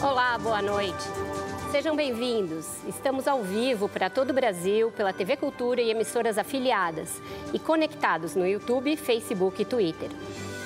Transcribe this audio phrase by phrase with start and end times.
[0.00, 0.94] Olá, boa noite.
[1.70, 2.66] Sejam bem-vindos.
[2.86, 7.20] Estamos ao vivo para todo o Brasil, pela TV Cultura e emissoras afiliadas,
[7.52, 10.08] e conectados no YouTube, Facebook e Twitter.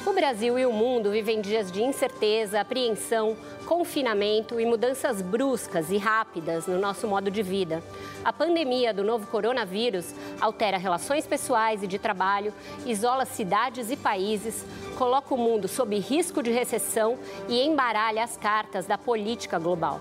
[0.04, 5.96] O Brasil e o mundo vivem dias de incerteza, apreensão, confinamento e mudanças bruscas e
[5.96, 7.80] rápidas no nosso modo de vida.
[8.24, 12.52] A pandemia do novo coronavírus altera relações pessoais e de trabalho,
[12.84, 14.64] isola cidades e países,
[14.98, 17.16] coloca o mundo sob risco de recessão
[17.48, 20.00] e embaralha as cartas da política global.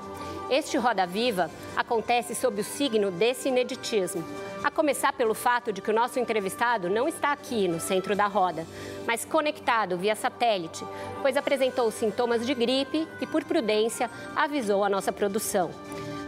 [0.50, 4.26] Este Roda Viva acontece sob o signo desse ineditismo.
[4.64, 8.28] A começar pelo fato de que o nosso entrevistado não está aqui no centro da
[8.28, 8.66] roda,
[9.08, 10.86] mas conectado via satélite,
[11.20, 15.72] pois apresentou sintomas de gripe e, por prudência, avisou a nossa produção.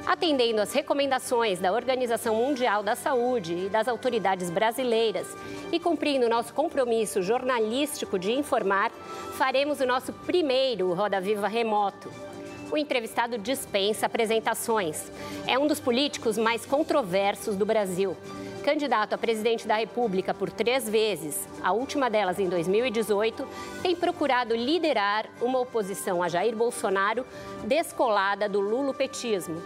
[0.04, 5.28] Atendendo às recomendações da Organização Mundial da Saúde e das autoridades brasileiras
[5.72, 8.92] e cumprindo nosso compromisso jornalístico de informar,
[9.38, 12.33] faremos o nosso primeiro Roda Viva remoto
[12.74, 15.04] o entrevistado dispensa apresentações.
[15.46, 18.18] É um dos políticos mais controversos do Brasil.
[18.66, 23.48] Candidato a presidente da República por três vezes, a última delas em 2018,
[23.84, 27.24] tem procurado liderar uma oposição a Jair Bolsonaro
[27.64, 29.62] descolada do lulopetismo.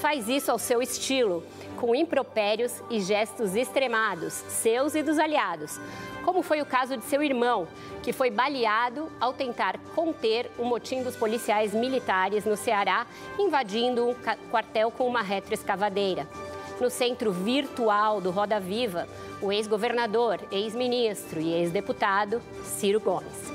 [0.00, 1.42] Faz isso ao seu estilo,
[1.82, 5.80] com impropérios e gestos extremados, seus e dos aliados,
[6.24, 7.66] como foi o caso de seu irmão,
[8.04, 13.04] que foi baleado ao tentar conter o motim dos policiais militares no Ceará,
[13.36, 14.14] invadindo um
[14.48, 16.28] quartel com uma retroescavadeira.
[16.80, 19.08] No centro virtual do Roda Viva,
[19.40, 23.50] o ex-governador, ex-ministro e ex-deputado Ciro Gomes.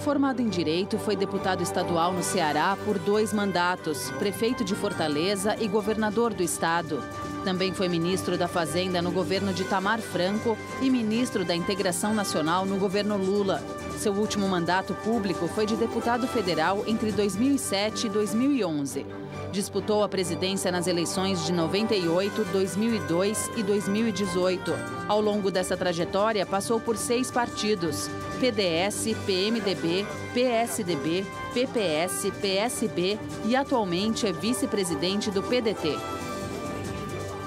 [0.00, 5.66] Formado em Direito, foi deputado estadual no Ceará por dois mandatos, prefeito de Fortaleza e
[5.66, 7.02] governador do estado.
[7.44, 12.64] Também foi ministro da Fazenda no governo de Tamar Franco e ministro da Integração Nacional
[12.64, 13.62] no governo Lula.
[13.98, 19.06] Seu último mandato público foi de deputado federal entre 2007 e 2011.
[19.52, 24.74] Disputou a presidência nas eleições de 98, 2002 e 2018.
[25.08, 34.26] Ao longo dessa trajetória, passou por seis partidos: PDS, PMDB, PSDB, PPS, PSB e atualmente
[34.26, 35.96] é vice-presidente do PDT.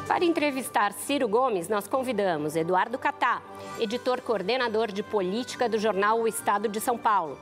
[0.08, 3.42] Para entrevistar Ciro Gomes, nós convidamos Eduardo Catá,
[3.80, 7.38] editor coordenador de política do jornal O Estado de São Paulo.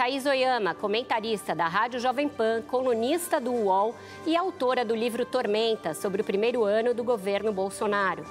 [0.00, 3.94] Thaís Oyama, comentarista da Rádio Jovem Pan, colunista do UOL
[4.24, 8.24] e autora do livro Tormenta, sobre o primeiro ano do governo Bolsonaro.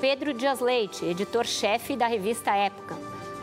[0.00, 2.96] Pedro Dias Leite, editor-chefe da revista Época.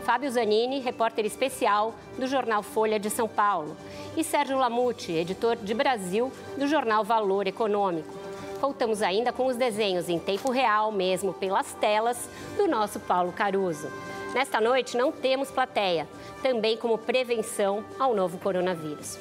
[0.04, 3.78] Fábio Zanini, repórter especial do jornal Folha de São Paulo.
[4.18, 8.18] E Sérgio Lamute, editor de Brasil do jornal Valor Econômico.
[8.60, 13.92] Contamos ainda com os desenhos em tempo real, mesmo pelas telas, do nosso Paulo Caruso.
[14.34, 16.08] Nesta noite não temos plateia,
[16.44, 19.18] também como prevenção ao novo coronavírus.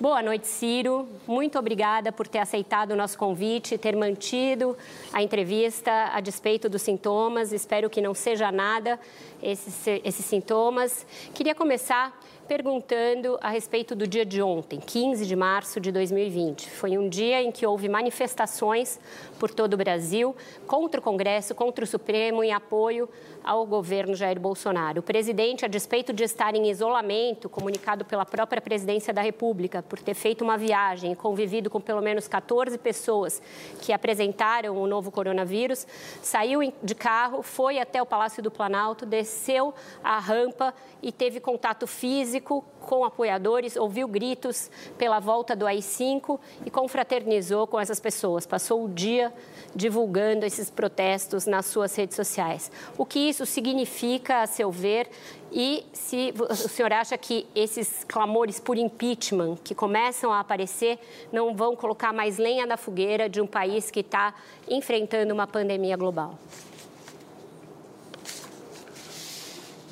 [0.00, 1.08] Boa noite, Ciro.
[1.26, 4.76] Muito obrigada por ter aceitado o nosso convite, ter mantido
[5.12, 7.52] a entrevista a despeito dos sintomas.
[7.52, 8.98] Espero que não seja nada
[9.42, 11.06] esses, esses sintomas.
[11.32, 12.16] Queria começar
[12.46, 16.70] perguntando a respeito do dia de ontem, 15 de março de 2020.
[16.70, 19.00] Foi um dia em que houve manifestações
[19.38, 20.34] por todo o Brasil
[20.66, 23.08] contra o Congresso, contra o Supremo, em apoio
[23.42, 25.00] ao governo Jair Bolsonaro.
[25.00, 29.98] O presidente, a despeito de estar em isolamento, comunicado pela própria presidência da República, por
[29.98, 33.42] ter feito uma viagem e convivido com pelo menos 14 pessoas
[33.82, 35.86] que apresentaram o novo coronavírus,
[36.22, 40.72] saiu de carro, foi até o Palácio do Planalto, desceu a rampa
[41.02, 47.78] e teve contato físico com apoiadores, ouviu gritos pela volta do AI-5 e confraternizou com
[47.80, 48.46] essas pessoas.
[48.46, 49.33] Passou o dia
[49.74, 52.70] divulgando esses protestos nas suas redes sociais.
[52.96, 55.08] O que isso significa, a seu ver,
[55.52, 60.98] e se o senhor acha que esses clamores por impeachment que começam a aparecer
[61.32, 64.34] não vão colocar mais lenha na fogueira de um país que está
[64.68, 66.38] enfrentando uma pandemia global?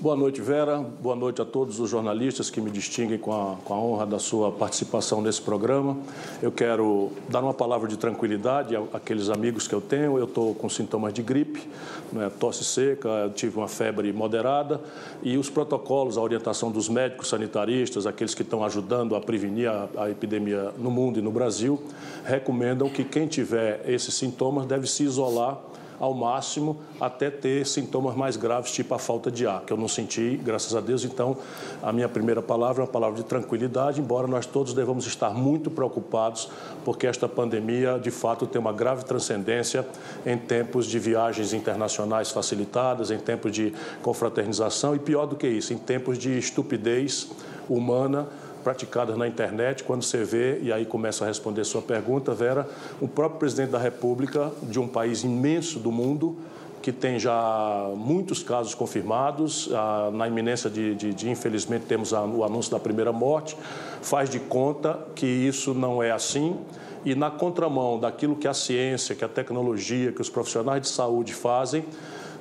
[0.03, 0.81] Boa noite, Vera.
[0.81, 4.19] Boa noite a todos os jornalistas que me distinguem com a, com a, honra da
[4.19, 5.97] sua participação nesse programa.
[6.43, 10.19] Eu quero dar uma palavra de tranquilidade àqueles amigos que eu tenho.
[10.19, 11.69] Eu estou com sintomas de gripe,
[12.13, 14.81] né, tosse seca, tive uma febre moderada
[15.23, 19.89] e os protocolos, a orientação dos médicos sanitaristas, aqueles que estão ajudando a prevenir a,
[19.97, 21.81] a epidemia no mundo e no Brasil,
[22.25, 25.61] recomendam que quem tiver esses sintomas deve se isolar
[26.03, 29.87] ao máximo até ter sintomas mais graves, tipo a falta de ar, que eu não
[29.87, 31.05] senti, graças a Deus.
[31.05, 31.37] Então,
[31.81, 35.71] a minha primeira palavra é uma palavra de tranquilidade, embora nós todos devamos estar muito
[35.71, 36.49] preocupados,
[36.85, 39.87] porque esta pandemia, de fato, tem uma grave transcendência
[40.27, 43.73] em tempos de viagens internacionais facilitadas, em tempos de
[44.03, 47.31] confraternização e, pior do que isso, em tempos de estupidez
[47.69, 48.27] humana
[48.63, 52.69] praticadas na internet, quando você vê, e aí começa a responder sua pergunta, Vera,
[53.01, 56.37] o próprio presidente da República de um país imenso do mundo,
[56.83, 62.45] que tem já muitos casos confirmados, ah, na iminência de, de, de, infelizmente, temos o
[62.45, 63.57] anúncio da primeira morte,
[64.03, 66.59] faz de conta que isso não é assim.
[67.05, 71.33] E na contramão daquilo que a ciência, que a tecnologia, que os profissionais de saúde
[71.33, 71.85] fazem,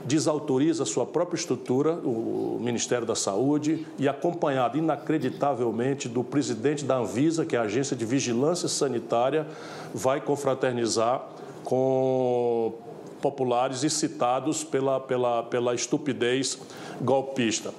[0.06, 7.46] desautoriza sua própria estrutura, o Ministério da Saúde, e acompanhado inacreditavelmente do presidente da Anvisa,
[7.46, 9.48] que é a Agência de Vigilância Sanitária,
[9.94, 11.28] vai confraternizar
[11.64, 12.74] com
[13.22, 16.60] populares e citados pela, pela, pela estupidez
[17.00, 17.74] golpista.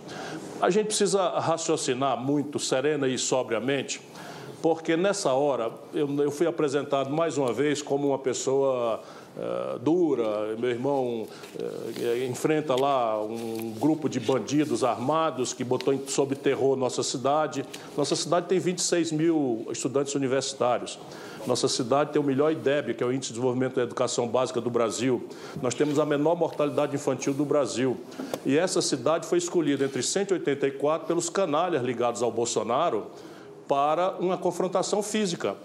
[0.60, 4.00] A gente precisa raciocinar muito serena e sobriamente,
[4.62, 9.00] porque nessa hora eu, eu fui apresentado mais uma vez como uma pessoa
[9.37, 10.56] uh, dura.
[10.58, 17.02] Meu irmão uh, enfrenta lá um grupo de bandidos armados que botou sob terror nossa
[17.02, 17.64] cidade.
[17.96, 20.99] Nossa cidade tem 26 mil estudantes universitários.
[21.46, 24.61] Nossa cidade tem o melhor IDEB, que é o Índice de Desenvolvimento da Educação Básica
[24.61, 25.29] do Brasil.
[25.61, 27.96] Nós temos a menor mortalidade infantil do Brasil.
[28.46, 33.06] E essa cidade foi escolhida entre 184 pelos canalhas ligados ao Bolsonaro
[33.67, 35.56] para uma confrontação física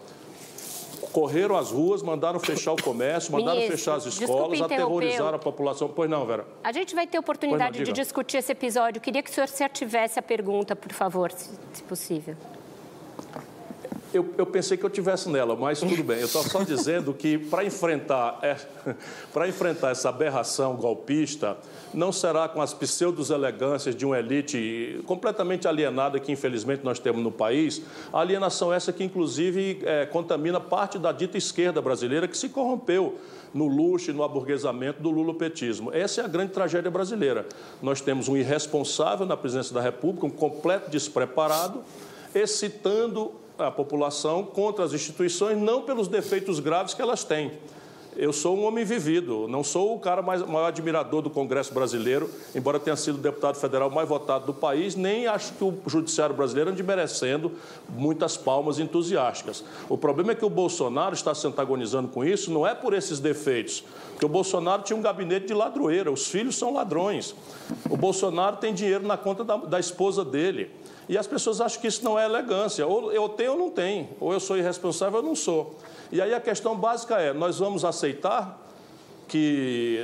[1.07, 5.88] correram às ruas, mandaram fechar o comércio, mandaram Ministro, fechar as escolas, aterrorizaram a população.
[5.89, 6.45] Pois não, Vera?
[6.63, 9.01] A gente vai ter oportunidade não, de discutir esse episódio.
[9.01, 12.36] Queria que o senhor se ativesse a pergunta, por favor, se, se possível.
[14.13, 16.19] Eu, eu, pensei que eu tivesse nela, mas tudo bem.
[16.19, 18.56] Eu estou só dizendo que para enfrentar, é,
[19.48, 21.57] enfrentar essa aberração golpista,
[21.94, 27.31] não será com as pseudos-elegâncias de uma elite completamente alienada que, infelizmente, nós temos no
[27.31, 27.81] país.
[28.13, 33.19] A alienação essa que, inclusive, é, contamina parte da dita esquerda brasileira que se corrompeu
[33.53, 35.92] no luxo e no aburguesamento do lulopetismo.
[35.94, 37.45] Essa é a grande tragédia brasileira.
[37.81, 41.83] Nós temos um irresponsável na presidência da República, um completo despreparado,
[42.33, 47.51] excitando a população contra as instituições, não pelos defeitos graves que elas têm.
[48.19, 52.27] Eu sou um homem vivido, não sou o cara mais, maior admirador do Congresso brasileiro,
[52.56, 56.36] embora tenha sido o deputado federal mais votado do país, nem acho que o Judiciário
[56.36, 57.51] brasileiro ande merecendo
[57.89, 59.63] muitas palmas entusiásticas.
[59.88, 63.19] O problema é que o Bolsonaro está se antagonizando com isso, não é por esses
[63.19, 63.83] defeitos,
[64.13, 67.36] porque o Bolsonaro tinha um gabinete de ladroeira, os filhos são ladrões.
[67.88, 70.71] O Bolsonaro tem dinheiro na conta da, da esposa dele.
[71.09, 72.86] E as pessoas acham que isso não é elegância.
[72.86, 74.09] Ou eu tenho ou não tenho.
[74.19, 75.75] Ou eu sou irresponsável ou não sou.
[76.12, 78.65] E aí a questão básica é: nós vamos aceitar
[79.27, 80.00] que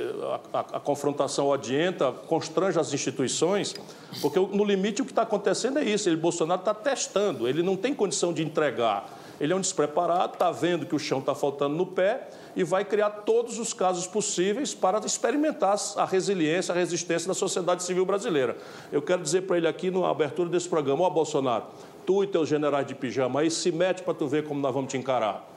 [0.52, 3.74] a, a, a confrontação odienta constrange as instituições,
[4.20, 7.76] porque no limite o que está acontecendo é isso: ele, Bolsonaro está testando, ele não
[7.76, 9.23] tem condição de entregar.
[9.40, 12.84] Ele é um despreparado, está vendo que o chão está faltando no pé e vai
[12.84, 18.56] criar todos os casos possíveis para experimentar a resiliência, a resistência da sociedade civil brasileira.
[18.92, 21.64] Eu quero dizer para ele aqui na abertura desse programa, ó Bolsonaro,
[22.06, 24.90] tu e teus generais de pijama aí, se mete para tu ver como nós vamos
[24.90, 25.48] te encarar.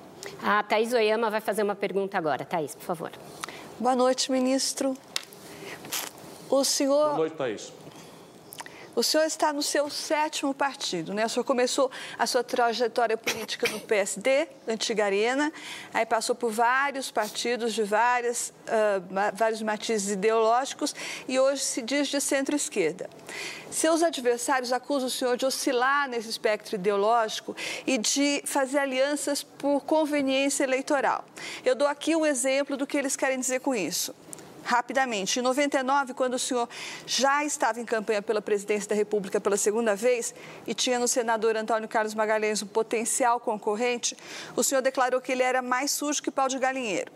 [0.42, 2.44] A Thaís Oyama vai fazer uma pergunta agora.
[2.44, 3.12] Thaís, por favor.
[3.80, 4.96] Boa noite, ministro.
[6.50, 7.06] O senhor...
[7.06, 7.77] Boa noite, Thaís.
[8.98, 11.24] O senhor está no seu sétimo partido, né?
[11.24, 15.54] O senhor começou a sua trajetória política no PSD, antiga Arena,
[15.94, 20.96] aí passou por vários partidos de várias, uh, vários matizes ideológicos
[21.28, 23.08] e hoje se diz de centro-esquerda.
[23.70, 27.56] Seus adversários acusam o senhor de oscilar nesse espectro ideológico
[27.86, 31.24] e de fazer alianças por conveniência eleitoral.
[31.64, 34.16] Eu dou aqui um exemplo do que eles querem dizer com isso
[34.68, 35.40] rapidamente.
[35.40, 36.68] Em 99, quando o senhor
[37.06, 40.36] já estava em campanha pela presidência da República pela segunda vez
[40.68, 44.16] e tinha no senador Antônio Carlos Magalhães um potencial concorrente,
[44.56, 47.12] o senhor declarou que ele era mais sujo que pau de galinheiro.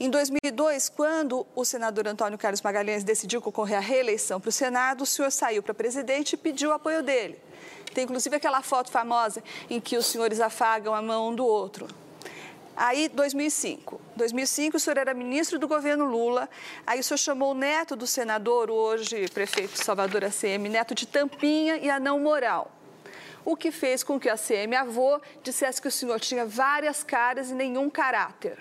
[0.00, 5.02] Em 2002, quando o senador Antônio Carlos Magalhães decidiu concorrer à reeleição para o Senado,
[5.02, 7.36] o senhor saiu para presidente e pediu o apoio dele.
[7.92, 11.88] Tem inclusive aquela foto famosa em que os senhores afagam a mão um do outro.
[12.80, 14.00] Aí, 2005.
[14.14, 16.48] 2005, o senhor era ministro do governo Lula.
[16.86, 21.04] Aí o senhor chamou o neto do senador, hoje prefeito de Salvador ACM, neto de
[21.04, 22.70] Tampinha e Anão Moral.
[23.44, 27.50] O que fez com que a ACM avô dissesse que o senhor tinha várias caras
[27.50, 28.56] e nenhum caráter.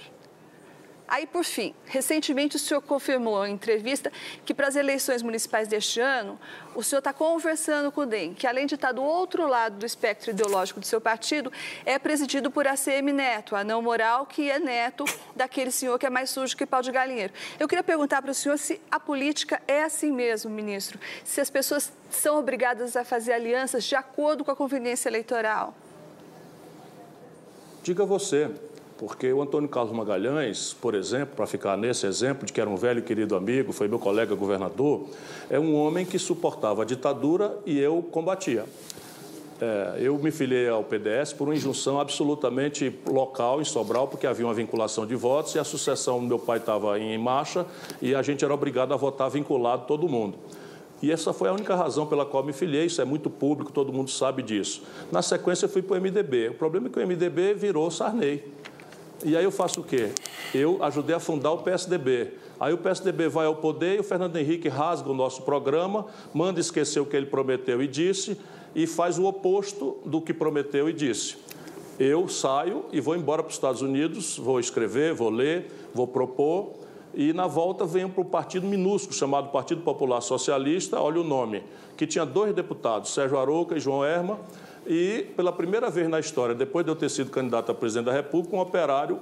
[1.08, 4.12] Aí, por fim, recentemente o senhor confirmou em entrevista
[4.44, 6.38] que para as eleições municipais deste ano,
[6.76, 9.86] o senhor está conversando com o DEM, que além de estar do outro lado do
[9.86, 11.50] espectro ideológico do seu partido,
[11.86, 16.10] é presidido por ACM Neto, a não moral, que é neto daquele senhor que é
[16.10, 17.32] mais sujo que pau de galinheiro.
[17.58, 21.50] Eu queria perguntar para o senhor se a política é assim mesmo, ministro, se as
[21.50, 25.74] pessoas são obrigadas a fazer alianças de acordo com a conveniência eleitoral.
[27.82, 28.52] Diga você,
[28.98, 32.76] porque o Antônio Carlos Magalhães, por exemplo, para ficar nesse exemplo de que era um
[32.76, 35.08] velho querido amigo, foi meu colega governador,
[35.50, 38.66] é um homem que suportava a ditadura e eu combatia.
[39.60, 44.46] É, eu me filiei ao PDS por uma injunção absolutamente local em Sobral, porque havia
[44.46, 47.66] uma vinculação de votos e a sucessão do meu pai estava em marcha
[48.00, 50.38] e a gente era obrigado a votar vinculado todo mundo.
[51.02, 53.94] E essa foi a única razão pela qual me filiei, isso é muito público, todo
[53.94, 54.82] mundo sabe disso.
[55.12, 56.50] Na sequência, eu fui para o MDB.
[56.50, 58.44] O problema é que o MDB virou Sarney.
[59.26, 60.12] E aí eu faço o quê?
[60.54, 62.34] Eu ajudei a fundar o PSDB.
[62.60, 66.60] Aí o PSDB vai ao poder e o Fernando Henrique rasga o nosso programa, manda
[66.60, 68.38] esquecer o que ele prometeu e disse
[68.76, 71.38] e faz o oposto do que prometeu e disse.
[72.00, 76.74] Eu saio e vou embora para os Estados Unidos, vou escrever, vou ler, vou propor
[77.14, 81.64] e na volta venho para o partido minúsculo chamado Partido Popular Socialista, olha o nome,
[81.98, 84.40] que tinha dois deputados, Sérgio Arouca e João Erma,
[84.88, 88.14] e, pela primeira vez na história, depois de eu ter sido candidato a presidente da
[88.14, 89.20] República, um operário,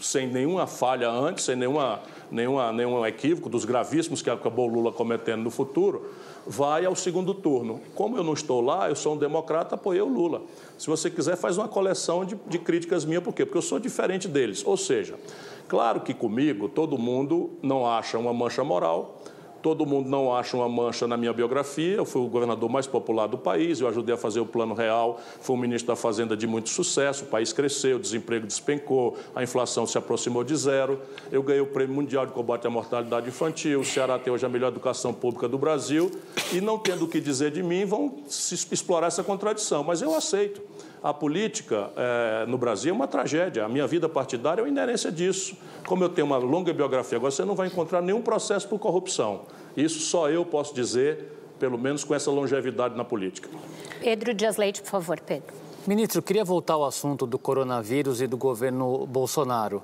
[0.00, 5.42] sem nenhuma falha antes, sem nenhuma, nenhuma, nenhum equívoco dos gravíssimos que acabou Lula cometendo
[5.42, 6.10] no futuro,
[6.46, 7.80] vai ao segundo turno.
[7.94, 10.42] Como eu não estou lá, eu sou um democrata, apoiei o Lula.
[10.78, 13.44] Se você quiser, faz uma coleção de, de críticas minhas, por quê?
[13.44, 14.62] Porque eu sou diferente deles.
[14.64, 15.14] Ou seja,
[15.68, 19.21] claro que comigo todo mundo não acha uma mancha moral,
[19.62, 21.94] Todo mundo não acha uma mancha na minha biografia.
[21.94, 25.20] Eu fui o governador mais popular do país, eu ajudei a fazer o Plano Real,
[25.40, 27.24] fui o ministro da Fazenda de muito sucesso.
[27.24, 31.00] O país cresceu, o desemprego despencou, a inflação se aproximou de zero.
[31.30, 33.80] Eu ganhei o Prêmio Mundial de Combate à Mortalidade Infantil.
[33.80, 36.10] O Ceará tem hoje a melhor educação pública do Brasil.
[36.52, 39.84] E não tendo o que dizer de mim, vão explorar essa contradição.
[39.84, 40.60] Mas eu aceito.
[41.02, 43.64] A política é, no Brasil é uma tragédia.
[43.64, 45.56] A minha vida partidária é uma inerência disso.
[45.84, 49.42] Como eu tenho uma longa biografia, agora você não vai encontrar nenhum processo por corrupção.
[49.76, 53.48] Isso só eu posso dizer, pelo menos com essa longevidade na política.
[54.00, 55.52] Pedro Dias Leite, por favor, Pedro.
[55.86, 59.82] Ministro, eu queria voltar ao assunto do coronavírus e do governo Bolsonaro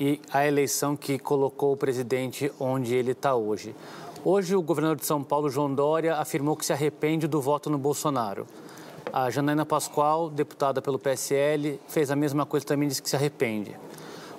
[0.00, 3.74] e a eleição que colocou o presidente onde ele está hoje.
[4.24, 7.76] Hoje, o governador de São Paulo, João Dória, afirmou que se arrepende do voto no
[7.76, 8.46] Bolsonaro.
[9.12, 13.74] A Janaína Pascoal, deputada pelo PSL, fez a mesma coisa também disse que se arrepende.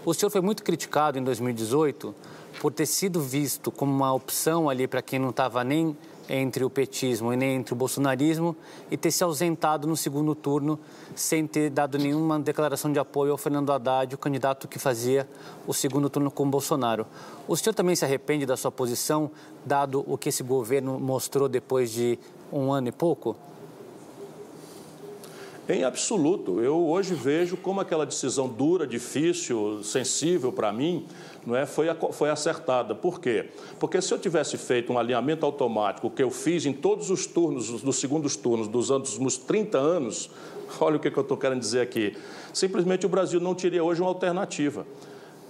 [0.06, 2.14] O senhor foi muito criticado em 2018
[2.62, 5.98] por ter sido visto como uma opção ali para quem não estava nem
[6.30, 8.56] entre o petismo e nem entre o bolsonarismo
[8.92, 10.80] e ter se ausentado no segundo turno
[11.16, 15.28] sem ter dado nenhuma declaração de apoio ao Fernando Haddad, o candidato que fazia
[15.66, 17.08] o segundo turno com o Bolsonaro.
[17.48, 19.32] O senhor também se arrepende da sua posição,
[19.66, 22.20] dado o que esse governo mostrou depois de
[22.52, 23.36] um ano e pouco?
[25.70, 26.60] Em absoluto.
[26.62, 31.06] Eu hoje vejo como aquela decisão dura, difícil, sensível para mim,
[31.46, 32.96] não é, foi, foi acertada.
[32.96, 33.52] Por quê?
[33.80, 37.84] Porque se eu tivesse feito um alinhamento automático, que eu fiz em todos os turnos,
[37.84, 40.32] dos segundos turnos dos últimos 30 anos,
[40.82, 42.18] olha o que, que eu estou querendo dizer aqui.
[42.52, 44.88] Simplesmente o Brasil não teria hoje uma alternativa.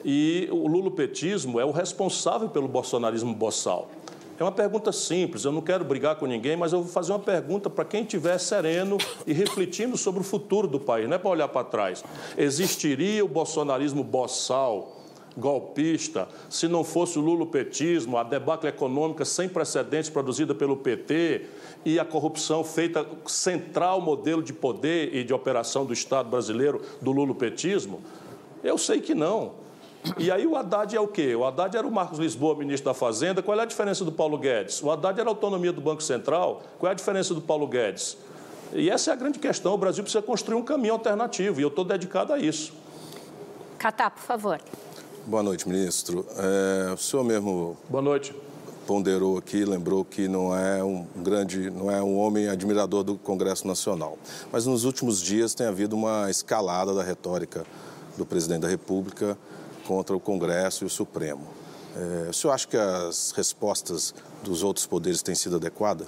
[0.04, 3.90] E o lulopetismo é o responsável pelo bolsonarismo boçal.
[4.40, 7.20] É uma pergunta simples, eu não quero brigar com ninguém, mas eu vou fazer uma
[7.20, 11.30] pergunta para quem estiver sereno e refletindo sobre o futuro do país, não é para
[11.30, 12.02] olhar para trás.
[12.38, 14.96] Existiria o bolsonarismo boçal,
[15.36, 21.46] golpista, se não fosse o lulopetismo, a debacle econômica sem precedentes produzida pelo PT
[21.84, 27.12] e a corrupção feita central modelo de poder e de operação do Estado brasileiro do
[27.12, 28.00] lulopetismo?
[28.64, 29.68] Eu sei que não.
[30.18, 31.36] E aí o Haddad é o quê?
[31.36, 33.42] O Haddad era o Marcos Lisboa, ministro da Fazenda.
[33.44, 34.82] Qual é a diferença do Paulo Guedes?
[34.82, 36.62] O Haddad era a autonomia do Banco Central.
[36.78, 38.18] Qual é a diferença do Paulo Guedes?
[38.74, 39.74] E essa é a grande questão.
[39.74, 42.74] O Brasil precisa construir um caminho alternativo e eu estou dedicado a isso.
[43.78, 44.60] Catá, por favor.
[45.26, 46.26] Boa noite, ministro.
[46.38, 47.78] É, o senhor mesmo.
[47.90, 48.34] Boa noite.
[48.88, 53.68] Ponderou aqui, lembrou que não é um grande, não é um homem admirador do Congresso
[53.68, 54.18] Nacional.
[54.52, 57.66] Mas nos últimos dias tem havido uma escalada da retórica
[58.18, 59.38] do presidente da República
[59.90, 61.48] contra o Congresso e o Supremo.
[61.96, 66.08] É, o senhor acha que as respostas dos outros poderes têm sido adequadas?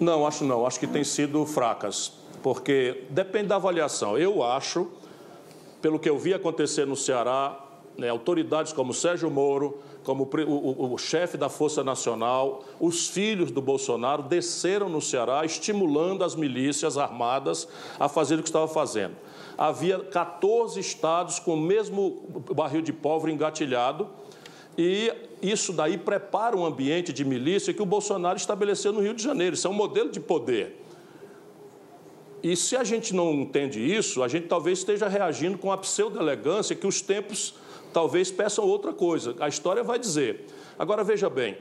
[0.00, 0.64] Não, acho não.
[0.64, 4.16] Acho que têm sido fracas, porque depende da avaliação.
[4.16, 4.88] Eu acho,
[5.82, 7.62] pelo que eu vi acontecer no Ceará,
[7.98, 13.50] né, autoridades como Sérgio Moro, como o, o, o, chefe da Força Nacional, os filhos
[13.50, 17.68] do Bolsonaro desceram no Ceará estimulando as milícias armadas
[18.00, 19.28] a fazer o que estava fazendo.
[19.58, 22.22] Havia 14 estados com o mesmo
[22.54, 24.08] barril de pólvora engatilhado
[24.78, 25.12] e
[25.42, 29.54] isso daí prepara um ambiente de milícia que o Bolsonaro estabeleceu no Rio de Janeiro.
[29.54, 30.80] Isso é um modelo de poder.
[32.40, 36.76] E se a gente não entende isso, a gente talvez esteja reagindo com a pseudo-elegância
[36.76, 37.54] que os tempos
[37.92, 39.34] talvez peçam outra coisa.
[39.40, 40.44] A história vai dizer.
[40.78, 41.58] Agora, veja bem,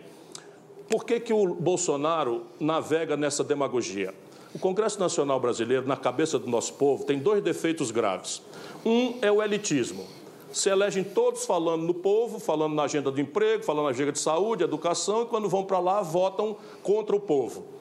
[0.88, 4.14] por que, que o Bolsonaro navega nessa demagogia?
[4.54, 8.42] O Congresso Nacional Brasileiro, na cabeça do nosso povo, tem dois defeitos graves.
[8.86, 10.06] Um é o elitismo.
[10.52, 14.20] Se elegem todos falando no povo, falando na agenda do emprego, falando na agenda de
[14.20, 17.78] saúde, educação, e quando vão para lá, votam contra o povo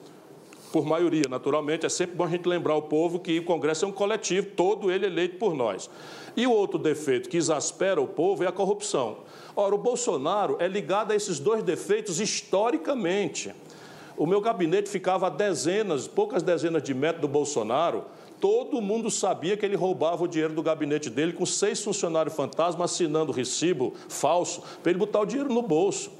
[0.71, 1.85] por maioria, naturalmente.
[1.85, 4.91] É sempre bom a gente lembrar o povo que o Congresso é um coletivo, todo
[4.91, 5.89] ele eleito por nós.
[6.35, 9.17] E o outro defeito que exaspera o povo é a corrupção.
[9.55, 13.51] Ora, o Bolsonaro é ligado a esses dois defeitos historicamente.
[14.17, 18.05] O meu gabinete ficava a dezenas, poucas dezenas de metros do Bolsonaro.
[18.41, 22.91] Todo mundo sabia que ele roubava o dinheiro do gabinete dele com seis funcionários fantasmas
[22.91, 26.11] assinando recibo falso para ele botar o dinheiro no bolso.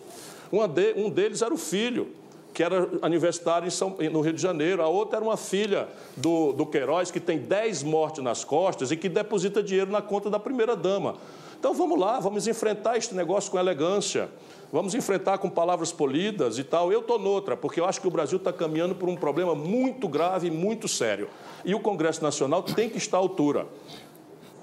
[0.51, 2.08] Um deles era o filho
[2.54, 4.82] que era universitária São, no Rio de Janeiro.
[4.82, 8.98] A outra era uma filha do, do Queiroz, que tem 10 mortes nas costas e
[8.98, 11.18] que deposita dinheiro na conta da primeira-dama.
[11.59, 14.29] Então vamos lá, vamos enfrentar este negócio com elegância.
[14.71, 16.91] Vamos enfrentar com palavras polidas e tal.
[16.91, 20.07] Eu estou noutra, porque eu acho que o Brasil está caminhando por um problema muito
[20.07, 21.29] grave e muito sério.
[21.63, 23.65] E o Congresso Nacional tem que estar à altura.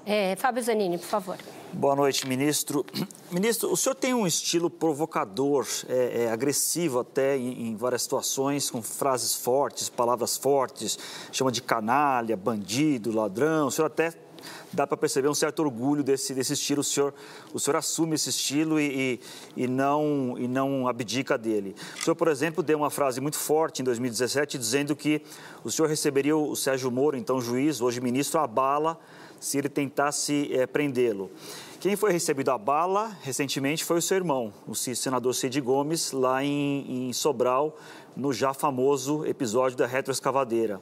[0.05, 1.37] É, Fábio Zanini, por favor.
[1.73, 2.85] Boa noite, ministro.
[3.31, 8.69] Ministro, o senhor tem um estilo provocador, é, é, agressivo até em, em, várias situações,
[8.69, 10.97] com frases fortes, palavras fortes,
[11.31, 13.67] chama de canalha, bandido, ladrão.
[13.67, 14.13] O senhor até
[14.75, 16.81] dá para perceber um certo orgulho desse, desse estilo.
[16.81, 17.13] O senhor,
[17.53, 19.19] o senhor assume esse estilo e,
[19.57, 21.75] e, e, não, e não abdica dele.
[21.99, 25.21] O senhor, por exemplo, deu uma frase muito forte em 2017, dizendo que
[25.63, 28.99] o senhor receberia o Sérgio Moro, então juiz, hoje ministro, a bala
[29.39, 31.29] se ele tentasse é, prendê-lo.
[31.79, 36.43] Quem foi recebido a bala recentemente foi o seu irmão, o senador Cid Gomes, lá
[36.43, 37.77] em, em Sobral,
[38.15, 40.81] no já famoso episódio da retroescavadeira.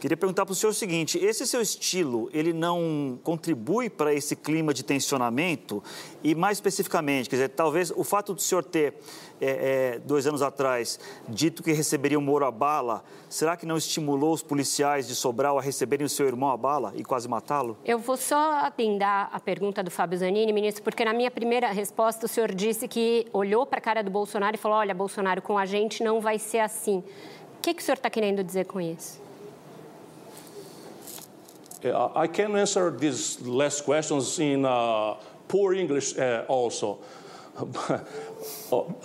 [0.00, 4.36] Queria perguntar para o senhor o seguinte: esse seu estilo, ele não contribui para esse
[4.36, 5.82] clima de tensionamento?
[6.22, 8.94] E mais especificamente, quer dizer, talvez o fato do senhor ter,
[9.40, 13.76] é, é, dois anos atrás, dito que receberia o Moro a bala, será que não
[13.76, 17.76] estimulou os policiais de Sobral a receberem o seu irmão a bala e quase matá-lo?
[17.84, 22.26] Eu vou só atendar a pergunta do Fábio Zanini, ministro, porque na minha primeira resposta
[22.26, 25.58] o senhor disse que olhou para a cara do Bolsonaro e falou: olha, Bolsonaro, com
[25.58, 27.02] a gente não vai ser assim.
[27.58, 29.27] O que, que o senhor está querendo dizer com isso?
[31.84, 35.14] I can answer these last questions in uh,
[35.46, 36.98] poor English uh, also.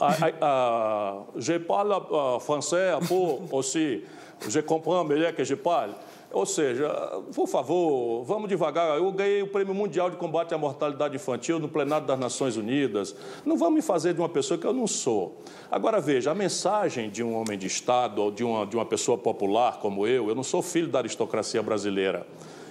[0.02, 4.02] I, I, uh, je parle français un peu aussi.
[4.48, 5.94] Je comprends melhor que je parle.
[6.34, 6.90] Ou seja,
[7.36, 8.98] por favor, vamos devagar.
[8.98, 13.16] Eu ganhei o Prêmio Mundial de Combate à Mortalidade Infantil no plenário das Nações Unidas.
[13.46, 15.38] Não vamos me fazer de uma pessoa que eu não sou.
[15.70, 19.16] Agora, veja, a mensagem de um homem de Estado ou de uma, de uma pessoa
[19.16, 22.26] popular como eu, eu não sou filho da aristocracia brasileira.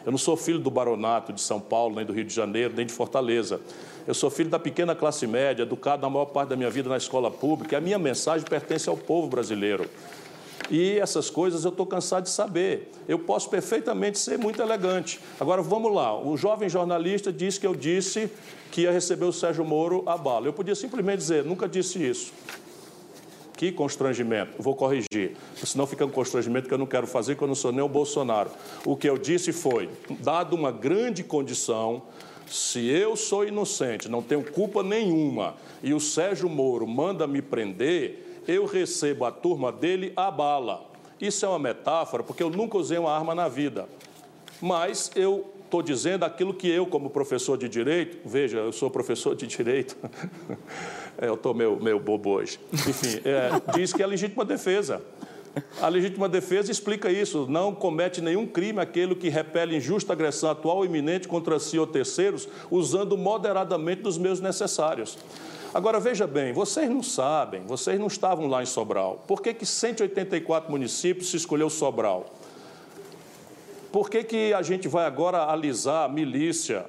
[0.04, 2.84] Eu não sou filho do baronato de São Paulo, nem do Rio de Janeiro, nem
[2.84, 3.60] de Fortaleza.
[4.06, 6.96] Eu sou filho da pequena classe média, educado na maior parte da minha vida na
[6.96, 7.76] escola pública.
[7.76, 9.88] E a minha mensagem pertence ao povo brasileiro.
[10.70, 12.90] E essas coisas eu estou cansado de saber.
[13.06, 15.20] Eu posso perfeitamente ser muito elegante.
[15.38, 16.18] Agora, vamos lá.
[16.18, 18.30] O jovem jornalista disse que eu disse
[18.70, 20.46] que ia receber o Sérgio Moro a bala.
[20.46, 22.32] Eu podia simplesmente dizer, nunca disse isso.
[23.62, 24.60] Que constrangimento.
[24.60, 25.36] Vou corrigir.
[25.54, 27.88] Senão fica um constrangimento que eu não quero fazer, que eu não sou nem o
[27.88, 28.50] Bolsonaro.
[28.84, 32.02] O que eu disse foi, dado uma grande condição,
[32.44, 38.42] se eu sou inocente, não tenho culpa nenhuma, e o Sérgio Moro manda me prender,
[38.48, 40.84] eu recebo a turma dele a bala.
[41.20, 43.88] Isso é uma metáfora, porque eu nunca usei uma arma na vida.
[44.60, 49.34] Mas eu estou dizendo aquilo que eu, como professor de direito, veja, eu sou professor
[49.34, 49.96] de direito,
[51.20, 55.02] eu estou meio, meio bobo hoje, enfim, é, diz que é legítima defesa.
[55.80, 57.46] A legítima defesa explica isso.
[57.48, 61.86] Não comete nenhum crime aquele que repele injusta agressão atual ou iminente contra si ou
[61.86, 65.18] terceiros, usando moderadamente dos meios necessários.
[65.74, 69.24] Agora, veja bem, vocês não sabem, vocês não estavam lá em Sobral.
[69.26, 72.26] Por que, que 184 municípios se escolheu Sobral?
[73.90, 76.86] Por que, que a gente vai agora alisar a milícia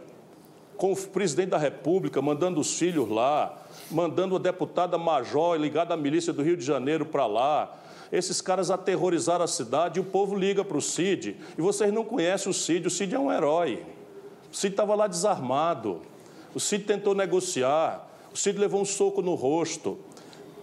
[0.75, 3.57] com o presidente da República mandando os filhos lá,
[3.91, 7.76] mandando a deputada major ligada à milícia do Rio de Janeiro para lá?
[8.12, 11.36] Esses caras aterrorizaram a cidade e o povo liga para o Cid.
[11.58, 13.84] E vocês não conhecem o Cid, o Cid é um herói.
[14.52, 16.02] O Cid estava lá desarmado.
[16.54, 19.98] O Cid tentou negociar, o Cid levou um soco no rosto.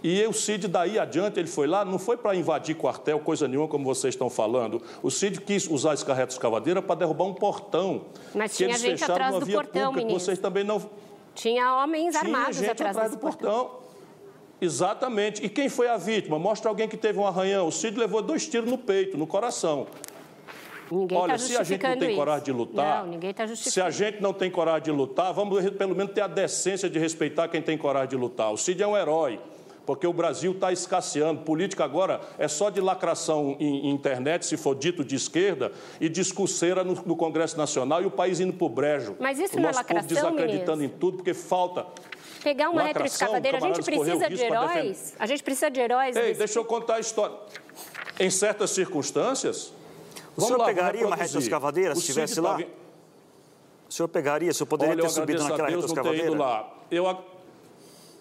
[0.02, 3.68] E o Cid, daí adiante, ele foi lá, não foi para invadir quartel, coisa nenhuma,
[3.68, 4.80] como vocês estão falando.
[5.02, 8.06] O Cid quis usar esse carreto escavadeira para derrubar um portão.
[8.34, 10.80] Mas tinha gente atrás do portão, pública, Vocês também não...
[11.34, 13.64] Tinha homens tinha armados gente atrás, atrás do portão.
[13.64, 13.80] portão.
[14.60, 15.44] Exatamente.
[15.44, 16.38] E quem foi a vítima?
[16.38, 17.68] Mostra alguém que teve um arranhão.
[17.68, 19.86] O Cid levou dois tiros no peito, no coração.
[20.90, 22.18] Ninguém Olha, tá se a gente não tem isso.
[22.18, 25.70] coragem de lutar, não, ninguém tá se a gente não tem coragem de lutar, vamos
[25.70, 28.52] pelo menos ter a decência de respeitar quem tem coragem de lutar.
[28.52, 29.38] O Cid é um herói,
[29.90, 31.40] porque o Brasil está escasseando.
[31.40, 36.84] Política agora é só de lacração em, internet, se for dito de esquerda, e discurseira
[36.84, 39.16] no, no Congresso Nacional e o país indo para o brejo.
[39.18, 40.96] Mas isso o não nosso é lacração, povo desacreditando ministro?
[40.96, 41.86] em tudo, porque falta
[42.40, 43.58] pegar uma retroescavadeira.
[43.58, 45.14] A gente precisa de heróis.
[45.18, 46.14] A gente precisa de heróis.
[46.14, 47.36] Ei, deixa eu contar a história.
[48.20, 49.72] Em certas circunstâncias.
[50.36, 52.58] O senhor lá, pegaria uma retroescavadeira se estivesse lá?
[52.58, 52.64] Tá...
[53.88, 54.52] O senhor pegaria?
[54.52, 56.38] O senhor poderia Olha, ter subido naquela retroescavadeira?
[56.38, 56.72] lá.
[56.92, 57.08] Eu,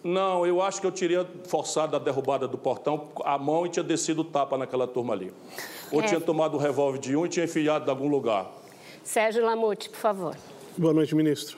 [0.04, 3.84] não, eu acho que eu teria forçado a derrubada do portão a mão e tinha
[3.84, 5.34] descido o tapa naquela turma ali.
[5.92, 6.06] Ou é.
[6.06, 8.50] tinha tomado o revólver de um e tinha enfiado em algum lugar.
[9.04, 10.38] Sérgio Lamute, por favor.
[10.78, 11.58] Boa noite, ministro.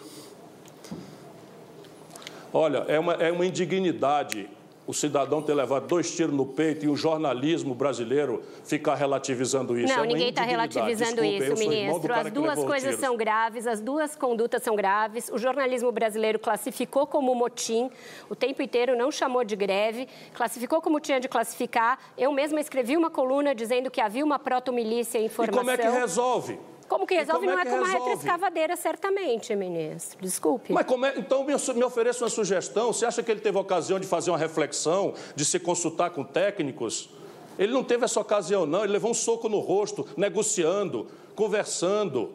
[2.54, 4.50] Olha, é uma, é uma indignidade
[4.88, 9.94] o cidadão ter levado dois tiros no peito e o jornalismo brasileiro ficar relativizando isso.
[9.94, 12.14] Não, é ninguém está relativizando Desculpa, isso, ministro.
[12.14, 15.30] As duas coisas são graves, as duas condutas são graves.
[15.30, 17.90] O jornalismo brasileiro classificou como motim
[18.30, 22.00] o tempo inteiro, não chamou de greve, classificou como tinha de classificar.
[22.18, 25.62] Eu mesma escrevi uma coluna dizendo que havia uma proto-milícia em formação.
[25.62, 26.60] E como é que resolve?
[26.92, 27.48] Como que resolve?
[27.48, 28.10] Como não é, é, que com uma resolve?
[28.10, 30.20] retroescavadeira, certamente, ministro.
[30.22, 30.74] Desculpe.
[30.74, 32.92] Mas é, então me, me ofereça uma sugestão.
[32.92, 37.10] Você acha que ele teve ocasião de fazer uma reflexão, de se consultar com técnicos?
[37.58, 38.84] Ele não teve essa ocasião, não.
[38.84, 42.34] Ele levou um soco no rosto, negociando, conversando.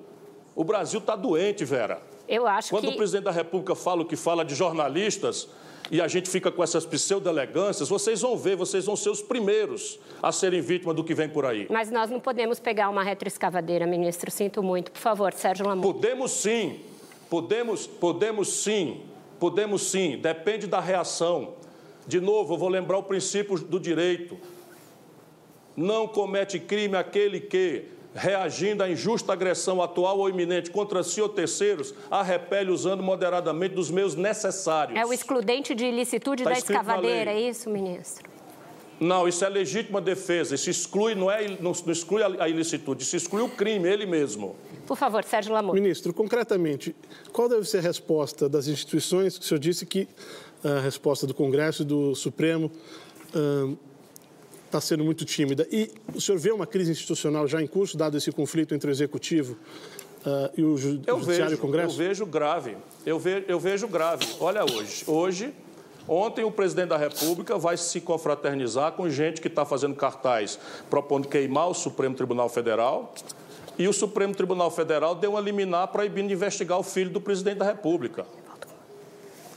[0.55, 2.01] O Brasil está doente, Vera.
[2.27, 2.95] Eu acho Quando que...
[2.95, 5.51] o presidente da República fala o que fala de jornalistas,
[5.91, 9.99] e a gente fica com essas pseudo-elegâncias, vocês vão ver, vocês vão ser os primeiros
[10.23, 11.67] a serem vítimas do que vem por aí.
[11.71, 14.31] Mas nós não podemos pegar uma retroescavadeira, ministro.
[14.31, 14.91] Sinto muito.
[14.91, 15.87] Por favor, Sérgio Lamont.
[15.87, 16.81] Podemos sim.
[17.31, 19.03] Podemos, podemos sim.
[19.39, 20.19] Podemos sim.
[20.19, 21.55] Depende da reação.
[22.07, 24.37] De novo, eu vou lembrar o princípio do direito.
[25.77, 31.29] Não comete crime aquele que reagindo à injusta agressão atual ou iminente contra si ou
[31.29, 34.99] terceiros, a repele usando moderadamente dos meios necessários.
[34.99, 38.29] É o excludente de ilicitude Tá da escavadeira, é isso, ministro?
[38.99, 40.55] Não, isso é legítima defesa.
[40.55, 44.57] Isso exclui, não, é, não, não exclui a, ilicitude, isso exclui o crime, ele mesmo.
[44.87, 45.79] Por favor, Sérgio Lamont.
[45.79, 46.97] Ministro, concretamente,
[47.33, 49.37] qual deve ser a resposta das instituições?
[49.37, 50.09] que O senhor disse que
[50.65, 52.71] a resposta do Congresso e do Supremo
[54.77, 55.67] está sendo muito tímida.
[55.71, 58.93] E o senhor vê uma crise institucional já em curso, dado esse conflito entre o
[58.93, 59.57] Executivo
[60.25, 61.95] ah, e o, ju Eu Judiciário vejo, e o Congresso?
[61.95, 62.77] eu vejo grave.
[63.05, 64.27] Eu, ve, eu vejo grave.
[64.41, 65.05] Olha hoje.
[65.07, 65.55] Hoje,
[66.07, 70.59] ontem, o presidente da República vai se confraternizar com gente que está fazendo cartaz
[70.91, 73.15] propondo queimar o Supremo Tribunal Federal.
[73.79, 77.59] E o Supremo Tribunal Federal deu uma liminar proibindo de investigar o filho do presidente
[77.59, 78.27] da República.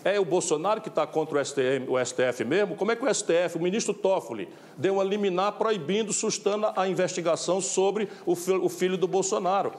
[0.03, 2.75] É o Bolsonaro que está contra o, STM, o STF mesmo?
[2.75, 7.59] Como é que o STF, o ministro Toffoli, deu uma liminar proibindo, sustando a investigação
[7.59, 9.73] sobre o filho, o filho do Bolsonaro,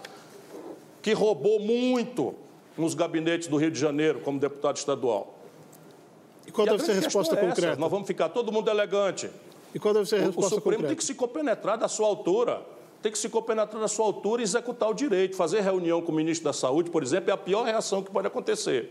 [1.00, 2.34] que roubou muito
[2.76, 5.34] nos gabinetes do Rio de Janeiro como deputado estadual?
[6.46, 7.76] E qual E a deve ser a resposta é concreta?
[7.76, 9.30] Nós vamos ficar todo mundo elegante.
[9.74, 10.88] E qual deve ser a O, o resposta Supremo concreta?
[10.88, 12.62] tem que se compenetrar da sua altura.
[13.00, 15.34] Tem que se compenetrar da sua altura e executar o direito.
[15.34, 18.26] Fazer reunião com o ministro da Saúde, por exemplo, é a pior reação que pode
[18.26, 18.90] acontecer.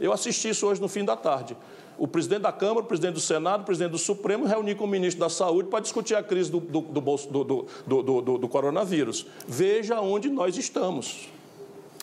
[0.00, 1.56] Eu assisti isso hoje no fim da tarde.
[1.98, 4.88] O presidente da Câmara, o presidente do Senado, o presidente do Supremo reunir com o
[4.88, 9.26] ministro da Saúde para discutir a crise do, do, do, do coronavírus.
[9.46, 11.28] Veja onde nós estamos.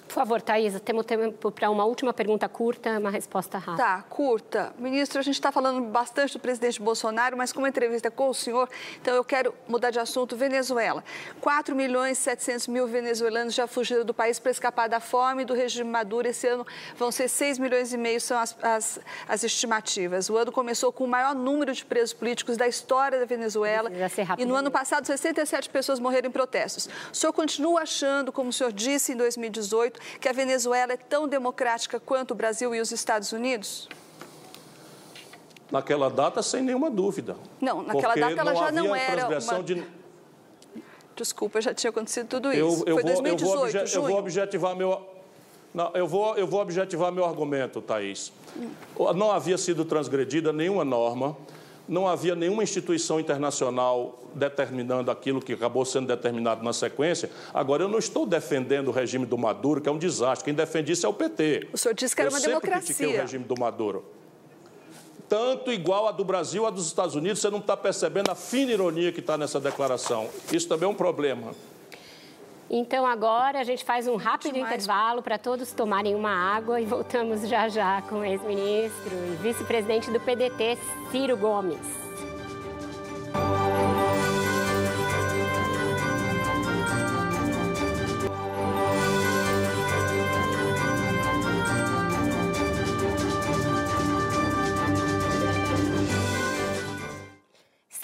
[0.09, 3.83] Por favor, Thaisa, temos tempo para uma última pergunta curta, uma resposta rápida.
[3.83, 4.73] Tá, curta.
[4.79, 8.33] Ministro, a gente está falando bastante do presidente Bolsonaro, mas com uma entrevista com o
[8.33, 8.67] senhor,
[8.99, 10.35] então eu quero mudar de assunto.
[10.35, 11.03] Venezuela.
[11.39, 15.53] 4 milhões e 700 mil venezuelanos já fugiram do país para escapar da fome do
[15.53, 16.27] regime Maduro.
[16.27, 16.65] Esse ano
[16.97, 20.27] vão ser 6 milhões e meio, são as, as, as estimativas.
[20.27, 23.91] O ano começou com o maior número de presos políticos da história da Venezuela.
[24.41, 26.89] E no ano passado, 67 pessoas morreram em protestos.
[27.13, 31.27] O senhor continua achando, como o senhor disse em 2018, que a Venezuela é tão
[31.27, 33.87] democrática quanto o Brasil e os Estados Unidos?
[35.71, 37.35] Naquela data, sem nenhuma dúvida.
[37.61, 39.83] Não, naquela data ela já não era uma- de...
[41.15, 42.59] Desculpa, já tinha acontecido tudo isso.
[42.59, 45.05] Eu, eu, Foi vou, eu, 2018, vou obje- eu vou objetivar meu.
[45.73, 48.31] Não, eu, vou, eu vou objetivar meu argumento, Thaís.
[49.15, 51.35] Não havia sido transgredida nenhuma norma
[51.89, 57.31] não havia nenhuma instituição internacional determinando aquilo que acabou sendo determinado na sequência.
[57.51, 60.45] Agora, eu não estou defendendo o regime do Maduro, que é um desastre.
[60.45, 61.69] Quem defende isso é o PT.
[61.73, 62.95] O senhor disse que era eu uma sempre democracia.
[62.95, 64.05] critiquei o regime do Maduro.
[65.27, 68.71] Tanto igual a do Brasil a dos Estados Unidos, você não está percebendo a fina
[68.71, 70.27] ironia que está nessa declaração.
[70.51, 71.53] Isso também é um problema.
[72.69, 77.47] Então agora a gente faz um rápido intervalo para todos tomarem uma água e voltamos
[77.47, 80.77] já já com o ex-ministro e vice-presidente do PDT,
[81.11, 82.08] Ciro Gomes.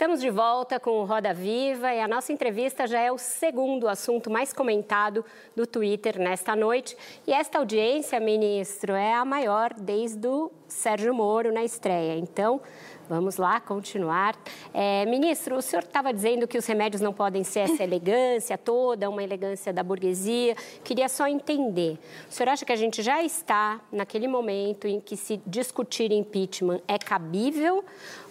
[0.06, 3.88] Estamos de volta com o Roda Viva e a nossa entrevista já é o segundo
[3.88, 6.96] assunto mais comentado do Twitter nesta noite.
[7.26, 12.20] E esta audiência, ministro, é a maior desde o Sérgio Moro na estreia.
[12.20, 12.62] Então,
[13.08, 14.36] vamos lá continuar.
[14.74, 19.10] É, ministro, o senhor estava dizendo que os remédios não podem ser essa elegância toda,
[19.10, 20.56] uma elegância da burguesia.
[20.84, 21.98] Queria só entender.
[22.30, 26.82] O senhor acha que a gente já está naquele momento em que se discutir impeachment
[26.88, 27.84] é cabível?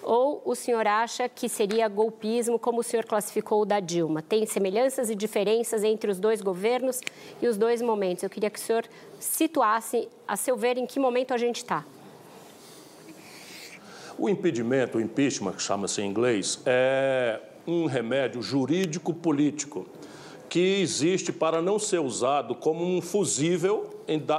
[0.03, 4.21] Ou o senhor acha que seria golpismo, como o senhor classificou o da Dilma?
[4.21, 7.01] Tem semelhanças e diferenças entre os dois governos
[7.41, 8.23] e os dois momentos.
[8.23, 8.85] Eu queria que o senhor
[9.19, 11.85] situasse, a seu ver, em que momento a gente está.
[14.25, 19.87] O impedimento, o impeachment, que chama-se em inglês, é um remédio jurídico-político
[20.49, 23.94] que existe para não ser usado como um fusível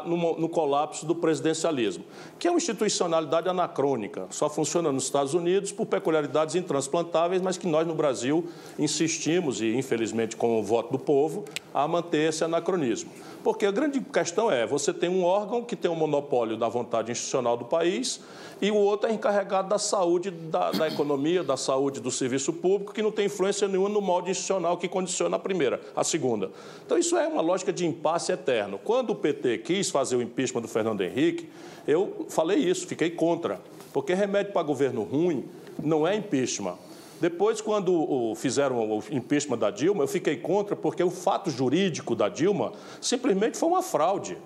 [0.05, 2.03] no, colapso do presidencialismo,
[2.37, 7.67] que é uma institucionalidade anacrônica, só funciona nos Estados Unidos por peculiaridades intransplantáveis, mas que
[7.67, 8.45] nós no Brasil
[8.77, 13.11] insistimos, e infelizmente com o voto do povo, a manter esse anacronismo.
[13.43, 16.67] Porque a grande questão é: você tem um órgão que tem o um monopólio da
[16.67, 18.19] vontade institucional do país
[18.61, 22.93] e o outro é encarregado da saúde da, da, economia, da saúde do serviço público,
[22.93, 26.49] que não tem influência nenhuma no modo institucional que condiciona a primeira, a segunda.
[26.85, 28.79] Então, isso é uma lógica de impasse eterno.
[28.83, 31.49] Quando o PT quis fazer o impeachment do Fernando Henrique,
[31.87, 33.61] eu falei isso, fiquei contra,
[33.93, 35.45] porque remédio para governo ruim
[35.81, 36.77] não é impeachment.
[37.21, 42.27] Depois, quando fizeram o impeachment da Dilma, eu fiquei contra, porque o fato jurídico da
[42.27, 44.37] Dilma simplesmente foi uma fraude,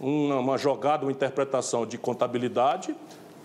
[0.00, 2.94] uma jogada, uma interpretação de contabilidade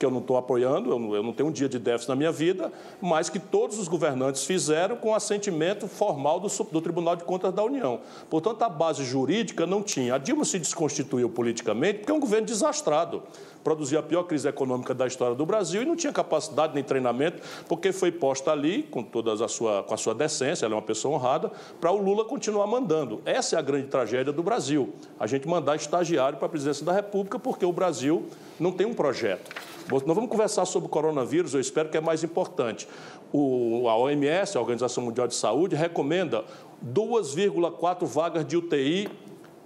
[0.01, 2.15] que eu não estou apoiando, eu não, eu não tenho um dia de déficit na
[2.15, 7.23] minha vida, mas que todos os governantes fizeram com assentimento formal do, do Tribunal de
[7.23, 7.99] Contas da União.
[8.27, 10.15] Portanto, a base jurídica não tinha.
[10.15, 13.21] A Dilma se desconstituiu politicamente porque é um governo desastrado
[13.63, 17.41] produzia a pior crise econômica da história do Brasil e não tinha capacidade nem treinamento,
[17.67, 20.82] porque foi posta ali, com, toda a sua, com a sua decência, ela é uma
[20.82, 23.21] pessoa honrada, para o Lula continuar mandando.
[23.26, 26.93] Essa é a grande tragédia do Brasil, a gente mandar estagiário para a presidência da
[26.93, 28.26] República, porque o Brasil
[28.60, 29.50] não tem um projeto.
[29.89, 32.88] Nós vamos conversar sobre o coronavírus, eu espero que é mais importante.
[33.34, 36.43] O, a OMS, a Organização Mundial de Saúde, recomenda
[36.86, 39.10] 2,4 vagas de UTI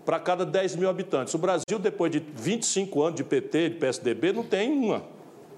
[0.05, 1.33] para cada 10 mil habitantes.
[1.33, 5.03] O Brasil, depois de 25 anos de PT, de PSDB, não tem uma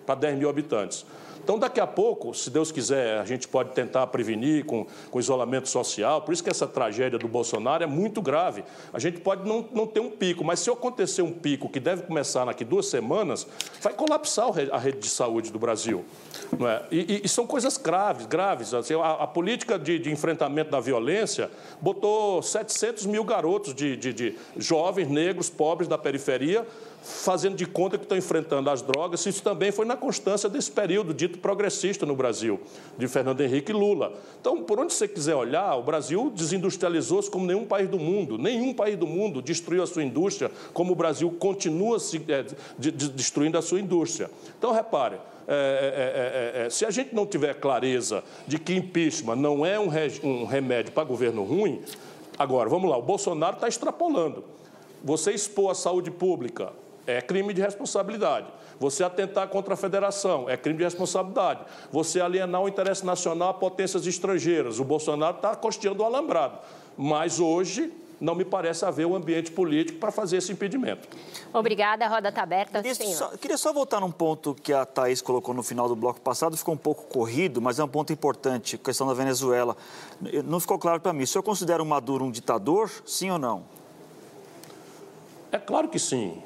[0.06, 1.06] para 10 mil habitantes.
[1.48, 5.70] Então, daqui a pouco, se Deus quiser, a gente pode tentar prevenir com, com isolamento
[5.70, 6.22] social.
[6.22, 8.66] Por isso que essa tragédia do Bolsonaro é muito grave.
[8.92, 12.02] A gente pode não, não ter um pico, mas se acontecer um pico que deve
[12.02, 13.48] começar daqui duas semanas,
[13.82, 16.04] vai colapsar a rede de saúde do Brasil.
[16.60, 16.84] Não é?
[16.92, 18.74] e, e são coisas graves, graves.
[18.74, 24.12] Assim, a, a, política de, de, enfrentamento da violência botou 700 mil garotos de, de,
[24.12, 26.68] de jovens, negros, pobres da periferia
[27.08, 29.26] fazendo de conta que estão enfrentando as drogas.
[29.26, 32.60] Isso também foi na constância desse período dito progressista no Brasil,
[32.98, 34.14] de Fernando Henrique Lula.
[34.40, 38.38] Então, por onde você quiser olhar, o Brasil desindustrializou-se como nenhum país do mundo.
[38.38, 42.46] Nenhum país do mundo destruiu a sua indústria como o Brasil continua se, é,
[42.78, 44.30] de, de, destruindo a sua indústria.
[44.58, 45.18] Então, repare,
[45.48, 50.20] é, é, se a gente não tiver clareza de que impeachment não é um, re,
[50.22, 51.82] um remédio para governo ruim,
[52.38, 54.44] agora, vamos lá, o Bolsonaro está extrapolando.
[55.04, 56.74] Você expor a saúde pública,
[57.08, 58.48] é crime de responsabilidade.
[58.80, 61.62] Você atentar contra a federação é crime de responsabilidade.
[61.92, 64.80] Você alienar o interesse nacional a potências estrangeiras.
[64.80, 66.60] O Bolsonaro está costeando o alambrado.
[66.98, 71.08] Mas hoje não me parece haver um ambiente político para fazer esse impedimento.
[71.54, 72.82] Obrigada, a roda está aberta.
[73.14, 76.58] Só, queria só voltar num ponto que a Thaís colocou no final do bloco passado,
[76.58, 79.78] ficou um pouco corrido, mas é um ponto importante, a questão da Venezuela.
[80.46, 83.64] Não ficou claro para mim, o senhor considera o Maduro um ditador, sim ou não?
[85.52, 86.42] É claro que sim.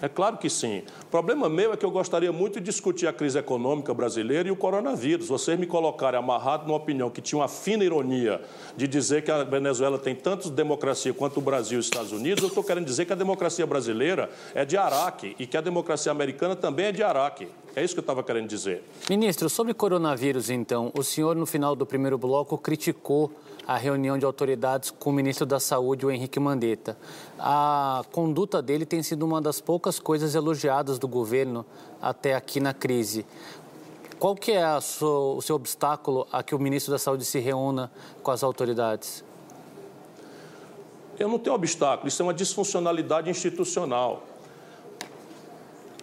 [0.00, 0.82] É claro que sim.
[1.02, 4.50] O problema meu é que eu gostaria muito de discutir a crise econômica brasileira e
[4.50, 5.28] o coronavírus.
[5.28, 8.40] Vocês me colocarem amarrado numa opinião que tinha uma fina ironia
[8.76, 12.42] de dizer que a Venezuela tem tanto democracia quanto o Brasil e os Estados Unidos,
[12.42, 16.12] eu estou querendo dizer que a democracia brasileira é de Araque e que a democracia
[16.12, 17.48] americana também é de Araque.
[17.74, 18.82] É isso que eu estava querendo dizer.
[19.08, 23.30] Ministro, sobre coronavírus, então, o senhor, no final do primeiro bloco, criticou
[23.68, 26.96] a reunião de autoridades com o ministro da Saúde, o Henrique Mandetta.
[27.38, 31.66] A conduta dele tem sido uma das poucas coisas elogiadas do governo
[32.00, 33.26] até aqui na crise.
[34.18, 37.92] Qual que é sua, o seu obstáculo a que o ministro da Saúde se reúna
[38.22, 39.22] com as autoridades?
[41.18, 44.22] Eu não tenho obstáculo, isso é uma disfuncionalidade institucional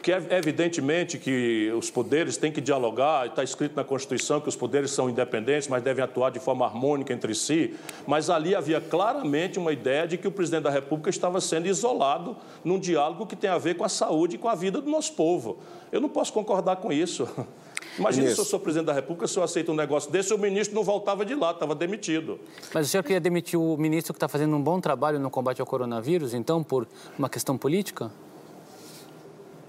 [0.06, 4.56] que é evidentemente que os poderes têm que dialogar, está escrito na Constituição que os
[4.56, 7.74] poderes são independentes, mas devem atuar de forma harmônica entre si,
[8.06, 12.38] mas ali havia claramente uma ideia de que o presidente da República estava sendo isolado
[12.64, 15.14] num diálogo que tem a ver com a saúde e com a vida do nosso
[15.14, 15.58] povo.
[15.92, 17.28] Eu não posso concordar com isso.
[17.98, 20.76] Imagina se eu sou presidente da República, se eu aceito um negócio desse, o ministro
[20.76, 22.40] não voltava de lá, estava demitido.
[22.72, 25.62] Mas o senhor queria demitir o ministro que está fazendo um bom trabalho no combate
[25.62, 26.88] ao coronavírus, então, por
[27.18, 28.12] uma questão política?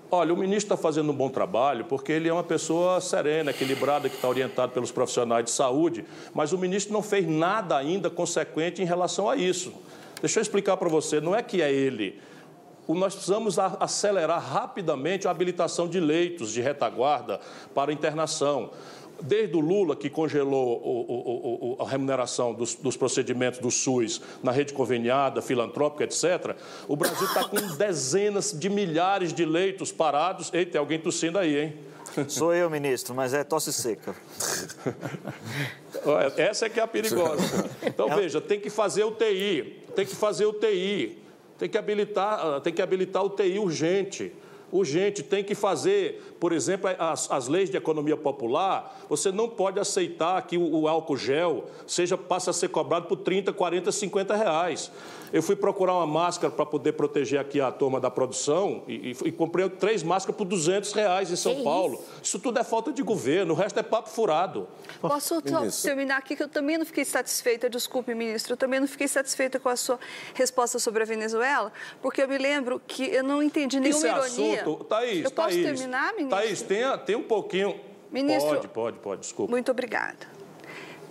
[0.08, 4.08] Olha, o ministro está fazendo um bom trabalho porque ele é uma pessoa serena, equilibrada,
[4.08, 8.80] que está orientado pelos profissionais de saúde, mas o ministro não fez nada ainda consequente
[8.80, 9.72] em relação a isso.
[10.20, 12.20] Deixa eu explicar para você, não é que é ele.
[12.88, 17.40] Nós precisamos acelerar rapidamente a habilitação de leitos de retaguarda
[17.74, 18.70] para internação
[19.22, 24.52] desde o Lula, que congelou o, o, a remuneração dos, dos, procedimentos do SUS na
[24.52, 26.56] rede conveniada, filantrópica, etc.,
[26.88, 30.52] o Brasil está com dezenas de milhares de leitos parados.
[30.52, 31.74] Eita, tem alguém tossindo aí, hein?
[32.28, 34.14] Sou eu, ministro, mas é tosse seca.
[36.36, 37.68] Essa é que é a perigosa.
[37.82, 41.18] Então, veja, tem que fazer o TI, tem que fazer o TI,
[41.58, 44.32] tem que habilitar, tem que habilitar o TI urgente
[44.72, 49.78] urgente, tem que fazer, por exemplo, as, as leis de economia popular, você não pode
[49.78, 54.34] aceitar que o, o, álcool gel seja, passe a ser cobrado por 30, 40, 50
[54.34, 54.90] reais.
[55.32, 59.28] Eu fui procurar uma máscara para poder proteger aqui a turma da produção e, e,
[59.28, 61.94] e comprei três máscaras por 200 reais em São que Paulo.
[61.94, 62.22] Isso?
[62.22, 62.38] isso?
[62.38, 64.68] tudo é falta de governo, o resto é papo furado.
[65.00, 65.42] Posso
[65.82, 69.58] terminar aqui que eu também não fiquei satisfeita, desculpe, ministro, eu também não fiquei satisfeita
[69.58, 69.98] com a sua
[70.34, 74.10] resposta sobre a Venezuela, porque eu me lembro que eu não entendi nenhuma isso é
[74.10, 74.55] ironia.
[74.60, 74.84] Assunto.
[74.84, 76.38] Thaís, eu Thaís, posso terminar, ministro?
[76.38, 77.78] Thaís, tem, tem um pouquinho...
[78.10, 79.50] Ministro, pode, pode, pode, desculpa.
[79.50, 80.35] Muito obrigada.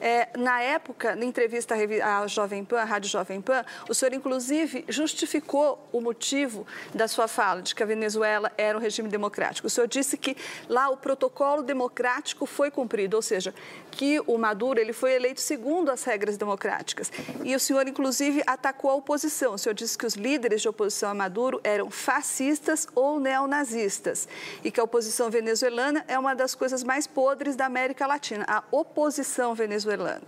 [0.01, 4.83] É, na época, na entrevista à Jovem Pan, à Rádio Jovem Pan, o senhor, inclusive,
[4.89, 9.67] justificou o motivo da sua fala de que a Venezuela era um regime democrático.
[9.67, 10.35] O senhor disse que
[10.67, 13.53] lá o protocolo democrático foi cumprido, ou seja,
[13.91, 17.11] que o Maduro ele foi eleito segundo as regras democráticas.
[17.43, 19.53] E o senhor, inclusive, atacou a oposição.
[19.53, 24.27] O senhor disse que os líderes de oposição a Maduro eram fascistas ou neonazistas
[24.63, 28.45] e que a oposição venezuelana é uma das coisas mais podres da América Latina.
[28.47, 30.21] A oposição venezuelana venezuelana.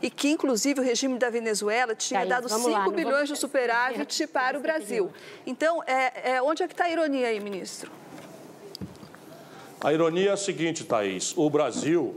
[0.00, 4.58] E que, inclusive, o regime da Venezuela tinha dado 5 lá, bilhões de superávit para
[4.58, 5.10] o Brasil.
[5.46, 7.90] Então, é, é, onde é que está a ironia aí, ministro?
[9.80, 11.34] A ironia é a seguinte, Thaís.
[11.36, 12.16] O Brasil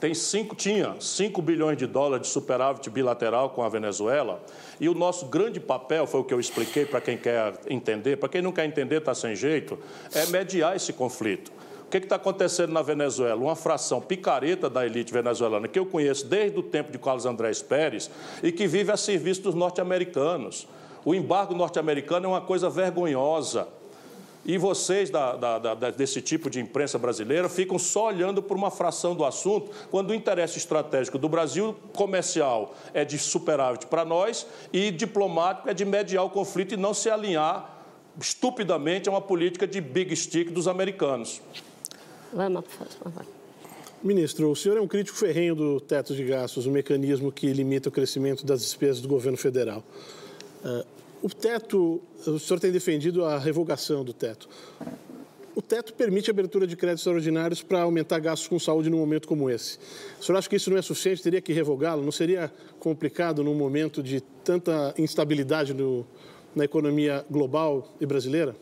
[0.00, 4.42] tem cinco, tinha 5 bilhões de dólares de superávit bilateral com a Venezuela
[4.80, 8.28] e o nosso grande papel, foi o que eu expliquei para quem quer entender, para
[8.28, 9.78] quem não quer entender está sem jeito,
[10.14, 11.52] é mediar esse conflito.
[11.90, 13.42] O que está acontecendo na Venezuela?
[13.42, 17.62] Uma fração picareta da elite venezuelana, que eu conheço desde o tempo de Carlos Andrés
[17.62, 18.08] Pérez
[18.44, 20.68] e que vive a serviço dos norte-americanos.
[21.04, 23.66] O embargo norte-americano é uma coisa vergonhosa.
[24.46, 28.70] E vocês da, da, da, desse tipo de imprensa brasileira ficam só olhando por uma
[28.70, 34.46] fração do assunto, quando o interesse estratégico do Brasil comercial é de superávit para nós
[34.72, 37.78] e diplomático é de mediar o conflito e não se alinhar
[38.16, 41.42] estupidamente a uma política de big stick dos americanos.
[42.62, 43.26] Por favor.
[44.02, 47.52] Ministro, o senhor é um crítico ferrenho do teto de gastos, o um mecanismo que
[47.52, 49.84] limita o crescimento das despesas do governo federal.
[50.64, 50.86] Uh,
[51.22, 54.48] o teto, o senhor tem defendido a revogação do teto.
[55.54, 59.28] O teto permite a abertura de créditos extraordinários para aumentar gastos com saúde num momento
[59.28, 59.78] como esse.
[60.18, 61.22] O senhor acha que isso não é suficiente?
[61.22, 62.02] Teria que revogá-lo?
[62.02, 66.06] Não seria complicado num momento de tanta instabilidade no,
[66.54, 68.56] na economia global e brasileira?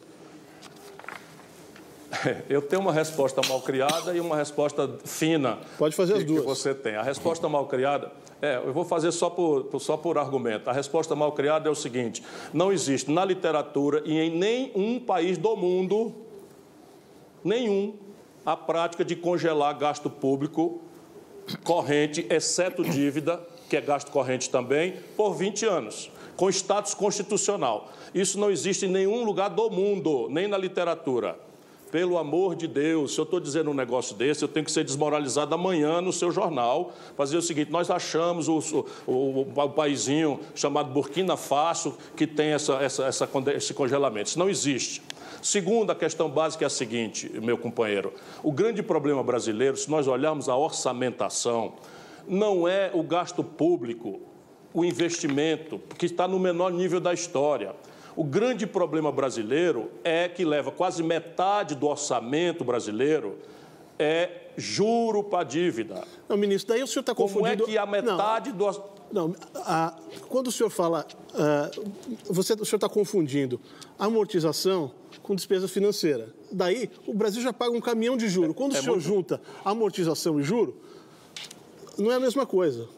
[2.49, 5.59] Eu tenho uma resposta mal criada e uma resposta fina.
[5.77, 6.41] Pode fazer que, as duas.
[6.41, 6.97] Que você tem.
[6.97, 10.71] A resposta mal criada, é, eu vou fazer só por, só por argumento.
[10.71, 15.37] A resposta mal criada é o seguinte: não existe na literatura e em nenhum país
[15.37, 16.15] do mundo,
[17.45, 17.95] nenhum,
[18.45, 20.81] a prática de congelar gasto público
[21.65, 23.41] corrente, exceto dívida,
[23.71, 27.91] que é gasto corrente também, por 20 anos, com status constitucional.
[28.15, 31.48] Isso não existe em nenhum lugar do mundo, nem na literatura.
[31.91, 34.85] Pelo amor de Deus, se eu estou dizendo um negócio desse, eu tenho que ser
[34.85, 36.93] desmoralizado amanhã no seu jornal.
[37.17, 42.49] Fazer o seguinte: nós achamos o, o, o, o paísinho chamado Burkina Faso que tem
[42.49, 44.29] essa, essa, essa, esse congelamento.
[44.29, 45.03] Isso não existe.
[45.41, 50.49] Segunda questão básica é a seguinte, meu companheiro: o grande problema brasileiro, se nós olharmos
[50.49, 51.73] a orçamentação,
[52.27, 54.21] não é o gasto público,
[54.75, 57.75] o investimento, que está no menor nível da história.
[58.19, 63.39] O grande problema brasileiro é que leva quase metade do orçamento brasileiro
[63.97, 66.03] é juro para dívida.
[66.29, 67.63] Não, ministro, daí o senhor está confundindo...
[67.63, 68.83] Como é que a metade não, do...
[69.13, 69.95] Não, a,
[70.29, 71.07] quando o senhor fala...
[71.33, 71.93] Uh,
[72.29, 73.61] você, o senhor está confundindo
[73.97, 74.91] amortização
[75.23, 76.35] com despesa financeira.
[76.51, 78.53] Daí, o Brasil já paga um caminhão de juro.
[78.53, 79.07] Quando é, o senhor muito...
[79.07, 80.77] junta amortização e juro,
[81.97, 82.89] não é a mesma coisa.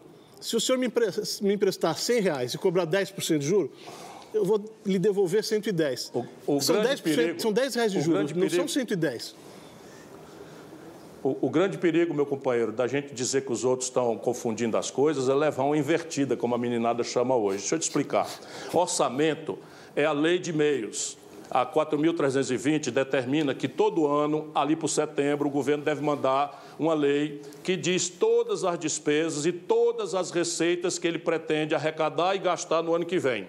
[0.41, 0.91] Se o senhor me,
[1.53, 3.71] emprestar 100 reais e cobrar 10% de juro,
[4.33, 6.13] eu vou lhe devolver 110.
[6.15, 9.35] O, o são, 10 perigo, são 10 reais de juros, não são 110.
[11.23, 14.91] O, o, grande perigo, meu companheiro, da gente dizer que os outros estão confundindo as
[14.91, 17.59] coisas é levar uma invertida, como a meninada chama hoje.
[17.59, 18.27] Deixa eu te explicar.
[18.73, 19.59] Orçamento
[19.95, 21.19] é a lei de meios.
[21.51, 27.43] A 4.320 determina que todo ano, ali por setembro, o governo deve mandar uma lei
[27.63, 32.83] que diz todas as despesas e todas as receitas que ele pretende arrecadar e gastar
[32.83, 33.47] no ano que vem.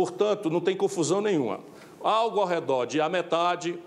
[0.00, 1.60] Portanto, não tem confusão nenhuma.
[2.02, 3.78] Algo ao redor de a metade,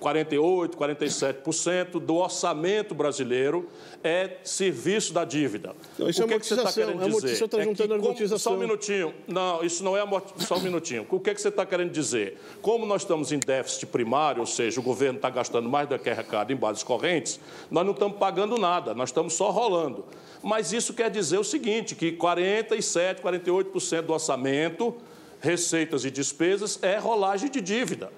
[0.00, 3.68] 48, 47% do orçamento brasileiro
[4.02, 5.76] é serviço da dívida.
[5.96, 6.64] Não, isso o que é amortização.
[6.66, 7.36] Que você está querendo dizer?
[7.36, 8.38] Você está juntando é que, amortização.
[8.38, 9.14] Só um minutinho.
[9.28, 10.44] Não, isso não é amortização.
[10.44, 11.06] Só um minutinho.
[11.08, 12.36] O que, é que você está querendo dizer?
[12.60, 16.10] Como nós estamos em déficit primário, ou seja, o governo está gastando mais do que
[16.10, 17.38] arrecada em bases correntes,
[17.70, 20.04] nós não estamos pagando nada, nós estamos só rolando.
[20.42, 24.96] Mas isso quer dizer o seguinte, que 47, 48% do orçamento
[25.44, 28.10] receitas e despesas é rolagem de dívida.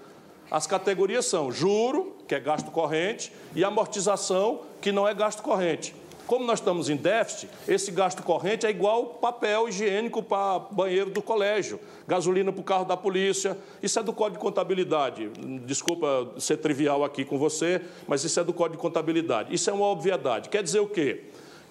[0.50, 5.92] As categorias são juro, que é gasto corrente, e amortização, que não é gasto corrente.
[6.26, 11.22] Como nós estamos em déficit, esse gasto corrente é igual papel higiênico para banheiro do
[11.22, 13.56] colégio, gasolina para o carro da polícia.
[13.80, 15.28] Isso é do Código de Contabilidade.
[15.64, 19.54] Desculpa ser trivial aqui com você, mas isso é do Código de Contabilidade.
[19.54, 20.48] Isso é uma obviedade.
[20.48, 21.24] Quer dizer o quê?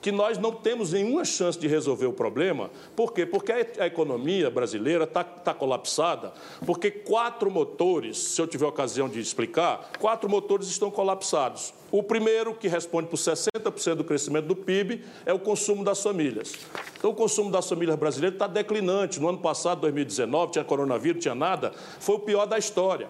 [0.05, 2.69] Que nós não temos nenhuma chance de resolver o problema.
[2.95, 3.25] Por quê?
[3.25, 6.31] Porque a economia brasileira está tá colapsada,
[6.63, 11.73] porque quatro motores, se eu tiver ocasião de explicar, quatro motores estão colapsados.
[11.91, 16.53] O primeiro, que responde por 60% do crescimento do PIB, é o consumo das famílias.
[16.99, 19.19] Então, o consumo das famílias brasileiras está declinante.
[19.19, 23.09] No ano passado, 2019, tinha coronavírus, tinha nada, foi o pior da história.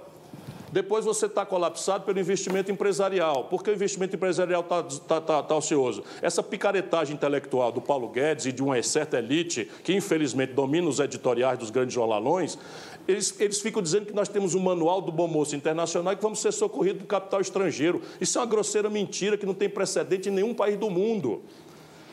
[0.75, 3.45] Depois você está colapsado pelo investimento empresarial.
[3.45, 6.03] Por que o investimento empresarial está tá, tá, tá ocioso?
[6.21, 10.99] Essa picaretagem intelectual do Paulo Guedes e de uma certa elite, que infelizmente domina os
[10.99, 12.59] editoriais dos grandes jornalões,
[13.07, 16.21] eles, eles ficam dizendo que nós temos um manual do bom moço internacional e que
[16.21, 18.01] vamos ser socorridos do capital estrangeiro.
[18.19, 21.41] Isso é uma grosseira mentira que não tem precedente em nenhum país do mundo.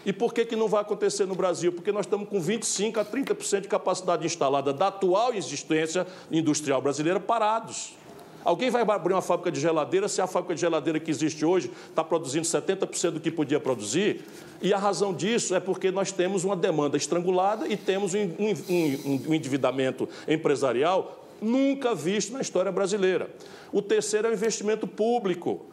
[0.06, 1.72] E por que, que não vai acontecer no Brasil?
[1.72, 7.18] Porque nós estamos com 25% a 30% de capacidade instalada da atual existência industrial brasileira
[7.18, 8.00] parados.
[8.44, 11.70] Alguém vai abrir uma fábrica de geladeira se a fábrica de geladeira que existe hoje
[11.88, 14.24] está produzindo 70% do que podia produzir?
[14.60, 19.28] E a razão disso é porque nós temos uma demanda estrangulada e temos um, um,
[19.28, 23.28] um endividamento empresarial nunca visto na história brasileira.
[23.72, 25.66] O terceiro é o investimento público.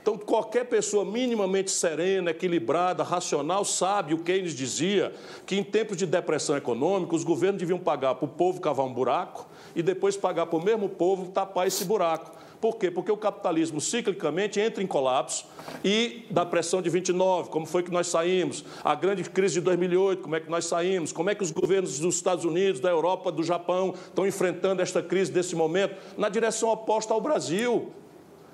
[0.00, 5.12] Então, qualquer pessoa minimamente serena, equilibrada, racional, sabe o Keynes dizia
[5.44, 8.92] que em tempos de depressão econômica, os governos deviam pagar para o povo cavar um
[8.92, 12.38] buraco e depois pagar para o mesmo povo tapar esse buraco.
[12.60, 12.90] Por quê?
[12.90, 15.46] Porque o capitalismo ciclicamente entra em colapso
[15.84, 20.22] e da pressão de 29, como foi que nós saímos, a grande crise de 2008,
[20.22, 23.30] como é que nós saímos, como é que os governos dos Estados Unidos, da Europa,
[23.30, 27.92] do Japão estão enfrentando esta crise desse momento, na direção oposta ao Brasil.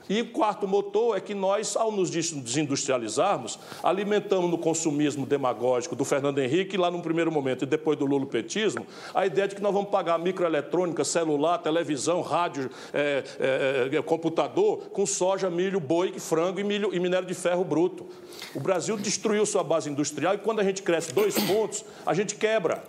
[0.09, 6.05] E o quarto motor é que nós, ao nos desindustrializarmos, alimentamos no consumismo demagógico do
[6.05, 9.72] Fernando Henrique, lá no primeiro momento, e depois do lulopetismo, a ideia de que nós
[9.72, 16.61] vamos pagar microeletrônica, celular, televisão, rádio, é, é, é, computador, com soja, milho, boi, frango
[16.61, 18.07] e, milho, e minério de ferro bruto.
[18.55, 22.34] O Brasil destruiu sua base industrial e quando a gente cresce dois pontos, a gente
[22.34, 22.84] quebra.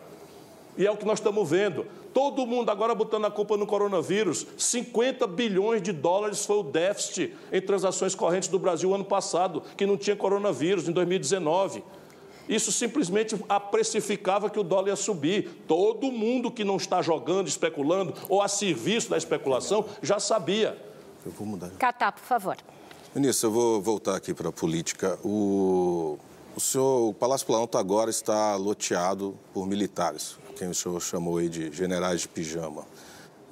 [0.78, 1.86] E é o que nós estamos vendo.
[2.16, 4.48] Todo mundo agora botando a culpa no coronavírus.
[4.58, 9.86] 50 bilhões de dólares foi o déficit em transações correntes do Brasil ano passado, que
[9.86, 11.84] não tinha coronavírus, em 2019.
[12.48, 13.36] Isso simplesmente
[13.70, 15.66] precificava que o dólar ia subir.
[15.68, 20.82] Todo mundo que não está jogando, especulando ou a serviço da especulação já sabia.
[21.26, 21.72] Eu vou mudar.
[21.72, 22.56] Catá, por favor.
[23.14, 25.20] Ministro, eu vou voltar aqui para a política.
[25.22, 26.18] O,
[26.56, 31.50] o, senhor, o Palácio Planalto agora está loteado por militares quem o senhor chamou aí
[31.50, 32.84] de generais de pijama.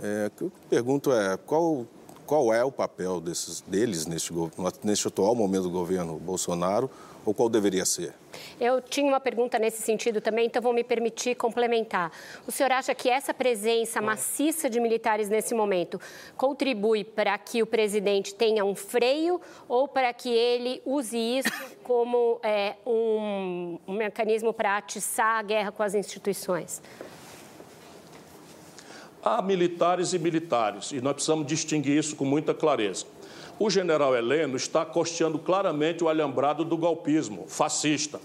[0.02, 1.86] É, o que eu pergunto é, qual
[2.26, 4.34] qual é o papel desses, deles neste,
[4.82, 6.90] neste atual momento do governo Bolsonaro
[7.26, 8.14] ou qual deveria ser?
[8.60, 12.12] Eu tinha uma pergunta nesse sentido também, então vou me permitir complementar.
[12.48, 16.00] O senhor acha que essa presença maciça de militares nesse momento
[16.36, 21.50] contribui para que o presidente tenha um freio ou para que ele use isso
[21.84, 26.82] como é, um, um mecanismo para atiçar a guerra com as instituições?
[29.26, 33.06] Há militares e militares, e nós precisamos distinguir isso com muita clareza.
[33.60, 38.20] O general Heleno está costeando claramente o alhambrado do golpismo fascista.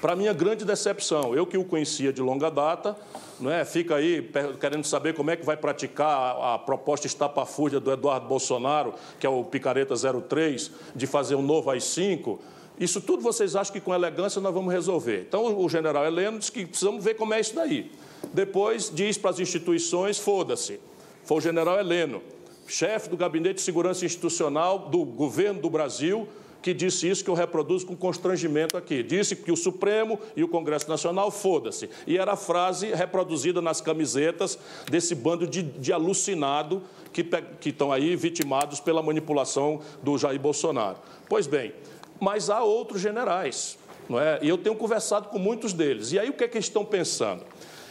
[0.00, 2.96] Para minha grande decepção, eu que o conhecia de longa data,
[3.38, 3.64] não é?
[3.64, 8.94] fica aí querendo saber como é que vai praticar a, proposta estapafúrdia do Eduardo Bolsonaro,
[9.20, 12.38] que é o Picareta 03, de fazer um novo AI-5.
[12.80, 15.26] Isso tudo vocês acham que com elegância nós vamos resolver.
[15.28, 17.92] Então, o general Heleno disse que precisamos ver como é isso daí.
[18.32, 20.80] Depois diz para as instituições: foda-se.
[21.24, 22.20] Foi o general Heleno,
[22.66, 26.28] chefe do Gabinete de Segurança Institucional do governo do Brasil,
[26.62, 29.02] que disse isso que eu reproduzo com constrangimento aqui.
[29.02, 31.90] Disse que o Supremo e o Congresso Nacional, foda-se.
[32.06, 34.58] E era a frase reproduzida nas camisetas
[34.88, 36.82] desse bando de, de alucinado
[37.12, 37.24] que,
[37.60, 40.98] que estão aí vitimados pela manipulação do Jair Bolsonaro.
[41.28, 41.74] Pois bem,
[42.20, 43.76] mas há outros generais,
[44.08, 44.38] não é?
[44.40, 46.12] E eu tenho conversado com muitos deles.
[46.12, 47.42] E aí o que é que eles estão pensando?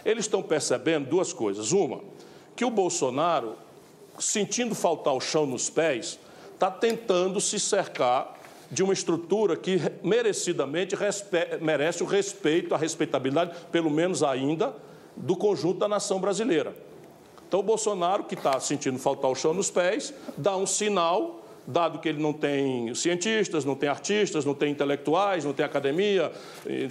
[0.06, 1.74] Eles estão percebendo duas coisas.
[1.74, 2.00] Uma,
[2.56, 3.56] que o Bolsonaro,
[4.22, 6.18] sentindo faltar o chão nos pés,
[6.54, 10.96] está tentando se cercar de uma estrutura que merecidamente
[11.60, 14.74] merece o respeito, a respeitabilidade, pelo menos ainda,
[15.18, 16.74] do conjunto da nação brasileira.
[17.48, 22.00] Então, o Bolsonaro, que está sentindo faltar o chão nos pés, dá um sinal dado
[22.00, 26.32] que ele não tem cientistas, não tem artistas, não tem intelectuais, não tem academia,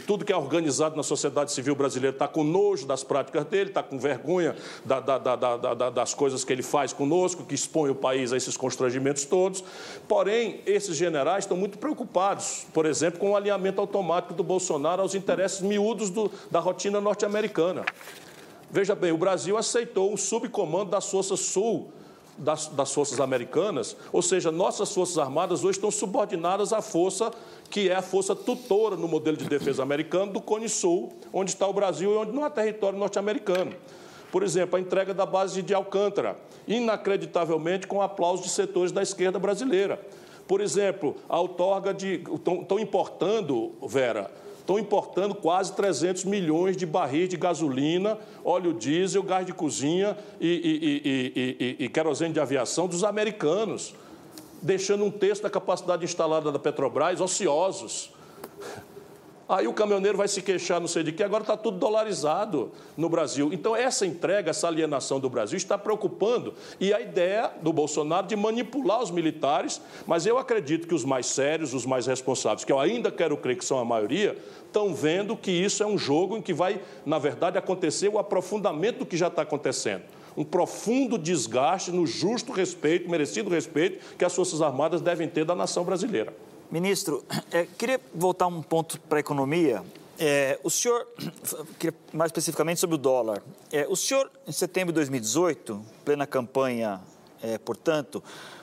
[0.07, 3.83] tudo que é organizado na sociedade civil brasileira está com nojo das práticas dele, está
[3.83, 4.55] com vergonha
[4.85, 8.57] da, da, da, das coisas que ele faz conosco, que expõe o país a esses
[8.57, 9.65] constrangimentos todos.
[10.07, 15.15] Porém, esses generais estão muito preocupados, por exemplo, com o alinhamento automático do Bolsonaro aos
[15.15, 17.85] interesses miúdos do, da rotina norte-americana.
[18.71, 21.91] Veja bem, o Brasil aceitou um subcomando das Forças Sul
[22.41, 27.31] das, das forças americanas, ou seja, nossas forças armadas hoje estão subordinadas à força
[27.71, 31.69] que é a força tutora no modelo de defesa americano do Cone Sul, onde está
[31.69, 33.73] o Brasil e onde não há território norte-americano.
[34.33, 36.37] Por exemplo, a entrega da base de Alcântara,
[36.67, 40.01] inacreditavelmente com aplauso de setores da esquerda brasileira.
[40.47, 42.25] Por exemplo, a outorga de.
[42.35, 44.31] Estão importando, Vera,
[44.61, 50.49] estão importando quase 300 milhões de barris de gasolina, óleo diesel, gás de cozinha e,
[50.49, 53.95] e, e, e, querosene de aviação dos americanos,
[54.63, 58.13] deixando um terço da capacidade instalada da Petrobras ociosos.
[59.51, 63.09] Aí o caminhoneiro vai se queixar, não sei de que, agora está tudo dolarizado no
[63.09, 63.53] Brasil.
[63.53, 66.55] Então, essa entrega, essa alienação do Brasil está preocupando.
[66.79, 71.27] E a ideia do Bolsonaro de manipular os militares, mas eu acredito que os mais
[71.27, 75.37] sérios, os mais responsáveis, que eu ainda quero crer que são a maioria, estão vendo
[75.37, 79.17] que isso é um jogo em que vai, na verdade, acontecer o aprofundamento do que
[79.17, 80.05] já está acontecendo
[80.37, 85.57] um profundo desgaste no justo respeito, merecido respeito que as Forças Armadas devem ter da
[85.57, 86.33] nação brasileira.
[86.71, 89.83] Ministro, é, queria voltar um ponto para a economia.
[90.17, 91.05] É, o senhor,
[92.15, 93.43] mais especificamente sobre o dólar,
[93.73, 97.01] é, o senhor, em setembro de 2018, plena campanha,
[97.65, 98.23] portanto,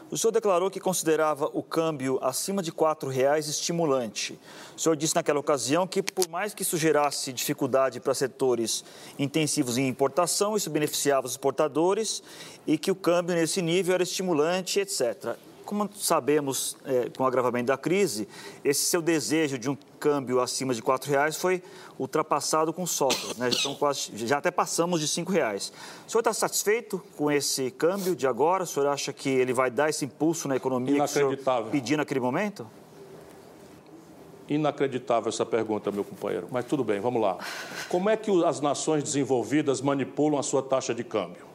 [0.09, 4.39] o senhor declarou que considerava o câmbio acima de R$ reais estimulante.
[4.77, 8.85] O senhor disse naquela ocasião que, por mais que isso gerasse dificuldade para setores
[9.19, 12.23] intensivos em importação, isso beneficiava os exportadores
[12.65, 15.35] e que o câmbio nesse nível era estimulante, etc
[15.67, 18.25] como sabemos, é, com o agravamento da crise,
[18.63, 21.61] esse seu desejo de um câmbio acima de R$ reais foi
[21.99, 23.51] ultrapassado com sobras, né?
[23.51, 25.73] já, quase, já até passamos de R$ reais.
[26.07, 28.63] O senhor está satisfeito com esse câmbio de agora?
[28.63, 31.37] O senhor acha que ele vai dar esse impulso na economia que o senhor
[31.69, 32.65] pediu naquele momento?
[34.47, 36.47] Inacreditável essa pergunta, meu companheiro.
[36.49, 37.37] Mas tudo bem, vamos lá.
[37.89, 41.46] Como é que as nações desenvolvidas manipulam a sua taxa de câmbio?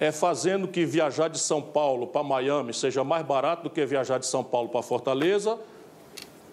[0.00, 4.18] É fazendo que viajar de São Paulo para Miami seja mais barato do que viajar
[4.18, 5.58] de São Paulo para Fortaleza.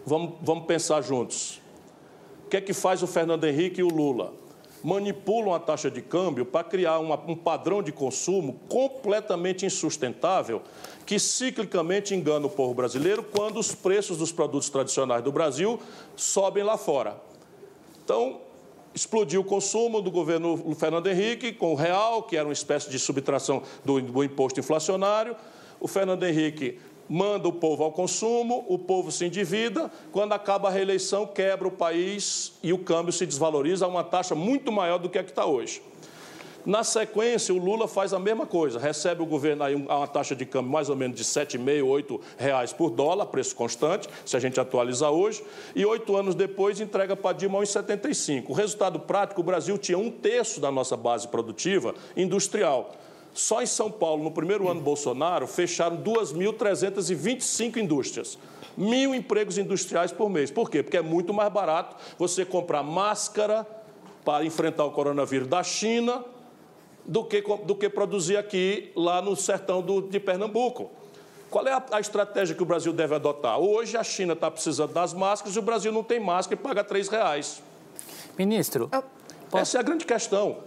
[0.06, 1.62] Vamos, vamos pensar juntos.
[2.46, 4.34] O que é que faz o Fernando Henrique e o Lula?
[4.84, 10.62] Manipulam a taxa de câmbio para criar uma, um padrão de consumo completamente insustentável
[11.06, 15.80] que ciclicamente engana o povo brasileiro quando os preços dos produtos tradicionais do Brasil
[16.18, 17.16] sobem lá fora.
[18.04, 18.42] Então,
[18.94, 22.98] explodiu o consumo do governo Fernando Henrique com o real, que era uma espécie de
[22.98, 25.36] subtração do, do imposto inflacionário.
[25.80, 26.80] O Fernando Henrique
[27.10, 31.72] manda o povo ao consumo, o povo se endivida, quando acaba a reeleição, quebra o
[31.72, 35.32] país e o câmbio se desvaloriza a uma taxa muito maior do que a que
[35.32, 35.82] está hoje.
[36.68, 40.46] Na sequência, o Lula faz a mesma coisa, recebe o governo aí uma taxa de
[40.46, 44.40] câmbio mais ou menos de R$ 7,5, 8 reais por dólar, preço constante, se a
[44.42, 45.42] gente atualizar hoje,
[45.74, 48.50] e oito anos depois entrega para Dilma 1,75.
[48.50, 52.92] O resultado prático, o Brasil tinha um terço da nossa base produtiva industrial.
[53.34, 58.38] Só em São Paulo, no primeiro ano Bolsonaro, fecharam 2.325 indústrias.
[58.76, 60.52] Mil empregos industriais por mês.
[60.52, 60.84] Por quê?
[60.84, 63.66] Porque é muito mais barato você comprar máscara
[64.26, 66.26] para enfrentar o coronavírus da China
[67.08, 70.92] do que, do que produzir aqui, lá no sertão do, de Pernambuco.
[71.50, 73.58] Qual é a, a, estratégia que o Brasil deve adotar?
[73.58, 76.84] Hoje a China está precisando das máscaras e o Brasil não tem máscara e paga
[76.84, 77.64] três reais.
[78.38, 78.90] Ministro.
[78.92, 79.04] Eu...
[79.58, 80.58] Essa é a grande questão.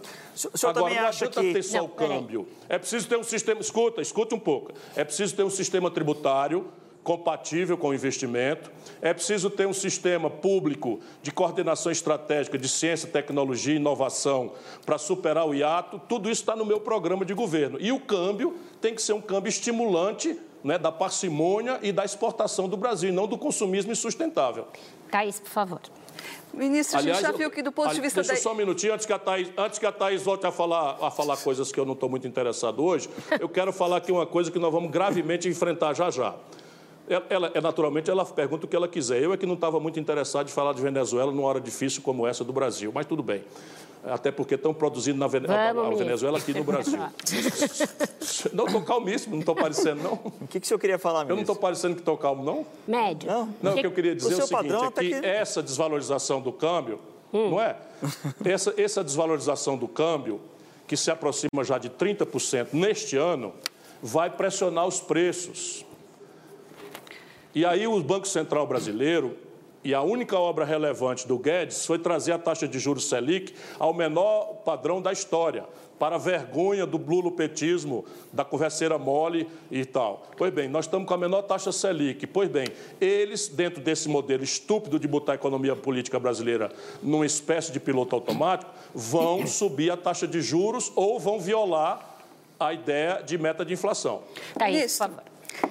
[0.53, 1.53] O senhor Agora, não acha adianta que...
[1.53, 2.49] ter só não, o câmbio.
[2.67, 3.61] É preciso ter um sistema.
[3.61, 4.73] Escuta, escuta um pouco.
[4.97, 6.67] É preciso ter um sistema tributário
[7.03, 8.71] compatível com o investimento.
[9.01, 14.53] É preciso ter um sistema público de coordenação estratégica de ciência, tecnologia e inovação
[14.85, 16.01] para superar o hiato.
[16.09, 17.79] Tudo isso está no meu programa de governo.
[17.81, 22.69] E o câmbio tem que ser um câmbio estimulante né, da parcimônia e da exportação
[22.69, 24.67] do Brasil, não do consumismo insustentável.
[25.11, 25.81] Thaís, por favor.
[26.53, 28.41] Ministro, Aliás, a gente já viu que do ponto de vista deixa da...
[28.41, 31.11] só um minutinho, antes que a Thaís, antes que a Thaís volte a falar, a
[31.11, 34.51] falar coisas que eu não estou muito interessado hoje, eu quero falar aqui uma coisa
[34.51, 36.35] que nós vamos gravemente enfrentar já já.
[37.11, 39.21] Ela, ela, é, naturalmente, ela pergunta o que ela quiser.
[39.21, 42.25] Eu é que não estava muito interessado em falar de Venezuela numa hora difícil como
[42.25, 43.43] essa do Brasil, mas tudo bem.
[44.05, 45.49] Até porque estão produzindo na Vene...
[45.49, 46.99] Vamos, a Venezuela aqui no Brasil.
[48.55, 50.13] não estou calmíssimo, não estou parecendo, não.
[50.41, 51.33] O que, que o senhor queria falar, ministro?
[51.33, 52.65] Eu não estou parecendo que estou calmo, não?
[52.87, 53.29] Médio.
[53.29, 55.27] Não, não o que eu queria dizer o é o seguinte, é que, que...
[55.27, 57.01] essa desvalorização do câmbio,
[57.33, 57.51] hum.
[57.51, 57.77] não é?
[58.45, 60.41] Essa, essa desvalorização do câmbio,
[60.87, 63.53] que se aproxima já de 30% neste ano,
[64.01, 65.85] vai pressionar os preços.
[67.55, 69.37] E aí o Banco Central Brasileiro,
[69.83, 73.95] e a única obra relevante do Guedes foi trazer a taxa de juros Selic ao
[73.95, 75.65] menor padrão da história,
[75.99, 80.27] para a vergonha do blulopetismo, da converseira mole e tal.
[80.37, 82.27] Pois bem, nós estamos com a menor taxa Selic.
[82.27, 82.67] Pois bem,
[83.01, 86.71] eles, dentro desse modelo estúpido de botar a economia política brasileira
[87.03, 92.19] numa espécie de piloto automático, vão subir a taxa de juros ou vão violar
[92.59, 94.23] a ideia de meta de inflação.
[94.59, 95.31] Thaís, por favor.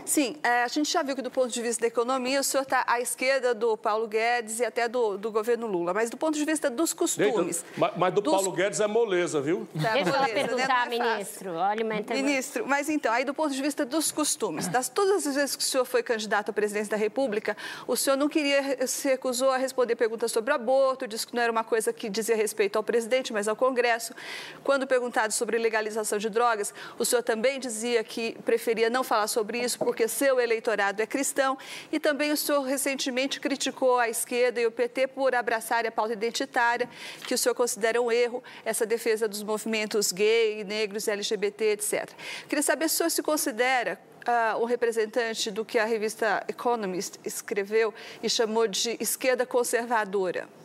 [0.10, 2.64] Sim, é, a gente já viu que do ponto de vista da economia, o senhor
[2.64, 6.36] está à esquerda do Paulo Guedes e até do, do governo Lula, mas do ponto
[6.36, 7.64] de vista dos costumes.
[7.78, 8.34] mas, mas, do dos...
[8.34, 9.68] Paulo Guedes é moleza, viu?
[9.80, 10.95] Tá, Deixa ela perguntar, né?
[10.95, 11.53] é ministro.
[11.53, 15.55] Olha Ministro, mas então, aí do ponto de vista dos costumes, das todas as vezes
[15.55, 17.55] que o senhor foi candidato à presidência da República,
[17.86, 21.51] o senhor não queria, se recusou a responder perguntas sobre aborto, disse que não era
[21.51, 24.16] uma coisa que dizia respeito ao presidente, mas ao Congresso.
[24.64, 29.60] Quando perguntado sobre legalização de drogas, o senhor também dizia que preferia não falar sobre
[29.60, 31.58] isso porque seu eleitorado é cristão.
[31.91, 36.14] E também o senhor recentemente criticou a esquerda e o PT por abraçar a pauta
[36.14, 36.89] identitária,
[37.26, 42.10] que o senhor considera um erro, essa defesa dos movimentos gay, negros, LGBT, etc.
[42.47, 47.93] Queria saber se o senhor se considera uh, representante do que a revista Economist escreveu
[48.22, 50.59] e chamou de esquerda conservadora.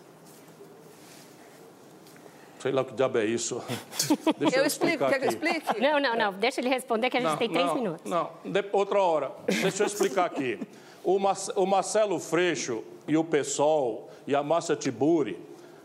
[2.65, 3.63] Sei lá o que diabo é isso.
[4.41, 5.79] Deixa eu, eu explico, quer que eu explique?
[5.79, 6.33] Não, não, não.
[6.33, 8.11] Deixa ele responder que a gente não, tem três não, minutos.
[8.11, 9.33] Não, de, outra hora.
[9.61, 10.59] Deixa eu explicar aqui.
[11.05, 15.39] O, Mar, o Marcelo Freixo e o PSOL e a Márcia Tiburi,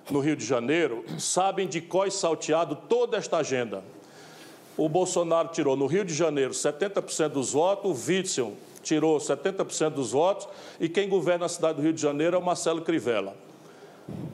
[0.10, 3.84] no Rio de Janeiro, sabem de e salteado toda esta agenda.
[4.78, 10.14] O Bolsonaro tirou no Rio de Janeiro 70% dos votos, o Witzel tirou 70% dos
[10.14, 10.48] votos
[10.80, 13.36] e quem governa a cidade do Rio de Janeiro é o Marcelo Crivella.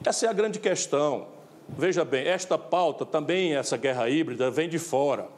[0.04, 1.34] Essa é a grande questão.
[1.68, 5.28] Veja bem, esta pauta também, essa guerra híbrida, vem de fora.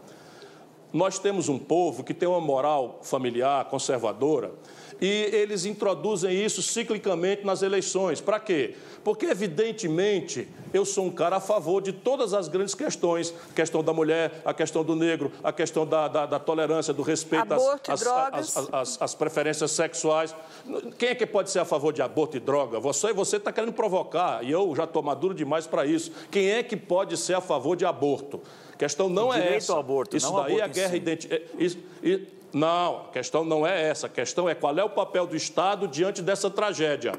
[0.92, 4.52] Nós temos um povo que tem uma moral familiar conservadora
[5.00, 8.20] e eles introduzem isso ciclicamente nas eleições.
[8.20, 8.74] Para quê?
[9.04, 13.82] Porque, evidentemente, eu sou um cara a favor de todas as grandes questões: a questão
[13.82, 17.92] da mulher, a questão do negro, a questão da, da, da tolerância, do respeito aborto
[17.92, 20.34] às, às, às, às, às, preferências sexuais.
[20.98, 22.80] Quem é que pode ser a favor de aborto e droga?
[22.80, 26.12] Você você está querendo provocar, e eu já estou maduro demais para isso.
[26.30, 28.40] Quem é que pode ser a favor de aborto?
[28.72, 29.72] A questão não o é essa.
[29.72, 31.46] Ao aborto, isso não daí aborto é a guerra identitária.
[32.52, 34.06] Não, a questão não é essa.
[34.06, 37.12] A questão é qual é o papel do Estado diante dessa tragédia.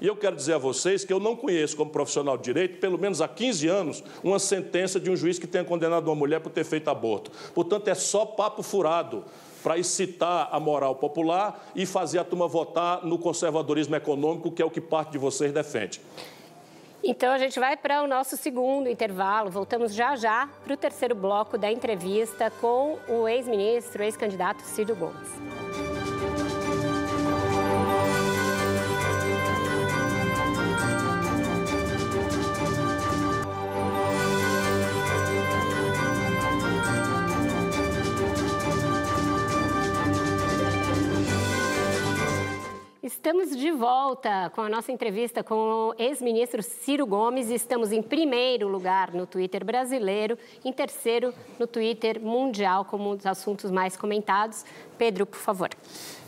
[0.00, 2.98] E eu quero dizer a vocês que eu não conheço, como profissional de direito, pelo
[2.98, 6.50] menos há 15 anos, uma sentença de um juiz que tenha condenado uma mulher por
[6.50, 7.30] ter feito aborto.
[7.54, 9.24] Portanto, é só papo furado
[9.62, 14.64] para excitar a moral popular e fazer a turma votar no conservadorismo econômico, que é
[14.64, 16.00] o que parte de vocês defende.
[17.04, 19.50] Então a gente vai para o nosso segundo intervalo.
[19.50, 26.51] Voltamos já já para o terceiro bloco da entrevista com o ex-ministro, ex-candidato Ciro Gomes.
[43.24, 47.50] Estamos de volta com a nossa entrevista com o ex-ministro Ciro Gomes.
[47.50, 53.24] Estamos em primeiro lugar no Twitter brasileiro, em terceiro no Twitter mundial, como um dos
[53.24, 54.64] assuntos mais comentados.
[54.98, 55.70] Pedro, por favor.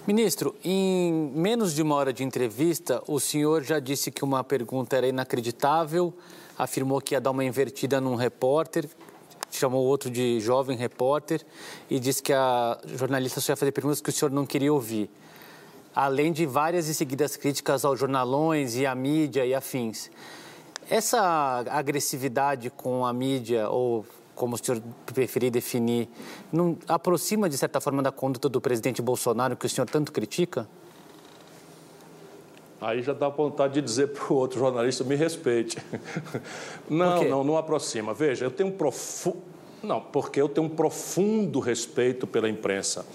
[0.06, 4.96] Ministro, em menos de uma hora de entrevista, o senhor já disse que uma pergunta
[4.96, 6.14] era inacreditável,
[6.56, 8.88] afirmou que ia dar uma invertida num repórter,
[9.50, 11.44] chamou outro de jovem repórter
[11.90, 15.10] e disse que a jornalista só ia fazer perguntas que o senhor não queria ouvir
[15.94, 20.10] além de várias e seguidas críticas aos jornalões e à mídia e afins.
[20.90, 26.08] Essa agressividade com a mídia, ou como o senhor preferir definir,
[26.52, 30.68] não aproxima, de certa forma, da conduta do presidente Bolsonaro, que o senhor tanto critica?
[32.80, 35.78] Aí já dá vontade de dizer para o outro jornalista, me respeite.
[36.90, 38.12] Não, não, não aproxima.
[38.12, 39.38] Veja, eu tenho um profundo...
[39.82, 43.06] Não, porque eu tenho um profundo respeito pela imprensa.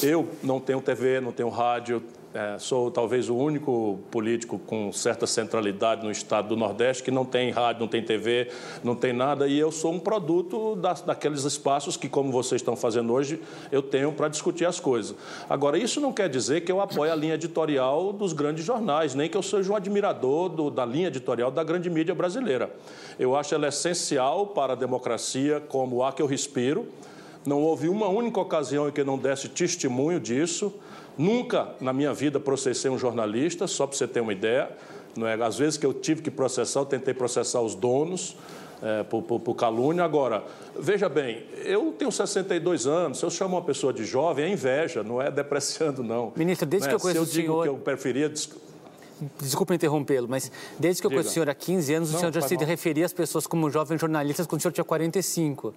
[0.00, 2.02] Eu não tenho TV, não tenho rádio,
[2.34, 7.24] é, sou talvez o único político com certa centralidade no estado do Nordeste que não
[7.24, 8.50] tem rádio, não tem TV,
[8.84, 12.76] não tem nada, e eu sou um produto das, daqueles espaços que, como vocês estão
[12.76, 13.40] fazendo hoje,
[13.72, 15.16] eu tenho para discutir as coisas.
[15.48, 19.28] Agora, isso não quer dizer que eu apoio a linha editorial dos grandes jornais, nem
[19.28, 22.70] que eu seja um admirador do, da linha editorial da grande mídia brasileira.
[23.18, 26.86] Eu acho ela essencial para a democracia, como ar que eu respiro.
[27.46, 30.74] Não houve uma única ocasião em que não desse testemunho disso.
[31.18, 34.70] Nunca na minha vida processei um jornalista, só para você ter uma ideia.
[35.16, 35.34] Não é?
[35.34, 38.36] Às vezes que eu tive que processar, eu tentei processar os donos
[38.80, 40.04] é, por, por, por calúnia.
[40.04, 40.44] Agora,
[40.78, 45.02] veja bem, eu tenho 62 anos, se eu chamo uma pessoa de jovem, é inveja,
[45.02, 46.32] não é depreciando, não.
[46.36, 46.90] Ministro, desde é?
[46.90, 47.62] que eu conheço se eu digo senhor...
[47.64, 48.32] que eu preferia...
[49.40, 52.32] Desculpa interrompê-lo, mas desde que eu conheço o senhor há 15 anos, não, o senhor
[52.32, 52.64] já se mal.
[52.64, 55.74] referia às pessoas como jovens jornalistas quando o senhor tinha 45.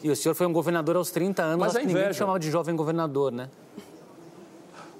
[0.00, 2.76] E o senhor foi um governador aos 30 anos, mas é ninguém chamava de jovem
[2.76, 3.48] governador, né?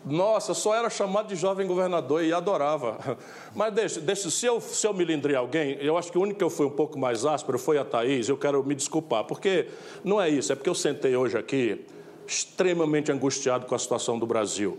[0.08, 3.18] Nossa, só era chamado de jovem governador e adorava.
[3.54, 6.44] Mas deixa, deixa se, eu, se eu milindrei alguém, eu acho que o único que
[6.44, 9.68] eu fui um pouco mais áspero foi a Thaís, eu quero me desculpar, porque
[10.02, 11.84] não é isso, é porque eu sentei hoje aqui
[12.26, 14.78] extremamente angustiado com a situação do Brasil.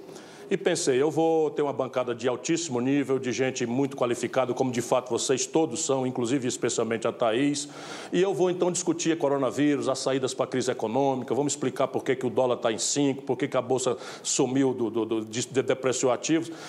[0.52, 4.72] E pensei, eu vou ter uma bancada de altíssimo nível, de gente muito qualificada, como
[4.72, 7.70] de fato vocês todos são, inclusive especialmente a Thaís.
[8.12, 12.04] E eu vou então discutir coronavírus, as saídas para a crise econômica, vamos explicar por
[12.04, 15.06] que, que o dólar está em 5, por que, que a Bolsa sumiu do, do,
[15.06, 15.70] do, de, de.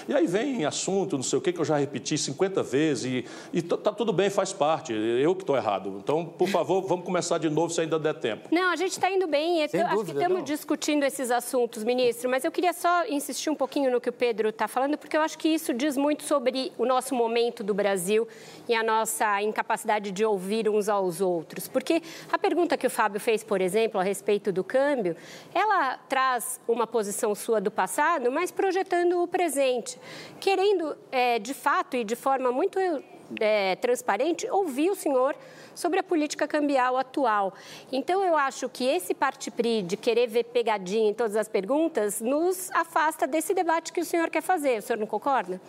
[0.06, 3.58] E aí vem assunto, não sei o que, que eu já repeti 50 vezes, e
[3.58, 4.92] está tudo bem, faz parte.
[4.92, 5.96] Eu que estou errado.
[6.02, 8.48] Então, por favor, vamos começar de novo se ainda der tempo.
[8.52, 9.66] Não, a gente está indo bem.
[9.68, 13.54] Sem acho dúvida, que estamos discutindo esses assuntos, ministro, mas eu queria só insistir um
[13.54, 16.24] pouco pouquinho no que o Pedro está falando, porque eu acho que isso diz muito
[16.24, 18.26] sobre o nosso momento do Brasil
[18.68, 21.68] e a nossa incapacidade de ouvir uns aos outros.
[21.68, 22.02] Porque
[22.32, 25.14] a pergunta que o Fábio fez, por exemplo, a respeito do câmbio,
[25.54, 30.00] ela traz uma posição sua do passado, mas projetando o presente,
[30.40, 32.76] querendo, é, de fato e de forma muito
[33.38, 35.36] é, transparente, ouvir o senhor
[35.80, 37.54] sobre a política cambial atual.
[37.90, 42.70] Então, eu acho que esse parte-pri de querer ver pegadinha em todas as perguntas nos
[42.72, 44.78] afasta desse debate que o senhor quer fazer.
[44.78, 45.60] O senhor não concorda?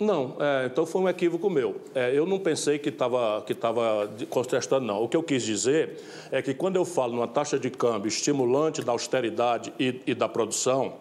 [0.00, 1.80] Não, é, então foi um equívoco meu.
[1.94, 5.04] É, eu não pensei que estava que tava contestando, não.
[5.04, 6.00] O que eu quis dizer
[6.32, 10.28] é que quando eu falo numa taxa de câmbio estimulante da austeridade e, e da
[10.28, 10.94] produção,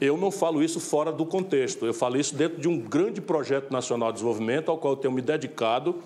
[0.00, 1.84] eu não falo isso fora do contexto.
[1.84, 5.12] Eu falo isso dentro de um grande projeto nacional de desenvolvimento ao qual eu tenho
[5.12, 5.96] me dedicado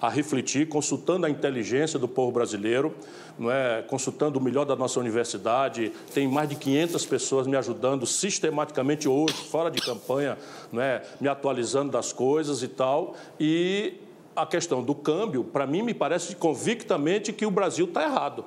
[0.00, 2.94] a refletir, consultando a inteligência do povo brasileiro,
[3.38, 3.82] não é?
[3.82, 5.92] consultando o melhor da nossa universidade.
[6.14, 10.38] Tem mais de 500 pessoas me ajudando sistematicamente hoje, fora de campanha,
[10.72, 11.02] não é?
[11.20, 13.14] me atualizando das coisas e tal.
[13.38, 13.94] E
[14.34, 18.44] a questão do câmbio, para mim, me parece convictamente que o Brasil está errado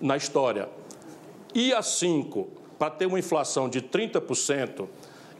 [0.00, 0.68] na história.
[1.54, 4.86] E a cinco, para ter uma inflação de 30%,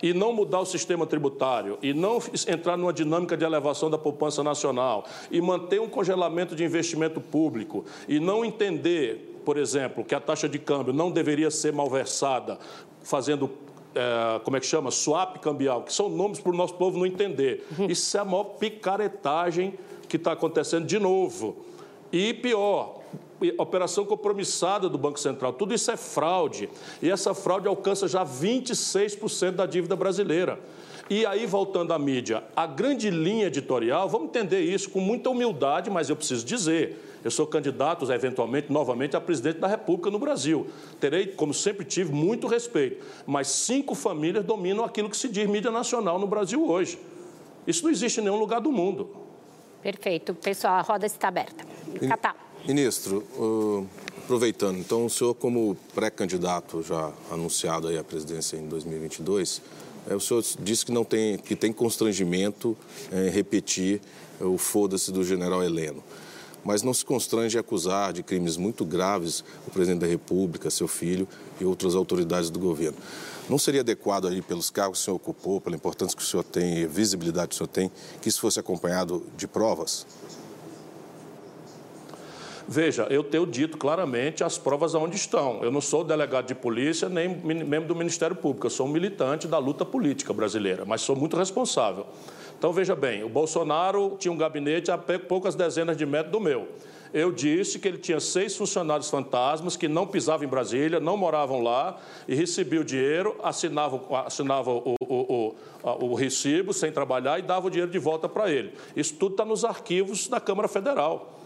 [0.04, 4.44] e não mudar o sistema tributário, e não entrar numa dinâmica de elevação da poupança
[4.44, 10.20] nacional, e manter um congelamento de investimento público, e não entender, por exemplo, que a
[10.20, 12.58] taxa de câmbio não deveria ser malversada,
[13.02, 13.50] fazendo
[13.94, 14.90] é, como é que chama?
[14.90, 17.66] Swap cambial, que são nomes para o nosso povo não entender.
[17.78, 17.86] Uhum.
[17.86, 19.72] Isso é a maior picaretagem
[20.06, 21.64] que está acontecendo de novo.
[22.12, 23.00] E pior,
[23.58, 25.52] operação compromissada do Banco Central.
[25.52, 26.68] Tudo isso é fraude.
[27.02, 30.58] E essa fraude alcança já 26% da dívida brasileira.
[31.10, 35.90] E aí, voltando à mídia, a grande linha editorial, vamos entender isso com muita humildade,
[35.90, 36.98] mas eu preciso dizer.
[37.22, 40.66] Eu sou candidato, eventualmente, novamente, a presidente da República no Brasil.
[41.00, 43.04] Terei, como sempre tive, muito respeito.
[43.26, 46.98] Mas cinco famílias dominam aquilo que se diz mídia nacional no Brasil hoje.
[47.66, 49.08] Isso não existe em nenhum lugar do mundo.
[49.82, 50.34] Perfeito.
[50.34, 51.64] Pessoal, a roda está aberta.
[52.08, 52.43] Catar.
[52.66, 53.22] Ministro,
[54.16, 59.60] aproveitando, então o senhor como pré-candidato já anunciado aí à presidência em 2022,
[60.06, 62.76] É, o senhor disse que não tem, que tem constrangimento
[63.10, 64.00] em repetir
[64.40, 66.02] o foda-se do general Heleno.
[66.62, 70.88] Mas não se constrange a acusar de crimes muito graves o presidente da República, seu
[70.88, 71.28] filho
[71.60, 72.96] e outras autoridades do governo.
[73.48, 76.42] Não seria adequado aí, pelos cargos que o senhor ocupou, pela importância que o senhor
[76.42, 77.90] tem visibilidade que o senhor tem,
[78.22, 80.06] que isso fosse acompanhado de provas?
[82.66, 85.62] Veja, eu tenho dito claramente as provas aonde estão.
[85.62, 89.46] Eu não sou delegado de polícia nem membro do Ministério Público, eu sou um militante
[89.46, 92.06] da luta política brasileira, mas sou muito responsável.
[92.58, 96.68] Então, veja bem, o Bolsonaro tinha um gabinete a poucas dezenas de metros do meu.
[97.12, 101.60] Eu disse que ele tinha seis funcionários fantasmas que não pisavam em Brasília, não moravam
[101.60, 104.02] lá e recebiam o dinheiro, assinavam,
[104.84, 105.54] o, o,
[105.84, 108.72] o, o recibo sem trabalhar e davam o dinheiro de volta para ele.
[108.96, 111.43] Isso tudo está nos arquivos da Câmara Federal.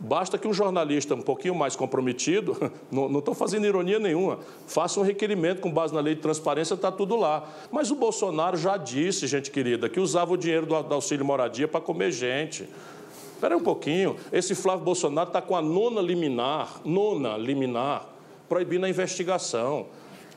[0.00, 2.56] Basta que um jornalista um pouquinho mais comprometido,
[2.90, 6.92] não estou fazendo ironia nenhuma, faça um requerimento com base na lei de transparência, está
[6.92, 7.48] tudo lá.
[7.70, 11.80] Mas o Bolsonaro já disse, gente querida, que usava o dinheiro do, auxílio moradia para
[11.80, 12.68] comer gente.
[13.34, 18.06] Espera um pouquinho, esse Flávio Bolsonaro está com a nona liminar, nona liminar,
[18.48, 19.86] proibindo a investigação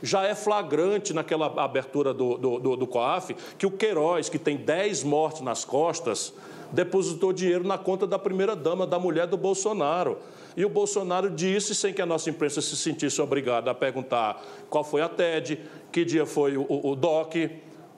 [0.02, 4.58] já é flagrante naquela abertura do, do, do, do COAF que o Queiroz, que tem
[4.58, 6.34] 10 mortes nas costas,
[6.72, 10.18] depositou dinheiro na conta da primeira-dama, da mulher do Bolsonaro.
[10.56, 14.84] E o Bolsonaro disse, sem que a nossa imprensa se sentisse obrigada a perguntar qual
[14.84, 15.62] foi a TED,
[15.92, 17.52] que dia foi o, o, DOC,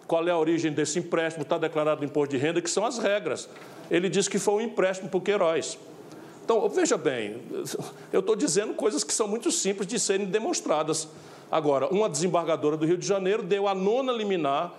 [0.06, 3.50] qual é a origem desse empréstimo, está declarado imposto de renda, que são as regras.
[3.90, 5.78] Ele disse que foi um empréstimo para o Queiroz.
[6.44, 7.38] Então, veja bem,
[8.12, 11.08] eu estou dizendo coisas que são muito simples de serem demonstradas.
[11.50, 14.74] Agora, uma desembargadora do Rio de Janeiro deu a nona liminar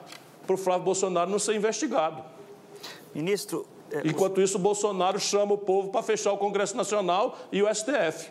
[0.46, 2.22] para o Flávio Bolsonaro não ser investigado.
[3.14, 3.66] Ministro,
[4.04, 8.30] Enquanto isso, o Bolsonaro chama o povo para fechar o Congresso Nacional e o STF.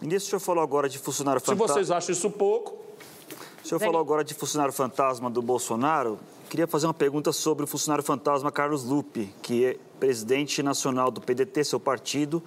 [0.00, 1.66] Ministro, o senhor falou agora de funcionário fantasma.
[1.66, 2.78] Se vocês acham isso pouco.
[3.64, 6.18] O senhor falou agora de funcionário fantasma do Bolsonaro.
[6.52, 11.18] Queria fazer uma pergunta sobre o funcionário fantasma Carlos Lupe, que é presidente nacional do
[11.18, 12.42] PDT, seu partido.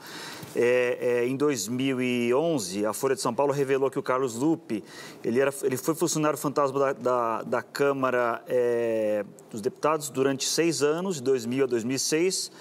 [0.56, 4.84] É, é, em 2011, a Folha de São Paulo revelou que o Carlos Lupe
[5.24, 10.84] ele, era, ele foi funcionário fantasma da, da, da Câmara é, dos Deputados durante seis
[10.84, 12.52] anos, de 2000 a 2006.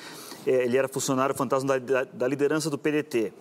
[0.46, 3.34] É, ele era funcionário fantasma da, da liderança do PDT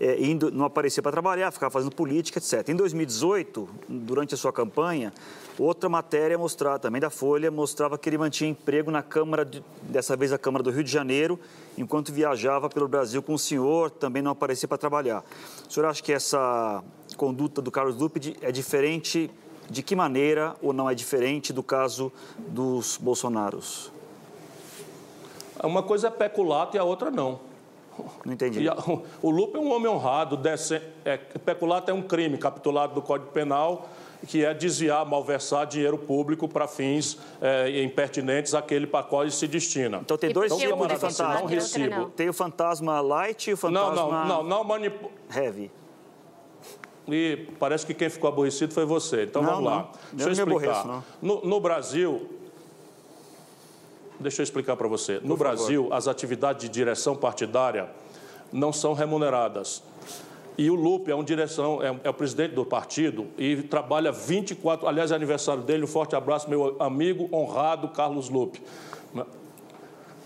[0.00, 2.70] é, indo, não aparecia para trabalhar, ficava fazendo política, etc.
[2.70, 5.12] Em 2018, durante a sua campanha,
[5.58, 10.16] outra matéria mostrava, também da Folha, mostrava que ele mantinha emprego na Câmara, de, dessa
[10.16, 11.38] vez a Câmara do Rio de Janeiro,
[11.76, 15.22] enquanto viajava pelo Brasil com o senhor, também não aparecia para trabalhar.
[15.68, 16.82] O senhor acha que essa
[17.16, 19.30] conduta do Carlos Lupe é diferente
[19.68, 23.92] de que maneira ou não é diferente do caso dos Bolsonaros?
[25.62, 27.49] Uma coisa é peculato e a outra não.
[28.24, 28.68] Não entendi.
[28.68, 28.74] A,
[29.22, 33.30] o Lupe é um homem honrado, decente, é, peculato é um crime capitulado do Código
[33.30, 33.88] Penal,
[34.26, 39.48] que é desviar, malversar dinheiro público para fins é, impertinentes àquele para qual ele se
[39.48, 39.98] destina.
[39.98, 41.40] Então tem dois então, tipos de fantasma.
[41.40, 42.10] Não recibo.
[42.10, 44.94] Tem o fantasma light e o fantasma não, não, não, não manip...
[45.34, 45.70] heavy.
[47.08, 49.24] E parece que quem ficou aborrecido foi você.
[49.24, 49.76] Então não, vamos lá.
[49.76, 49.90] Não.
[50.12, 50.80] Deixa eu explicar.
[50.80, 52.28] Aborreço, no, no Brasil,
[54.20, 55.18] Deixa eu explicar para você.
[55.24, 57.88] No Brasil, as atividades de direção partidária
[58.52, 59.82] não são remuneradas.
[60.58, 64.86] E o Lupe é, um direção, é, é, o presidente do partido e trabalha 24.
[64.86, 65.84] Aliás, é aniversário dele.
[65.84, 68.60] Um forte abraço, meu amigo honrado Carlos Lupe.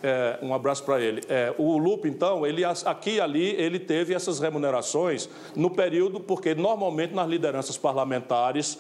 [0.02, 1.22] É, um abraço para ele.
[1.28, 6.54] É, o Lupe, então, ele aqui e ali ele teve essas remunerações no período, porque
[6.54, 8.78] normalmente nas lideranças parlamentares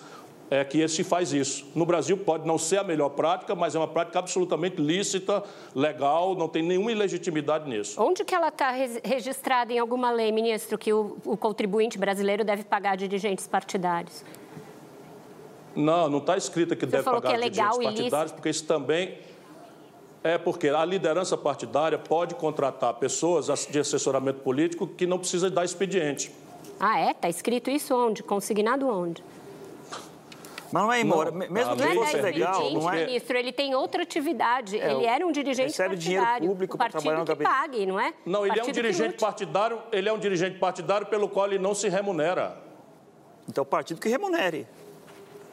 [0.54, 1.66] é que se faz isso.
[1.74, 5.42] No Brasil pode não ser a melhor prática, mas é uma prática absolutamente lícita,
[5.74, 8.00] legal, não tem nenhuma ilegitimidade nisso.
[8.00, 8.70] Onde que ela está
[9.02, 14.24] registrada em alguma lei, ministro, que o, o contribuinte brasileiro deve pagar dirigentes partidários?
[15.74, 18.64] Não, não está escrito que Você deve pagar que é legal, dirigentes partidários, porque isso
[18.64, 19.18] também
[20.22, 25.64] é porque a liderança partidária pode contratar pessoas de assessoramento político que não precisa dar
[25.64, 26.30] expediente.
[26.78, 27.10] Ah, é?
[27.10, 28.22] Está escrito isso onde?
[28.22, 29.22] Consignado onde?
[30.74, 31.32] Mas não é imoral.
[31.32, 33.06] Mesmo que fosse legal, não é...
[33.06, 34.76] ministro, ele tem outra atividade.
[34.76, 36.26] É, ele era um dirigente recebe partidário.
[36.26, 37.54] dinheiro público para trabalhar no gabinete.
[37.54, 38.12] pague, não é?
[38.26, 41.76] Não, ele é um dirigente partidário, ele é um dirigente partidário pelo qual ele não
[41.76, 42.60] se remunera.
[43.48, 44.66] Então, o partido que remunere.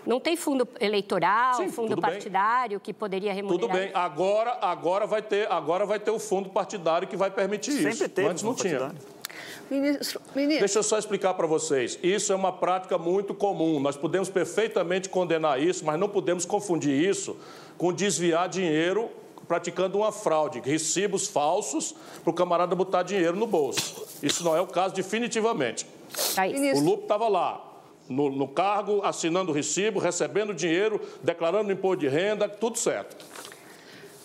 [0.08, 2.84] Não tem fundo eleitoral, Sim, fundo partidário bem.
[2.84, 3.62] que poderia remunerar?
[3.62, 3.92] Tudo bem.
[3.94, 7.98] Agora, agora, vai ter, agora vai ter o fundo partidário que vai permitir Sempre isso.
[8.00, 8.80] Sempre teve Antes não tinha.
[8.80, 9.22] Partidário.
[9.72, 10.60] Ministro, ministro.
[10.60, 11.98] Deixa eu só explicar para vocês.
[12.04, 13.80] Isso é uma prática muito comum.
[13.80, 17.38] Nós podemos perfeitamente condenar isso, mas não podemos confundir isso
[17.78, 19.10] com desviar dinheiro
[19.48, 24.06] praticando uma fraude, recibos falsos para o camarada botar dinheiro no bolso.
[24.22, 25.86] Isso não é o caso definitivamente.
[26.36, 27.62] Tá o Lupo estava lá,
[28.10, 33.26] no, no cargo, assinando o recibo, recebendo dinheiro, declarando imposto de renda, tudo certo.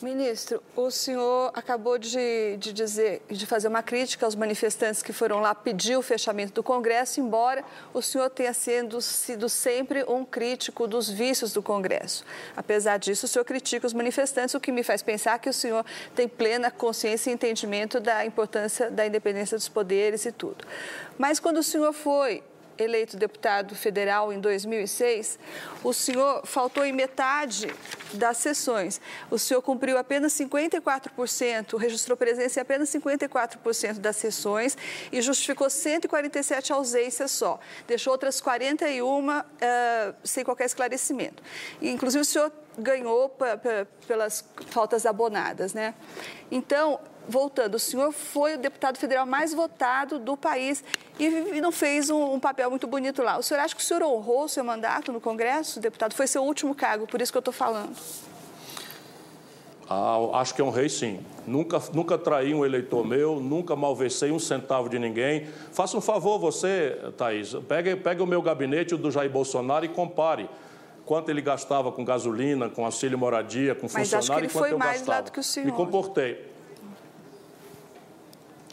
[0.03, 5.41] Ministro, o senhor acabou de, de, dizer, de fazer uma crítica aos manifestantes que foram
[5.41, 10.87] lá pedir o fechamento do Congresso, embora o senhor tenha sido, sido sempre um crítico
[10.87, 12.25] dos vícios do Congresso.
[12.55, 15.85] Apesar disso, o senhor critica os manifestantes, o que me faz pensar que o senhor
[16.15, 20.63] tem plena consciência e entendimento da importância da independência dos poderes e tudo.
[21.17, 22.43] Mas quando o senhor foi
[22.79, 25.39] eleito deputado federal em 2006,
[25.83, 27.73] o senhor faltou em metade
[28.13, 29.01] das sessões.
[29.31, 34.77] O senhor cumpriu apenas 54%, registrou presença em apenas 54% das sessões
[35.11, 37.59] e justificou 147 ausências só.
[37.87, 39.43] Deixou outras 41 uh,
[40.25, 41.43] sem qualquer esclarecimento.
[41.81, 43.35] E, inclusive, o senhor ganhou
[44.07, 45.95] pelas faltas abonadas, né?
[46.51, 50.83] Então, voltando, o senhor foi o deputado federal mais votado do país
[51.19, 53.39] e não fez um, um, papel muito bonito lá.
[53.39, 56.15] O senhor acha que o senhor honrou o seu mandato no Congresso, deputado?
[56.15, 57.95] Foi seu último cargo, por isso que eu estou falando.
[59.89, 61.21] Ah, acho que honrei sim.
[61.47, 65.47] Nunca, nunca traí um eleitor meu, nunca malvecei um centavo de ninguém.
[65.73, 69.89] Faça um favor você, Thaís, pegue, pegue o meu gabinete, o do Jair Bolsonaro, e
[69.89, 70.51] compare
[71.05, 74.75] quanto ele gastava com gasolina, com auxílio moradia, com funcionário, Mas acho que ele foi
[74.75, 75.19] mais gastava.
[75.19, 75.67] Lá do que o senhor.
[75.67, 76.56] Me comportei.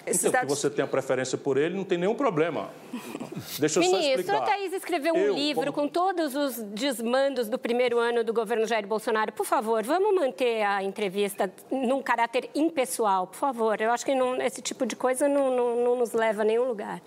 [0.06, 0.54] Esses então, dados...
[0.54, 2.70] que você tem a preferência por ele, não tem nenhum problema.
[3.58, 4.38] Deixa eu Ministro, só explicar.
[4.38, 5.88] a Thaís escreveu um eu, livro como...
[5.88, 9.32] com todos os desmandos do primeiro ano do governo Jair Bolsonaro.
[9.32, 13.80] Por favor, vamos manter a entrevista num caráter impessoal, por favor.
[13.80, 16.68] Eu acho que não, esse tipo de coisa não, não, não nos leva a nenhum
[16.68, 17.02] lugar.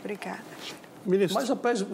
[0.00, 0.42] Obrigada.
[1.06, 1.34] Ministro.
[1.38, 1.84] Mas, rapaz,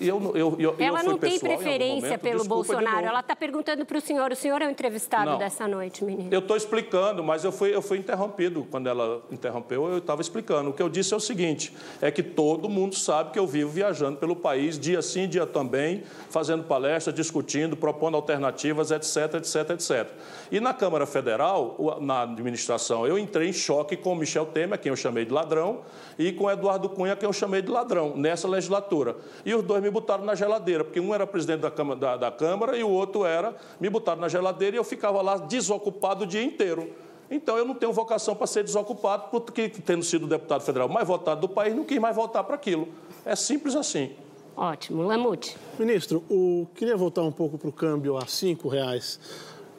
[0.00, 3.06] eu, eu, eu, ela não tem preferência momento, pelo Bolsonaro.
[3.06, 4.30] Ela está perguntando para o senhor.
[4.30, 6.32] O senhor é o entrevistado não, dessa noite, ministro.
[6.32, 8.66] Eu estou explicando, mas eu fui, eu fui interrompido.
[8.70, 10.70] Quando ela interrompeu, eu estava explicando.
[10.70, 13.70] O que eu disse é o seguinte: é que todo mundo sabe que eu vivo
[13.70, 20.08] viajando pelo país, dia sim, dia também, fazendo palestras, discutindo, propondo alternativas, etc, etc, etc.
[20.50, 24.90] E na Câmara Federal, na administração, eu entrei em choque com o Michel Temer, quem
[24.90, 25.80] eu chamei de ladrão,
[26.18, 29.16] e com o Eduardo Cunha, quem eu chamei de ladrão, nessa legislação legislatura.
[29.44, 32.30] E os dois me botaram na geladeira, porque um era presidente da Câmara, da, da
[32.30, 33.56] Câmara e o outro era.
[33.80, 36.92] Me botaram na geladeira e eu ficava lá desocupado o dia inteiro.
[37.30, 41.40] Então, eu não tenho vocação para ser desocupado, porque, tendo sido deputado federal mais votado
[41.40, 42.88] do país, não quis mais voltar para aquilo.
[43.24, 44.10] É simples assim.
[44.56, 45.04] Ótimo.
[45.04, 45.56] Lamute.
[45.78, 46.66] Ministro, o...
[46.74, 49.20] queria voltar um pouco para o câmbio a R$ reais.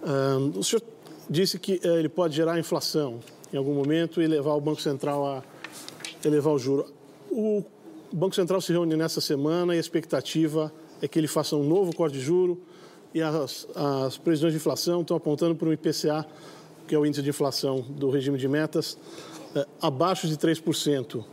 [0.01, 0.81] Um, o senhor
[1.29, 3.19] disse que uh, ele pode gerar inflação
[3.53, 5.43] em algum momento e levar o Banco Central a
[6.23, 6.85] elevar o juro.
[7.29, 7.63] O
[8.11, 11.63] o Banco Central se reúne nessa semana e a expectativa é que ele faça um
[11.63, 12.61] novo corte de juro
[13.13, 16.25] e as, as previsões de inflação estão apontando para o IPCA,
[16.87, 18.97] que é o índice de inflação do regime de metas,
[19.55, 21.23] é, abaixo de 3%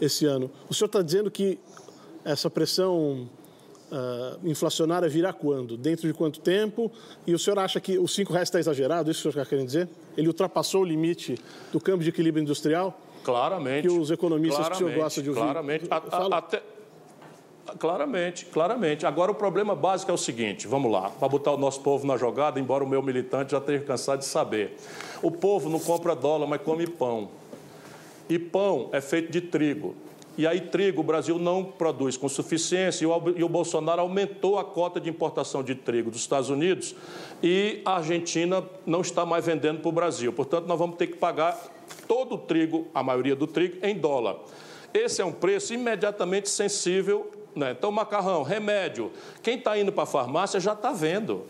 [0.00, 0.50] esse ano.
[0.68, 1.58] O senhor está dizendo que
[2.24, 3.28] essa pressão
[3.90, 5.76] uh, inflacionária virá quando?
[5.76, 6.90] Dentro de quanto tempo?
[7.26, 9.10] E o senhor acha que os R$ reais está exagerado?
[9.10, 9.88] Isso que o senhor está querendo dizer?
[10.16, 11.38] Ele ultrapassou o limite
[11.72, 13.00] do câmbio de equilíbrio industrial?
[13.24, 13.88] Claramente.
[13.88, 15.40] Que os economistas que o senhor gosta de ouvir.
[15.40, 15.86] Claramente.
[15.90, 16.62] A, a, até,
[17.78, 19.06] claramente, claramente.
[19.06, 22.16] Agora, o problema básico é o seguinte: vamos lá, para botar o nosso povo na
[22.16, 24.76] jogada, embora o meu militante já esteja cansado de saber.
[25.22, 27.28] O povo não compra dólar, mas come pão.
[28.28, 29.94] E pão é feito de trigo.
[30.38, 34.98] E aí, trigo, o Brasil não produz com suficiência, e o Bolsonaro aumentou a cota
[35.00, 36.94] de importação de trigo dos Estados Unidos,
[37.42, 40.32] e a Argentina não está mais vendendo para o Brasil.
[40.32, 41.60] Portanto, nós vamos ter que pagar
[42.10, 44.40] todo o trigo, a maioria do trigo, em dólar.
[44.92, 47.30] Esse é um preço imediatamente sensível.
[47.54, 47.70] Né?
[47.70, 49.12] Então, macarrão, remédio.
[49.44, 51.46] Quem está indo para a farmácia já está vendo.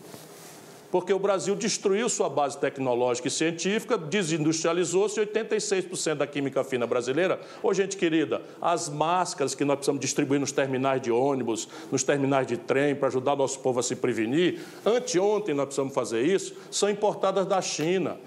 [0.91, 7.39] Porque o Brasil destruiu sua base tecnológica e científica, desindustrializou-se 86% da química fina brasileira.
[7.63, 12.45] Ô, gente querida, as máscaras que nós precisamos distribuir nos terminais de ônibus, nos terminais
[12.45, 16.87] de trem, para ajudar nosso povo a se prevenir, anteontem nós precisamos fazer isso, são
[16.87, 18.19] importadas da China.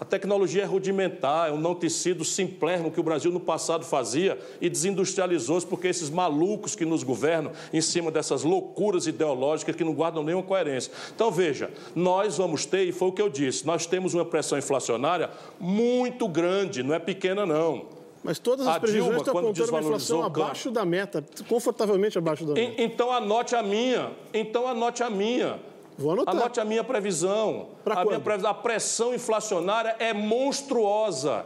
[0.00, 4.38] A tecnologia é rudimentar, é um não tecido simplérrimo que o Brasil no passado fazia
[4.58, 9.92] e desindustrializou-se porque esses malucos que nos governam em cima dessas loucuras ideológicas que não
[9.92, 10.90] guardam nenhuma coerência.
[11.14, 14.56] Então, veja, nós vamos ter, e foi o que eu disse, nós temos uma pressão
[14.56, 15.28] inflacionária
[15.60, 18.00] muito grande, não é pequena, não.
[18.24, 22.46] Mas todas as a previsões Dilma, estão apontando uma inflação abaixo da meta, confortavelmente abaixo
[22.46, 22.82] da meta.
[22.82, 24.12] Então anote a minha.
[24.32, 25.58] Então anote a minha.
[26.00, 26.34] Vou anotar.
[26.34, 27.68] Anote a minha previsão.
[27.84, 31.44] Para a minha previsão, a pressão inflacionária é monstruosa.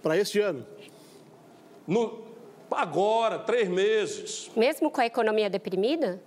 [0.00, 0.64] Para este ano?
[1.84, 2.20] No,
[2.70, 4.52] agora, três meses.
[4.54, 6.22] Mesmo com a economia deprimida?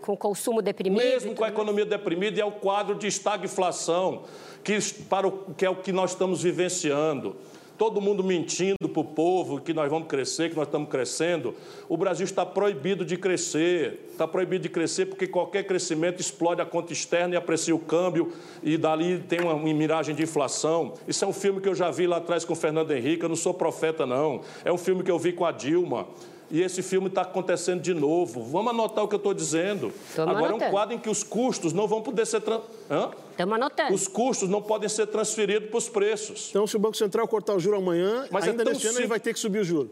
[0.00, 1.04] Com o consumo deprimido?
[1.04, 4.24] Mesmo com a economia deprimida, é o quadro de estagflação,
[4.64, 4.76] que,
[5.08, 7.36] para o, que é o que nós estamos vivenciando.
[7.80, 11.54] Todo mundo mentindo para o povo que nós vamos crescer, que nós estamos crescendo.
[11.88, 14.06] O Brasil está proibido de crescer.
[14.12, 18.34] Está proibido de crescer porque qualquer crescimento explode a conta externa e aprecia o câmbio
[18.62, 20.92] e dali tem uma, miragem de inflação.
[21.08, 23.30] Isso é um filme que eu já vi lá atrás com o Fernando Henrique, eu
[23.30, 24.42] não sou profeta, não.
[24.62, 26.06] É um filme que eu vi com a Dilma.
[26.50, 28.42] E esse filme está acontecendo de novo.
[28.42, 29.92] Vamos anotar o que eu estou dizendo.
[30.16, 30.64] Tamo Agora anotando.
[30.64, 32.40] é um quadro em que os custos não vão poder ser.
[32.40, 32.60] Tran...
[32.90, 33.10] Hã?
[33.30, 33.94] Estamos anotando.
[33.94, 36.48] Os custos não podem ser transferidos para os preços.
[36.50, 39.06] Então, se o Banco Central cortar o juro amanhã, Mas é ainda neste ano ele
[39.06, 39.90] vai ter que subir o juro.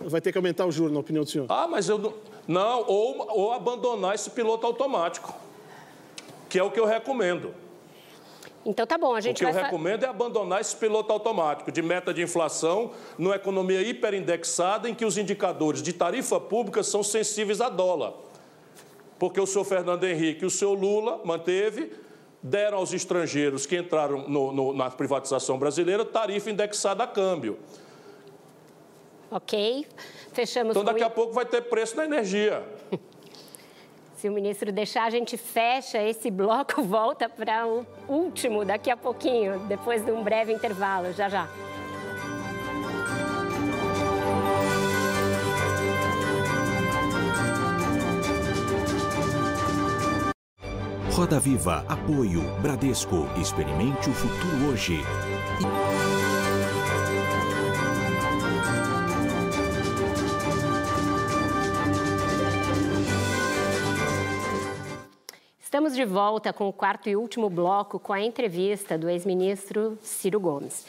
[0.00, 1.46] Vai ter que aumentar o juro, na opinião do senhor.
[1.48, 2.14] Ah, mas eu não.
[2.48, 5.32] Não, ou, ou abandonar esse piloto automático,
[6.48, 7.54] que é o que eu recomendo.
[8.64, 9.62] Então tá bom, a O gente que eu vai...
[9.62, 14.94] fa- recomendo é abandonar esse piloto automático de meta de inflação numa economia hiperindexada em
[14.94, 18.12] que os indicadores de tarifa pública são sensíveis a dólar.
[19.18, 21.90] Porque o senhor Fernando Henrique e o senhor Lula manteve,
[22.42, 27.58] deram aos estrangeiros que entraram no- no- na privatização brasileira tarifa indexada a câmbio.
[29.30, 29.86] Ok,
[30.32, 32.64] fechamos Então daqui a pouco vai ter preço na energia.
[34.20, 38.96] Se o ministro deixar, a gente fecha esse bloco, volta para o último daqui a
[38.96, 41.10] pouquinho, depois de um breve intervalo.
[41.14, 41.48] Já, já.
[51.10, 53.26] Roda Viva, apoio, Bradesco.
[53.40, 54.98] Experimente o futuro hoje.
[65.80, 70.38] Estamos de volta com o quarto e último bloco com a entrevista do ex-ministro Ciro
[70.38, 70.84] Gomes.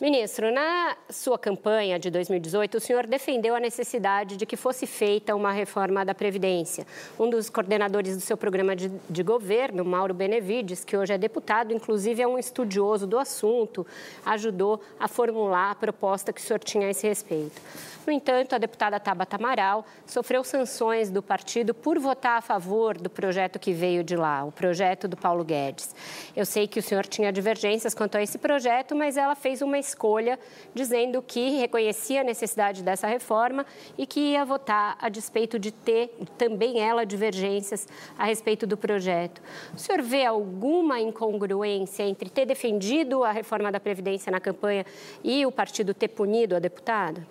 [0.00, 5.36] Ministro, na sua campanha de 2018, o senhor defendeu a necessidade de que fosse feita
[5.36, 6.86] uma reforma da Previdência.
[7.18, 11.74] Um dos coordenadores do seu programa de, de governo, Mauro Benevides, que hoje é deputado,
[11.74, 13.86] inclusive é um estudioso do assunto,
[14.24, 17.60] ajudou a formular a proposta que o senhor tinha a esse respeito.
[18.06, 23.10] No entanto, a deputada Tabata Amaral sofreu sanções do partido por votar a favor do
[23.10, 25.94] projeto que veio de lá, o projeto do Paulo Guedes.
[26.34, 29.78] Eu sei que o senhor tinha divergências quanto a esse projeto, mas ela fez uma
[29.90, 30.38] escolha
[30.74, 33.64] dizendo que reconhecia a necessidade dessa reforma
[33.98, 37.86] e que ia votar a despeito de ter também ela divergências
[38.18, 39.42] a respeito do projeto.
[39.74, 44.84] O senhor vê alguma incongruência entre ter defendido a reforma da Previdência na campanha
[45.22, 47.26] e o partido ter punido a deputada?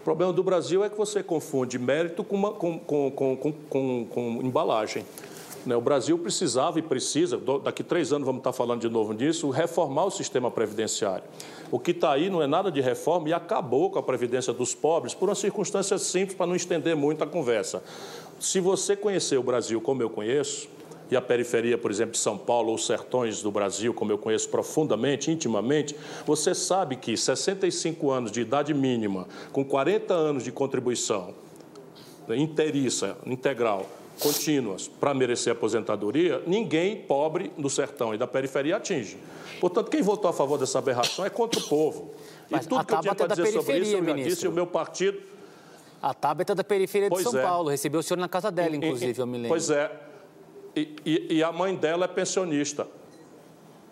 [0.00, 5.04] O problema do Brasil é que você confunde mérito com, uma- com- com- com- embalagem.
[5.64, 5.76] Né?
[5.76, 10.04] O Brasil precisava e precisa, daqui três anos vamos estar falando de novo disso, reformar
[10.04, 11.24] o sistema previdenciário.
[11.70, 14.74] O que está aí não é nada de reforma e acabou com a previdência dos
[14.74, 17.82] pobres por uma circunstância simples, para não estender muito a conversa.
[18.40, 20.68] Se você conhecer o Brasil como eu conheço,
[21.10, 24.18] e a periferia, por exemplo, de São Paulo, ou os sertões do Brasil, como eu
[24.18, 25.96] conheço profundamente, intimamente,
[26.26, 31.34] você sabe que 65 anos de idade mínima, com 40 anos de contribuição
[32.26, 33.86] né, inteiriça, integral,
[34.18, 39.16] contínuas, para merecer aposentadoria, ninguém pobre do sertão e da periferia atinge.
[39.60, 42.14] Portanto, quem votou a favor dessa aberração é contra o povo.
[42.48, 43.94] E Mas tudo a que eu tinha é para da dizer sobre isso, eu periferia,
[43.96, 44.48] já disse, ministro.
[44.48, 45.20] e o meu partido
[46.00, 47.42] A Tabata é da periferia de Pois São é.
[47.42, 47.70] Paulo.
[47.70, 49.48] Recebeu o senhor na casa dela, E- inclusive, e- eu me lembro.
[49.48, 49.90] Pois é.
[50.76, 52.86] E, e- e a mãe dela é pensionista.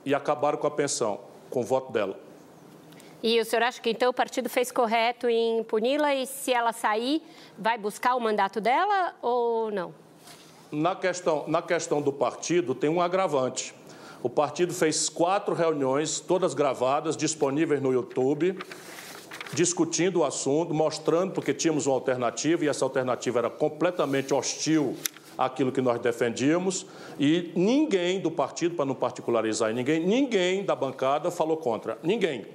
[0.05, 1.19] E acabaram com a pensão,
[1.51, 2.17] com o voto dela.
[3.23, 6.73] E o senhor acha que então o partido fez correto em puni-la e se ela
[6.73, 7.21] sair,
[7.59, 9.93] vai buscar o mandato dela ou não?
[10.71, 13.75] Na questão, na questão do partido, tem um agravante.
[14.23, 18.59] O partido fez quatro reuniões, todas gravadas, disponíveis no YouTube,
[19.53, 24.97] discutindo o assunto, mostrando, porque tínhamos uma alternativa e essa alternativa era completamente hostil
[25.39, 26.87] àquilo que nós defendíamos.
[27.21, 31.99] E ninguém do partido, para não particularizar ninguém, ninguém da bancada falou contra.
[32.03, 32.47] Ninguém.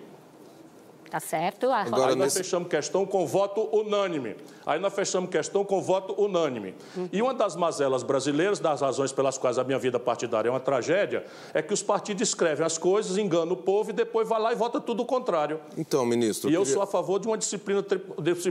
[1.12, 1.70] Tá certo?
[1.70, 4.38] A- Agora, Aí nós nesse- fechamos questão com voto unânime.
[4.66, 6.74] Aí nós fechamos questão com voto unânime.
[7.12, 10.59] E uma das mazelas brasileiras, das razões pelas quais a minha vida partidária é uma
[10.62, 14.53] tragédia, é que os partidos escrevem as coisas, enganam o povo e depois vai lá
[14.53, 15.59] e vota tudo o contrário.
[15.78, 16.49] Então, ministro.
[16.49, 17.86] E eu queria- sou a favor de uma disciplina,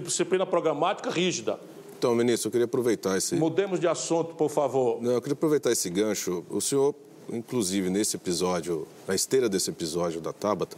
[0.04, 1.58] disciplina programática rígida.
[1.98, 3.36] Então, ministro, eu queria aproveitar esse.
[3.36, 5.00] Mudemos de assunto, por favor.
[5.02, 6.44] Não, eu queria aproveitar esse gancho.
[6.50, 6.94] O senhor,
[7.32, 10.76] inclusive, nesse episódio, na esteira desse episódio da Tabata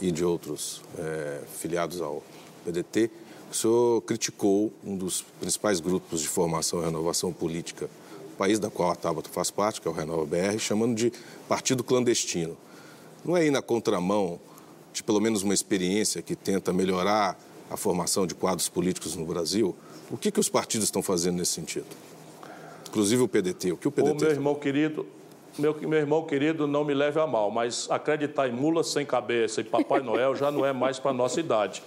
[0.00, 2.22] e de outros eh, filiados ao
[2.64, 3.10] PDT,
[3.50, 8.70] o senhor criticou um dos principais grupos de formação e renovação política do país, da
[8.70, 11.12] qual a Tabata faz parte, que é o Renova BR, chamando de
[11.48, 12.56] partido clandestino.
[13.24, 14.38] Não é ir na contramão
[14.92, 17.38] de pelo menos uma experiência que tenta melhorar
[17.70, 19.74] a formação de quadros políticos no Brasil?
[20.10, 21.86] O que, que os partidos estão fazendo nesse sentido?
[22.88, 23.72] Inclusive o PDT.
[23.72, 25.06] O que o Ô, PDT meu irmão querido,
[25.58, 29.60] meu, meu irmão querido, não me leve a mal, mas acreditar em mula sem cabeça
[29.60, 31.82] e Papai Noel já não é mais para a nossa idade.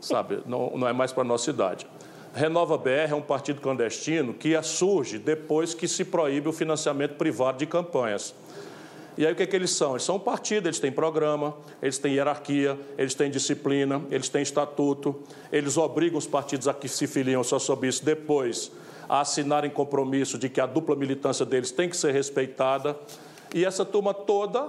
[0.00, 0.40] Sabe?
[0.46, 1.86] Não, não é mais para a nossa idade.
[2.34, 7.58] Renova BR é um partido clandestino que surge depois que se proíbe o financiamento privado
[7.58, 8.34] de campanhas.
[9.16, 9.92] E aí o que, é que eles são?
[9.92, 14.42] Eles são um partido, eles têm programa, eles têm hierarquia, eles têm disciplina, eles têm
[14.42, 15.16] estatuto,
[15.50, 18.70] eles obrigam os partidos a que se filiam só sobre isso depois
[19.08, 22.96] a assinarem compromisso de que a dupla militância deles tem que ser respeitada.
[23.54, 24.68] E essa turma toda,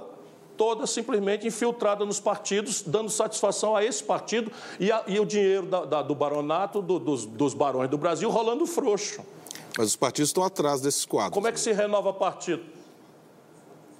[0.56, 5.66] toda simplesmente infiltrada nos partidos, dando satisfação a esse partido e, a, e o dinheiro
[5.66, 9.22] da, da, do baronato, do, dos, dos barões do Brasil, rolando frouxo.
[9.78, 11.34] Mas os partidos estão atrás desses quadros.
[11.34, 12.64] Como é que se renova partido?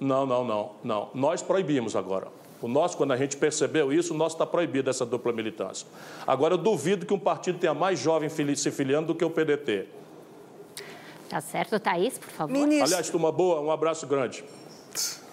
[0.00, 1.10] Não, não, não, não.
[1.14, 2.28] Nós proibimos agora.
[2.60, 5.86] O nosso, quando a gente percebeu isso, o nosso está proibido essa dupla militância.
[6.26, 9.86] Agora, eu duvido que um partido tenha mais jovem se filiando do que o PDT.
[11.28, 12.52] Tá certo, Thaís, por favor.
[12.52, 12.86] Ministro...
[12.86, 14.44] Aliás, turma boa, um abraço grande.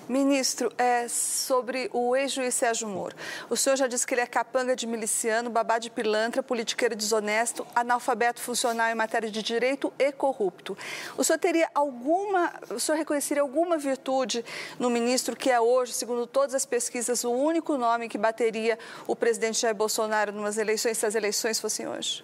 [0.08, 3.16] Ministro, é sobre o ex-juiz Sérgio Moro.
[3.50, 7.66] O senhor já disse que ele é capanga de miliciano, babá de pilantra, politiqueiro desonesto,
[7.74, 10.78] analfabeto funcional em matéria de direito e corrupto.
[11.18, 14.46] O senhor teria alguma, o senhor reconheceria alguma virtude
[14.78, 18.78] no ministro que é hoje, segundo todas as pesquisas, o único nome que bateria
[19.08, 22.24] o presidente Jair Bolsonaro numas eleições, se as eleições fossem hoje?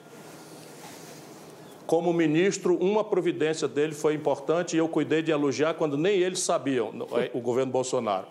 [1.92, 6.40] Como ministro, uma providência dele foi importante e eu cuidei de elogiar quando nem eles
[6.40, 8.28] sabiam, é, o governo Bolsonaro.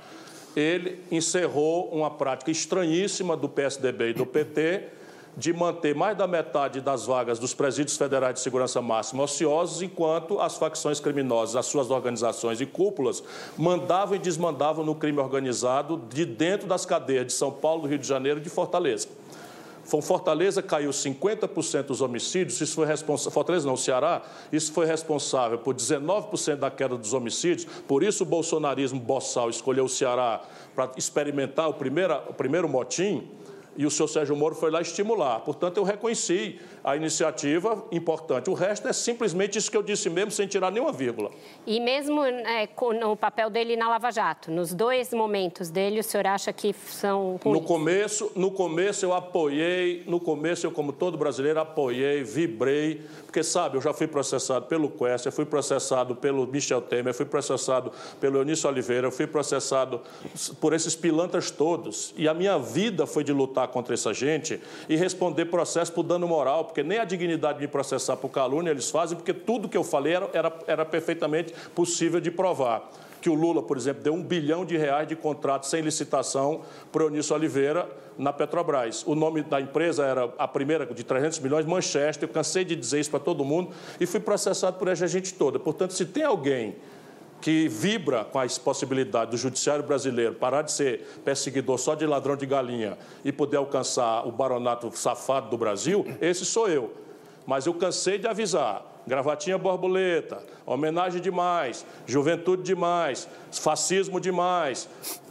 [0.57, 4.85] Ele encerrou uma prática estranhíssima do PSDB e do PT
[5.37, 10.41] de manter mais da metade das vagas dos presídios federais de segurança máxima ociosos, enquanto
[10.41, 13.23] as facções criminosas, as suas organizações e cúpulas,
[13.59, 17.99] mandavam e desmandavam no crime organizado de dentro das cadeias de São Paulo, do Rio
[17.99, 19.20] de Janeiro e de Fortaleza.
[19.85, 25.75] Fortaleza caiu 50% dos homicídios, isso foi responsável, Fortaleza não, Ceará, isso foi responsável por
[25.75, 30.43] 19% da queda dos homicídios, por isso o bolsonarismo boçal escolheu o Ceará
[30.75, 33.29] para experimentar o primeiro, o primeiro motim,
[33.77, 35.41] e o senhor Sérgio Moro foi lá estimular.
[35.41, 38.49] Portanto, eu reconheci a iniciativa importante.
[38.51, 41.31] O resto é simplesmente isso que eu disse mesmo, sem tirar nenhuma vírgula.
[41.67, 46.05] E mesmo é, com o papel dele na Lava Jato, nos dois momentos dele, o
[46.05, 47.61] senhor acha que são ruins?
[47.61, 53.43] No começo, no começo eu apoiei, no começo eu, como todo brasileiro, apoiei, vibrei, porque,
[53.43, 57.93] sabe, eu já fui processado pelo Quest, eu fui processado pelo Michel Temer, fui processado
[58.21, 60.01] pelo Eunício Oliveira, eu fui processado
[60.61, 62.15] por esses pilantras todos.
[62.17, 66.27] E a minha vida foi de lutar contra essa gente e responder processo por dano
[66.27, 69.85] moral, porque nem a dignidade de processar por calúnia eles fazem, porque tudo que eu
[69.85, 72.89] falei era, era, era perfeitamente possível de provar
[73.21, 77.03] que o Lula, por exemplo, deu um bilhão de reais de contrato sem licitação para
[77.03, 77.87] o Eunício Oliveira
[78.17, 79.05] na Petrobras.
[79.07, 82.29] O nome da empresa era a primeira de 300 milhões, Manchester.
[82.29, 85.59] Eu cansei de dizer isso para todo mundo e fui processado por essa gente toda.
[85.59, 86.77] Portanto, se tem alguém
[87.41, 92.37] que vibra com a possibilidade do judiciário brasileiro parar de ser perseguidor só de ladrão
[92.37, 96.93] de galinha e poder alcançar o baronato safado do Brasil, esse sou eu.
[97.47, 98.87] Mas eu cansei de avisar.
[99.07, 104.89] Gravatinha borboleta, homenagem demais, juventude demais, fascismo demais,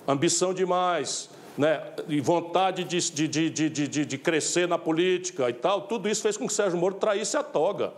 [0.08, 5.82] ambição demais, né, e vontade de, de, de, de, de crescer na política e tal,
[5.82, 7.94] tudo isso fez com que Sérgio Moro traísse a toga.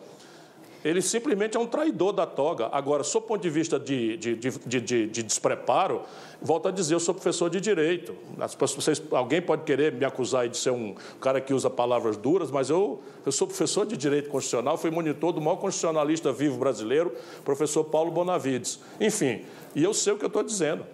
[0.84, 2.70] Ele simplesmente é um traidor da toga.
[2.72, 6.02] Agora, sob o ponto de vista de, de, de, de, de despreparo,
[6.42, 8.16] volto a dizer, eu sou professor de direito.
[8.60, 12.70] Vocês, alguém pode querer me acusar de ser um cara que usa palavras duras, mas
[12.70, 17.14] eu, eu sou professor de direito constitucional, fui monitor do maior constitucionalista vivo brasileiro,
[17.46, 18.80] professor Paulo Bonavides.
[19.00, 19.42] Enfim,
[19.76, 20.86] e eu sei o que eu estou dizendo.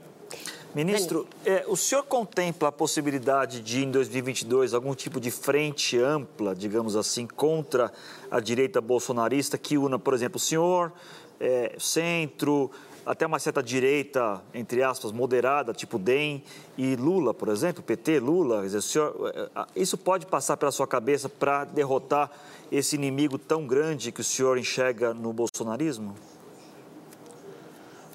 [0.77, 6.53] Ministro, é, o senhor contempla a possibilidade de, em 2022, algum tipo de frente ampla,
[6.53, 7.91] digamos assim, contra
[8.29, 10.93] a direita bolsonarista que una, por exemplo, o senhor,
[11.39, 12.69] é, centro,
[13.03, 16.43] até uma certa direita, entre aspas, moderada, tipo DEM,
[16.77, 21.27] e Lula, por exemplo, PT, Lula, dizer, senhor, é, isso pode passar pela sua cabeça
[21.27, 22.29] para derrotar
[22.71, 26.13] esse inimigo tão grande que o senhor enxerga no bolsonarismo?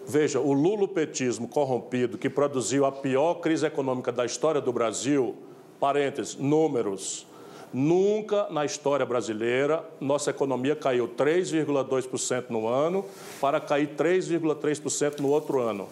[0.07, 5.37] Veja, o lulopetismo corrompido que produziu a pior crise econômica da história do Brasil,
[5.79, 7.27] parênteses, números,
[7.73, 13.05] nunca na história brasileira nossa economia caiu 3,2% no ano
[13.41, 15.89] para cair 3,3% no outro ano.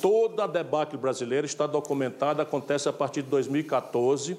[0.00, 4.36] Toda a debacle brasileira está documentada, acontece a partir de 2014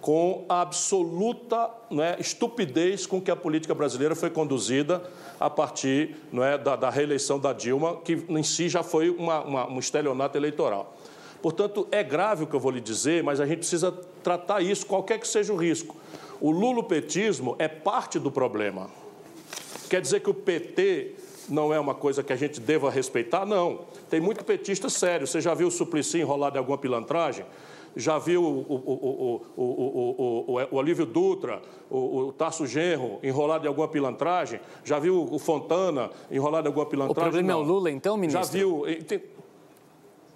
[0.00, 5.02] com a absoluta é, estupidez com que a política brasileira foi conduzida
[5.40, 9.68] a partir é, da, da, reeleição da Dilma, que em si já foi uma, uma,
[9.68, 10.96] um estelionato eleitoral.
[11.42, 13.92] Portanto, é grave o que eu vou lhe dizer, mas a gente precisa
[14.22, 15.96] tratar isso, qualquer que seja o risco.
[16.40, 18.90] O lulopetismo é parte do problema.
[19.88, 21.14] Quer dizer que o PT
[21.48, 23.46] não é uma coisa que a gente deva respeitar?
[23.46, 23.80] Não.
[24.10, 25.26] Tem muito petista sério.
[25.26, 27.44] Você já viu o Suplicy enrolado em alguma pilantragem?
[27.98, 31.60] Já viu o, o, o, o Olívio Dutra,
[31.90, 34.60] o, Tasso Genro enrolado em alguma pilantragem?
[34.84, 37.28] Já viu o Fontana enrolado em alguma pilantragem?
[37.28, 37.60] O problema não.
[37.60, 38.44] é o Lula, então, ministro?
[38.44, 38.84] Já viu.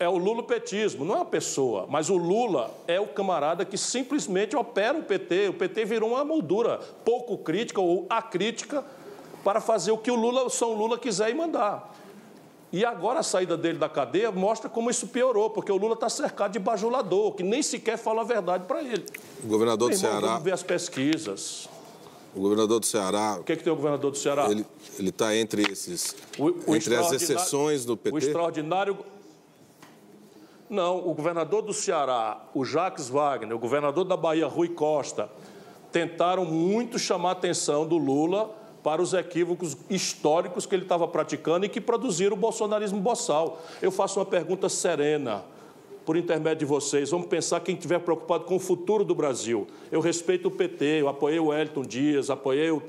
[0.01, 4.57] É o lulopetismo, não é uma pessoa, mas o Lula é o camarada que simplesmente
[4.57, 5.51] opera o PT.
[5.51, 8.85] O PT virou uma moldura pouco crítica ou acrítica
[9.45, 11.95] para fazer o que o Lula, o São Lula quiser e mandar.
[12.73, 16.09] E agora a saída dele da cadeia mostra como isso piorou, porque o Lula está
[16.09, 19.05] cercado de bajulador, que nem sequer fala a verdade para ele.
[19.45, 20.21] O governador do Ceará.
[20.21, 21.69] Vamos ver as pesquisas.
[22.35, 23.37] O governador do Ceará.
[23.39, 24.49] O que, é que tem o governador do Ceará?
[24.51, 24.65] Ele
[25.11, 26.17] está entre esses.
[26.39, 28.15] O, o entre as exceções do PT.
[28.15, 28.97] O extraordinário.
[30.71, 35.29] Não, o governador do Ceará, o Jacques Wagner, o governador da Bahia, Rui Costa,
[35.93, 41.67] tentaram muito chamar a atenção do Lula para os equívocos históricos que ele estava praticando
[41.67, 43.63] e que produziram o bolsonarismo boçal.
[43.81, 45.45] Eu faço uma pergunta serena,
[46.05, 47.11] por intermédio de vocês.
[47.11, 49.67] Vamos pensar quem estiver preocupado com o futuro do Brasil.
[49.91, 52.81] Eu respeito o PT, eu apoiei o Elton Dias, apoiei o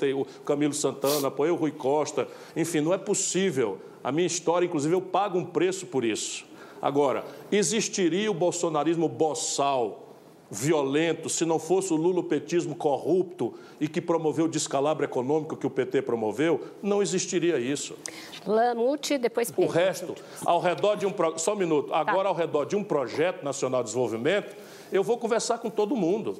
[0.45, 2.27] Camilo Santana, apoiei o Rui Costa.
[2.55, 3.77] Enfim, não é possível.
[4.03, 6.45] A minha história, inclusive, eu pago um preço por isso.
[6.81, 10.02] Agora, existiria o bolsonarismo boçal
[10.53, 15.69] violento, se não fosse o lulopetismo corrupto e que promoveu o descalabro econômico que o
[15.69, 17.95] PT promoveu, não existiria isso.
[18.45, 19.65] Lamute, depois Pedro.
[19.65, 20.15] O resto,
[20.45, 21.13] ao redor de um...
[21.37, 21.89] Só um minuto.
[21.89, 21.99] Tá.
[21.99, 22.29] Agora, tá.
[22.29, 24.55] ao redor de um projeto nacional de desenvolvimento,
[24.91, 26.37] eu vou conversar com todo mundo.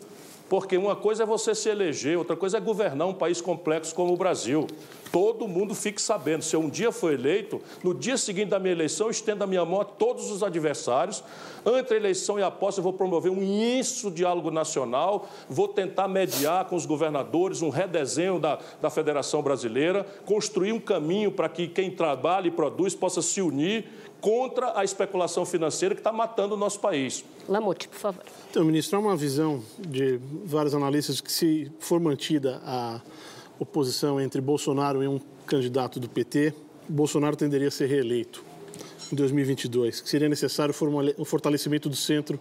[0.50, 4.14] Porque uma coisa é você se eleger, outra coisa é governar um país complexo como
[4.14, 4.68] o Brasil.
[5.12, 6.44] Todo mundo fique sabendo.
[6.44, 9.48] Se eu um dia for eleito, no dia seguinte da minha eleição, eu estendo a
[9.48, 11.24] minha mão a todos os adversários.
[11.66, 16.08] Entre a eleição e a posse, eu vou promover um imenso diálogo nacional, vou tentar
[16.08, 21.68] mediar com os governadores um redesenho da, da Federação Brasileira, construir um caminho para que
[21.68, 23.86] quem trabalha e produz possa se unir
[24.24, 27.26] contra a especulação financeira que está matando o nosso país.
[27.46, 28.24] Lamute, por favor.
[28.50, 33.02] Então, ministro, há uma visão de vários analistas que se for mantida a
[33.60, 36.54] oposição entre Bolsonaro e um candidato do PT,
[36.88, 38.42] Bolsonaro tenderia a ser reeleito
[39.12, 40.74] em 2022, que seria necessário
[41.18, 42.40] um fortalecimento do centro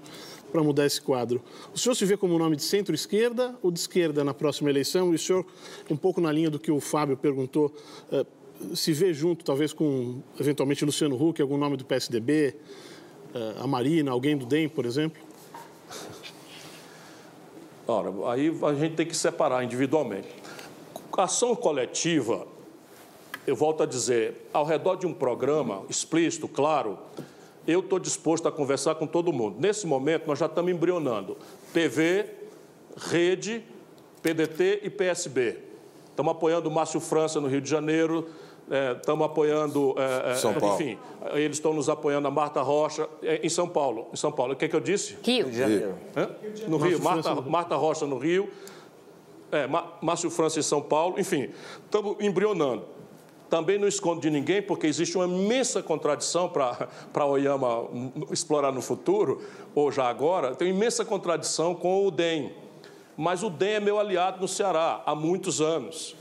[0.53, 1.43] para mudar esse quadro.
[1.75, 5.11] O senhor se vê como um nome de centro-esquerda ou de esquerda na próxima eleição?
[5.11, 5.45] E o senhor,
[5.91, 7.75] um pouco na linha do que o Fábio perguntou,
[8.13, 8.25] eh,
[8.75, 12.55] se vê junto, talvez, com, eventualmente, Luciano Huck, algum nome do PSDB,
[13.35, 15.21] eh, a Marina, alguém do DEM, por exemplo?
[17.87, 20.29] Ora, aí a gente tem que separar individualmente.
[21.17, 22.47] Ação coletiva,
[23.47, 26.99] eu volto a dizer, ao redor de um programa explícito, claro,
[27.67, 29.57] eu estou disposto a conversar com todo mundo.
[29.59, 31.37] Nesse momento, nós já estamos embrionando
[31.73, 32.27] PV,
[32.97, 33.65] Rede,
[34.23, 35.59] PDT e PSB.
[36.11, 38.29] Estamos apoiando o Márcio França no Rio de Janeiro,
[38.97, 40.75] estamos é, apoiando, é, é, São Paulo.
[40.75, 40.99] enfim,
[41.33, 44.09] eles estão nos apoiando a Marta Rocha é, em São Paulo.
[44.13, 45.17] Em São Paulo, o que, é que eu disse?
[45.23, 45.51] Rio.
[45.51, 45.95] de Janeiro.
[46.67, 48.49] No Rio, Marta, Marta Rocha no Rio,
[49.51, 49.69] é,
[50.01, 51.51] Márcio França em São Paulo, enfim,
[51.85, 52.85] estamos embrionando.
[53.51, 57.87] Também não escondo de ninguém, porque existe uma imensa contradição para a Oyama
[58.31, 59.43] explorar no futuro,
[59.75, 62.55] ou já agora, tem uma imensa contradição com o DEM.
[63.15, 66.17] Mas o DEM é meu aliado no Ceará há muitos anos.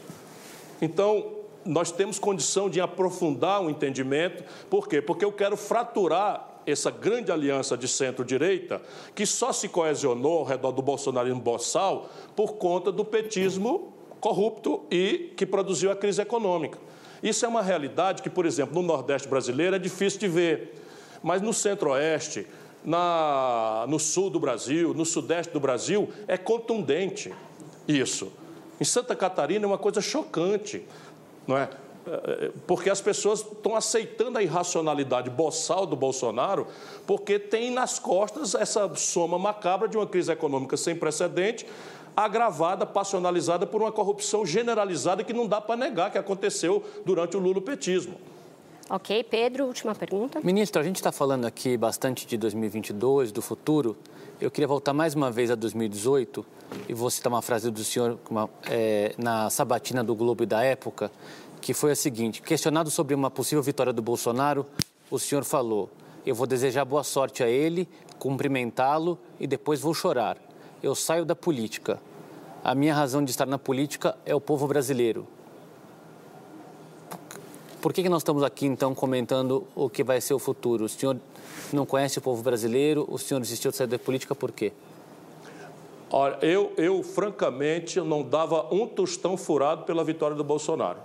[0.82, 4.44] Então, nós temos condição de aprofundar o entendimento.
[4.70, 5.02] Por quê?
[5.02, 8.82] Porque eu quero fraturar essa grande aliança de centro-direita,
[9.16, 15.34] que só se coesionou ao redor do bolsonarismo boçal por conta do petismo corrupto e
[15.36, 16.78] que produziu a crise econômica.
[17.24, 20.76] Isso é uma realidade que, por exemplo, no Nordeste brasileiro é difícil de ver,
[21.24, 22.46] mas no Centro-Oeste,
[22.84, 27.34] no Sul do Brasil, no Sudeste do Brasil, é contundente
[27.88, 28.32] isso.
[28.80, 30.84] Em Santa Catarina é uma coisa chocante
[31.48, 31.70] não é?
[32.66, 36.66] Porque as pessoas estão aceitando a irracionalidade boçal do Bolsonaro,
[37.06, 41.66] porque tem nas costas essa soma macabra de uma crise econômica sem precedente,
[42.18, 47.40] agravada, passionalizada por uma corrupção generalizada que não dá para negar que aconteceu durante o
[47.40, 48.16] lulopetismo.
[48.90, 50.42] Ok, Pedro, última pergunta.
[50.44, 53.96] Ministro, a gente está falando aqui bastante de 2022, do futuro.
[54.42, 56.44] Eu queria voltar mais uma vez a 2018
[56.90, 61.12] e vou citar uma frase do senhor uma, é, na sabatina do Globo da época,
[61.62, 64.66] que foi a seguinte: questionado sobre uma possível vitória do Bolsonaro,
[65.12, 65.92] o senhor falou:
[66.26, 67.88] Eu vou desejar boa sorte a ele,
[68.18, 70.40] cumprimentá-lo e depois vou chorar.
[70.82, 72.02] Eu saio da política.
[72.64, 75.28] A minha razão de estar na política é o povo brasileiro.
[77.80, 80.86] Por que, que nós estamos aqui, então, comentando o que vai ser o futuro?
[80.86, 81.18] O senhor
[81.76, 83.06] não conhece o povo brasileiro?
[83.10, 84.72] O senhor desistiu de sair da política por quê?
[86.10, 91.00] Olha, eu, eu francamente não dava um tostão furado pela vitória do Bolsonaro.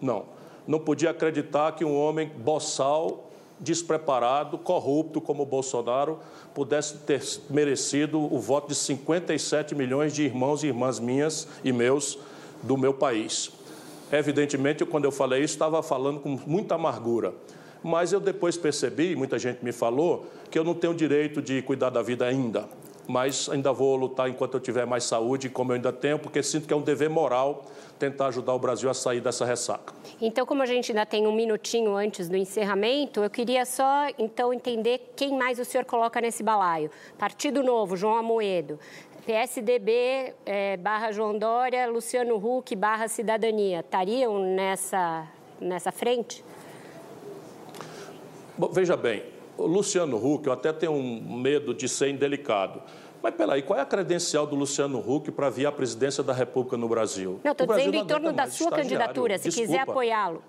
[0.00, 0.26] Não.
[0.64, 6.20] não podia acreditar que um homem boçal, despreparado, corrupto como o Bolsonaro,
[6.54, 7.20] pudesse ter
[7.50, 12.16] merecido o voto de 57 milhões de irmãos e irmãs minhas e meus
[12.62, 13.50] do meu país.
[14.12, 17.34] Evidentemente, quando eu falei isso, estava falando com muita amargura.
[17.82, 21.90] Mas eu depois percebi, muita gente me falou, que eu não tenho direito de cuidar
[21.90, 22.68] da vida ainda.
[23.06, 26.66] Mas ainda vou lutar enquanto eu tiver mais saúde, como eu ainda tenho, porque sinto
[26.66, 27.64] que é um dever moral
[27.98, 29.94] tentar ajudar o Brasil a sair dessa ressaca.
[30.20, 34.52] Então, como a gente ainda tem um minutinho antes do encerramento, eu queria só então
[34.52, 36.90] entender quem mais o senhor coloca nesse balaio.
[37.16, 38.78] Partido Novo, João Amoedo.
[39.26, 43.80] PSDB é, barra João Dória, Luciano Huck barra Cidadania.
[43.80, 45.26] Estariam nessa,
[45.60, 46.42] nessa frente?
[48.58, 49.22] Bom, veja bem,
[49.56, 52.82] o Luciano Huck, eu até tenho um medo de ser indelicado.
[53.22, 56.76] Mas peraí, qual é a credencial do Luciano Huck para vir à presidência da República
[56.76, 57.40] no Brasil?
[57.42, 59.68] Não, estou dizendo em torno da sua candidatura, se Desculpa.
[59.68, 60.42] quiser apoiá-lo.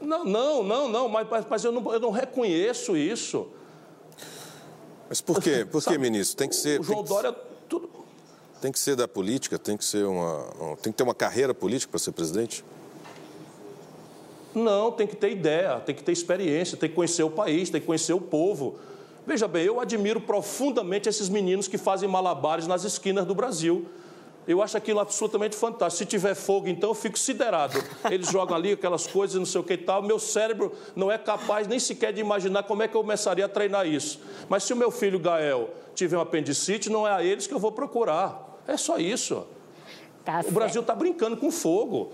[0.00, 3.48] Não, não, não, não, mas, mas eu, não, eu não reconheço isso.
[5.08, 5.66] Mas por quê?
[5.70, 6.36] Por quê, ministro?
[6.36, 6.80] Tem que ser.
[6.80, 7.32] O João Dória.
[7.68, 7.90] Tudo...
[8.60, 10.76] Tem que ser da política, tem que ser uma.
[10.80, 12.64] Tem que ter uma carreira política para ser presidente?
[14.54, 17.80] Não, tem que ter ideia, tem que ter experiência, tem que conhecer o país, tem
[17.80, 18.78] que conhecer o povo.
[19.26, 23.86] Veja bem, eu admiro profundamente esses meninos que fazem malabares nas esquinas do Brasil.
[24.48, 25.98] Eu acho aquilo absolutamente fantástico.
[25.98, 27.78] Se tiver fogo, então, eu fico siderado.
[28.10, 30.02] Eles jogam ali aquelas coisas, não sei o que e tal.
[30.02, 33.48] Meu cérebro não é capaz nem sequer de imaginar como é que eu começaria a
[33.48, 34.18] treinar isso.
[34.48, 37.58] Mas se o meu filho Gael tiver um apendicite, não é a eles que eu
[37.58, 38.58] vou procurar.
[38.66, 39.46] É só isso.
[40.24, 42.12] Tá o Brasil está brincando com fogo.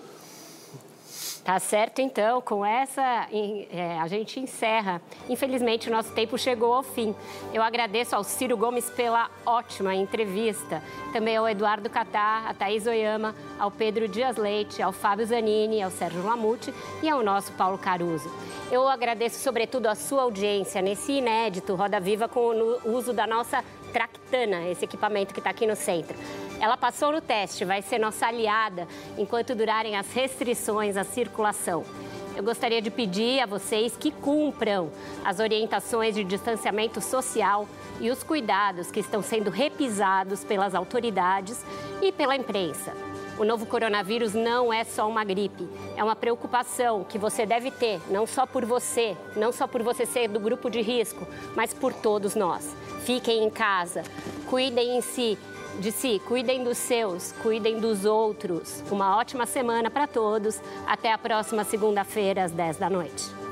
[1.47, 2.41] Tá certo, então.
[2.41, 3.29] Com essa,
[3.71, 5.01] é, a gente encerra.
[5.29, 7.15] Infelizmente, o nosso tempo chegou ao fim.
[7.55, 10.83] Eu agradeço ao Ciro Gomes pela ótima entrevista.
[11.13, 15.91] Também ao Eduardo Catar, a Thaís Oyama, ao Pedro Dias Leite, ao Fábio Zanini, ao
[15.93, 18.29] Sérgio Lamute e ao nosso Paulo Caruso.
[18.69, 22.41] Eu agradeço, sobretudo, a sua audiência nesse inédito Roda Viva com
[22.85, 23.63] o uso da nossa
[23.93, 26.17] Tractana, esse equipamento que está aqui no centro.
[26.61, 28.89] Ela passou no teste, vai ser nossa aliada
[29.19, 31.85] enquanto durarem as restrições à circulação.
[32.37, 34.91] Eu gostaria de pedir a vocês que cumpram
[35.25, 37.67] as orientações de distanciamento social
[37.99, 41.65] e os cuidados que estão sendo repisados pelas autoridades
[42.03, 42.93] e pela imprensa.
[43.39, 48.01] O novo coronavírus não é só uma gripe, é uma preocupação que você deve ter,
[48.11, 51.93] não só por você, não só por você ser do grupo de risco, mas por
[51.93, 52.75] todos nós.
[53.05, 54.03] Fiquem em casa,
[54.47, 55.39] cuidem em si
[55.81, 58.83] de si, cuidem dos seus, cuidem dos outros.
[58.91, 60.61] Uma ótima semana para todos.
[60.87, 63.46] Até a próxima segunda-feira, às 10 da noite.